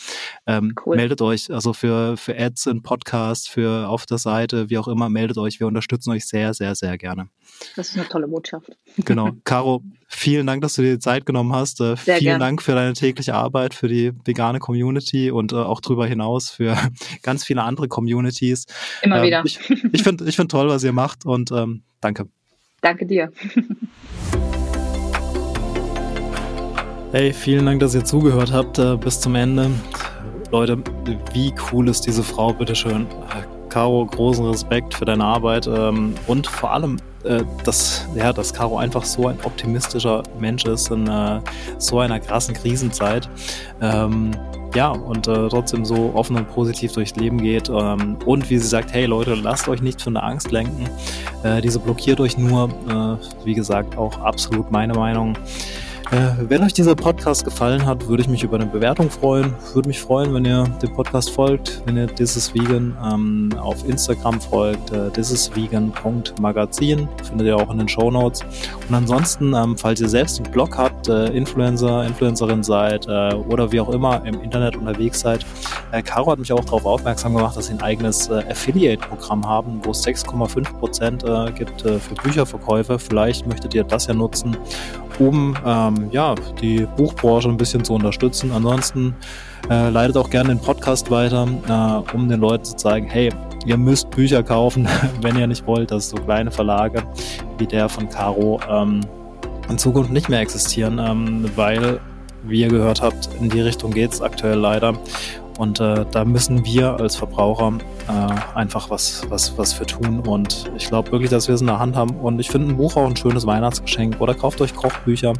Ähm, 0.46 0.74
cool. 0.84 0.96
Meldet 0.96 1.22
euch, 1.22 1.52
also 1.52 1.72
für, 1.72 2.16
für 2.16 2.38
Ads 2.38 2.66
in 2.66 2.82
Podcasts, 2.82 3.48
für 3.48 3.88
auf 3.88 4.06
der 4.06 4.18
Seite, 4.18 4.70
wie 4.70 4.78
auch 4.78 4.88
immer, 4.88 5.08
meldet 5.08 5.38
euch. 5.38 5.60
Wir 5.60 5.66
unterstützen 5.66 6.10
euch 6.10 6.26
sehr, 6.26 6.54
sehr, 6.54 6.74
sehr 6.74 6.96
gerne. 6.98 7.28
Das 7.76 7.90
ist 7.90 7.96
eine 7.96 8.08
tolle 8.08 8.28
Botschaft. 8.28 8.70
Genau. 8.98 9.30
Caro, 9.44 9.82
vielen 10.14 10.46
Dank, 10.46 10.62
dass 10.62 10.74
du 10.74 10.82
dir 10.82 10.92
die 10.94 10.98
Zeit 10.98 11.26
genommen 11.26 11.52
hast. 11.54 11.80
Äh, 11.80 11.96
vielen 11.96 12.18
gern. 12.18 12.40
Dank 12.40 12.62
für 12.62 12.74
deine 12.74 12.94
tägliche 12.94 13.34
Arbeit, 13.34 13.74
für 13.74 13.88
die 13.88 14.12
vegane 14.24 14.58
Community 14.58 15.30
und 15.30 15.52
äh, 15.52 15.56
auch 15.56 15.80
darüber 15.80 16.06
hinaus 16.06 16.50
für 16.50 16.76
ganz 17.22 17.44
viele 17.44 17.62
andere 17.62 17.88
Communities. 17.88 18.66
Immer 19.02 19.18
ähm, 19.18 19.22
wieder. 19.24 19.42
Ich, 19.44 19.58
ich 19.92 20.02
finde 20.02 20.24
ich 20.24 20.36
find 20.36 20.50
toll, 20.50 20.68
was 20.68 20.84
ihr 20.84 20.92
macht 20.92 21.26
und 21.26 21.50
ähm, 21.52 21.82
danke. 22.00 22.28
Danke 22.80 23.06
dir. 23.06 23.32
Hey, 27.12 27.32
vielen 27.32 27.64
Dank, 27.64 27.78
dass 27.78 27.94
ihr 27.94 28.04
zugehört 28.04 28.52
habt 28.52 28.78
äh, 28.78 28.96
bis 28.96 29.20
zum 29.20 29.36
Ende. 29.36 29.70
Leute, 30.50 30.82
wie 31.32 31.54
cool 31.70 31.88
ist 31.88 32.02
diese 32.02 32.22
Frau, 32.22 32.52
bitteschön. 32.52 33.06
Caro, 33.68 34.04
großen 34.04 34.44
Respekt 34.46 34.94
für 34.94 35.04
deine 35.04 35.24
Arbeit 35.24 35.66
ähm, 35.66 36.14
und 36.26 36.46
vor 36.46 36.72
allem, 36.72 36.96
äh, 37.24 37.44
dass, 37.64 38.06
ja, 38.14 38.32
dass 38.32 38.52
Caro 38.52 38.78
einfach 38.78 39.04
so 39.04 39.28
ein 39.28 39.38
optimistischer 39.44 40.22
Mensch 40.38 40.64
ist 40.64 40.90
in 40.90 41.06
äh, 41.06 41.40
so 41.78 41.98
einer 42.00 42.20
krassen 42.20 42.54
Krisenzeit. 42.54 43.28
Ähm, 43.80 44.32
ja, 44.74 44.88
und 44.88 45.28
äh, 45.28 45.48
trotzdem 45.48 45.84
so 45.84 46.12
offen 46.14 46.36
und 46.36 46.48
positiv 46.50 46.92
durchs 46.92 47.14
Leben 47.14 47.38
geht. 47.38 47.68
Ähm, 47.68 48.16
und 48.24 48.50
wie 48.50 48.58
sie 48.58 48.66
sagt, 48.66 48.92
hey 48.92 49.06
Leute, 49.06 49.34
lasst 49.34 49.68
euch 49.68 49.80
nicht 49.80 50.02
von 50.02 50.14
der 50.14 50.24
Angst 50.24 50.50
lenken. 50.50 50.88
Äh, 51.44 51.60
diese 51.60 51.78
blockiert 51.78 52.20
euch 52.20 52.36
nur. 52.36 52.68
Äh, 52.88 53.44
wie 53.46 53.54
gesagt, 53.54 53.96
auch 53.96 54.18
absolut 54.20 54.70
meine 54.72 54.94
Meinung. 54.94 55.36
Äh, 56.14 56.48
wenn 56.48 56.62
euch 56.62 56.72
dieser 56.72 56.94
Podcast 56.94 57.44
gefallen 57.44 57.84
hat, 57.84 58.06
würde 58.06 58.22
ich 58.22 58.28
mich 58.28 58.44
über 58.44 58.54
eine 58.54 58.66
Bewertung 58.66 59.10
freuen. 59.10 59.52
Würde 59.72 59.88
mich 59.88 59.98
freuen, 59.98 60.32
wenn 60.32 60.44
ihr 60.44 60.62
dem 60.80 60.92
Podcast 60.92 61.30
folgt, 61.30 61.82
wenn 61.86 61.96
ihr 61.96 62.06
This 62.06 62.36
is 62.36 62.54
Vegan 62.54 62.96
ähm, 63.04 63.50
auf 63.58 63.84
Instagram 63.84 64.40
folgt, 64.40 64.92
äh, 64.92 65.10
thisisvegan.magazin, 65.10 67.08
findet 67.24 67.48
ihr 67.48 67.56
auch 67.56 67.68
in 67.68 67.78
den 67.78 67.88
Show 67.88 68.12
Notes. 68.12 68.42
Und 68.88 68.94
ansonsten, 68.94 69.54
ähm, 69.54 69.76
falls 69.76 70.00
ihr 70.00 70.08
selbst 70.08 70.40
einen 70.40 70.52
Blog 70.52 70.78
habt, 70.78 71.08
äh, 71.08 71.30
Influencer, 71.30 72.06
Influencerin 72.06 72.62
seid 72.62 73.08
äh, 73.08 73.34
oder 73.34 73.72
wie 73.72 73.80
auch 73.80 73.88
immer 73.88 74.24
im 74.24 74.40
Internet 74.40 74.76
unterwegs 74.76 75.18
seid, 75.18 75.44
äh, 75.90 76.00
Caro 76.00 76.30
hat 76.30 76.38
mich 76.38 76.52
auch 76.52 76.64
darauf 76.64 76.86
aufmerksam 76.86 77.34
gemacht, 77.34 77.56
dass 77.56 77.66
sie 77.66 77.72
ein 77.72 77.82
eigenes 77.82 78.28
äh, 78.28 78.44
Affiliate-Programm 78.48 79.48
haben, 79.48 79.80
wo 79.82 79.90
es 79.90 80.06
6,5% 80.06 81.48
äh, 81.48 81.50
gibt 81.50 81.84
äh, 81.84 81.98
für 81.98 82.14
Bücherverkäufe. 82.14 83.00
Vielleicht 83.00 83.48
möchtet 83.48 83.74
ihr 83.74 83.82
das 83.82 84.06
ja 84.06 84.14
nutzen, 84.14 84.56
um 85.18 85.54
ähm, 85.64 86.08
ja, 86.10 86.34
die 86.60 86.86
Buchbranche 86.96 87.48
ein 87.48 87.56
bisschen 87.56 87.84
zu 87.84 87.94
unterstützen. 87.94 88.52
Ansonsten 88.52 89.14
äh, 89.70 89.88
leitet 89.90 90.16
auch 90.16 90.30
gerne 90.30 90.50
den 90.50 90.60
Podcast 90.60 91.10
weiter, 91.10 91.46
äh, 91.68 92.14
um 92.14 92.28
den 92.28 92.40
Leuten 92.40 92.64
zu 92.64 92.76
zeigen, 92.76 93.06
hey, 93.06 93.30
ihr 93.66 93.76
müsst 93.76 94.10
Bücher 94.10 94.42
kaufen, 94.42 94.88
wenn 95.20 95.36
ihr 95.38 95.46
nicht 95.46 95.66
wollt, 95.66 95.90
dass 95.90 96.10
so 96.10 96.16
kleine 96.16 96.50
Verlage 96.50 97.02
wie 97.58 97.66
der 97.66 97.88
von 97.88 98.08
Caro 98.08 98.60
ähm, 98.68 99.00
in 99.68 99.78
Zukunft 99.78 100.10
nicht 100.10 100.28
mehr 100.28 100.40
existieren, 100.40 100.98
ähm, 100.98 101.50
weil, 101.56 102.00
wie 102.42 102.60
ihr 102.60 102.68
gehört 102.68 103.00
habt, 103.00 103.28
in 103.40 103.48
die 103.48 103.60
Richtung 103.60 103.90
geht 103.90 104.12
es 104.12 104.20
aktuell 104.20 104.58
leider. 104.58 104.94
Und 105.58 105.80
äh, 105.80 106.04
da 106.10 106.24
müssen 106.24 106.64
wir 106.64 106.98
als 107.00 107.16
Verbraucher 107.16 107.72
äh, 108.08 108.56
einfach 108.56 108.90
was, 108.90 109.24
was, 109.28 109.56
was 109.56 109.72
für 109.72 109.86
tun. 109.86 110.20
Und 110.20 110.70
ich 110.76 110.88
glaube 110.88 111.12
wirklich, 111.12 111.30
dass 111.30 111.48
wir 111.48 111.54
es 111.54 111.60
in 111.60 111.68
der 111.68 111.78
Hand 111.78 111.96
haben. 111.96 112.10
Und 112.16 112.40
ich 112.40 112.50
finde 112.50 112.72
ein 112.72 112.76
Buch 112.76 112.96
auch 112.96 113.06
ein 113.06 113.16
schönes 113.16 113.46
Weihnachtsgeschenk. 113.46 114.20
Oder 114.20 114.34
kauft 114.34 114.60
euch 114.60 114.74
Kochbücher. 114.74 115.32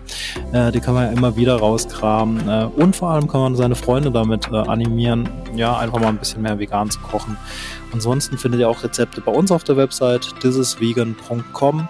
Äh, 0.53 0.73
die 0.73 0.81
kann 0.81 0.95
man 0.95 1.07
ja 1.07 1.13
immer 1.13 1.37
wieder 1.37 1.57
rauskramen. 1.57 2.49
Äh, 2.49 2.69
und 2.77 2.95
vor 2.95 3.11
allem 3.11 3.29
kann 3.29 3.41
man 3.41 3.57
seine 3.57 3.75
Freunde 3.75 4.11
damit 4.11 4.49
äh, 4.53 4.57
animieren, 4.57 5.29
ja, 5.55 5.77
einfach 5.79 6.01
mal 6.01 6.09
ein 6.09 6.19
bisschen 6.19 6.43
mehr 6.43 6.59
vegan 6.59 6.91
zu 6.91 7.01
kochen. 7.01 7.37
Ansonsten 7.93 8.39
findet 8.39 8.61
ihr 8.61 8.69
auch 8.69 8.83
Rezepte 8.83 9.21
bei 9.21 9.33
uns 9.33 9.53
auf 9.53 9.65
der 9.65 9.77
Website 9.77 10.35
thisisvegan.com. 10.41 11.89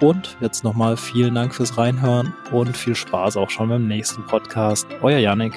Und 0.00 0.36
jetzt 0.40 0.64
nochmal 0.64 0.96
vielen 0.96 1.34
Dank 1.34 1.54
fürs 1.54 1.78
Reinhören 1.78 2.34
und 2.52 2.76
viel 2.76 2.94
Spaß 2.94 3.36
auch 3.36 3.50
schon 3.50 3.68
beim 3.68 3.86
nächsten 3.86 4.24
Podcast. 4.26 4.86
Euer 5.02 5.18
Yannick. 5.18 5.54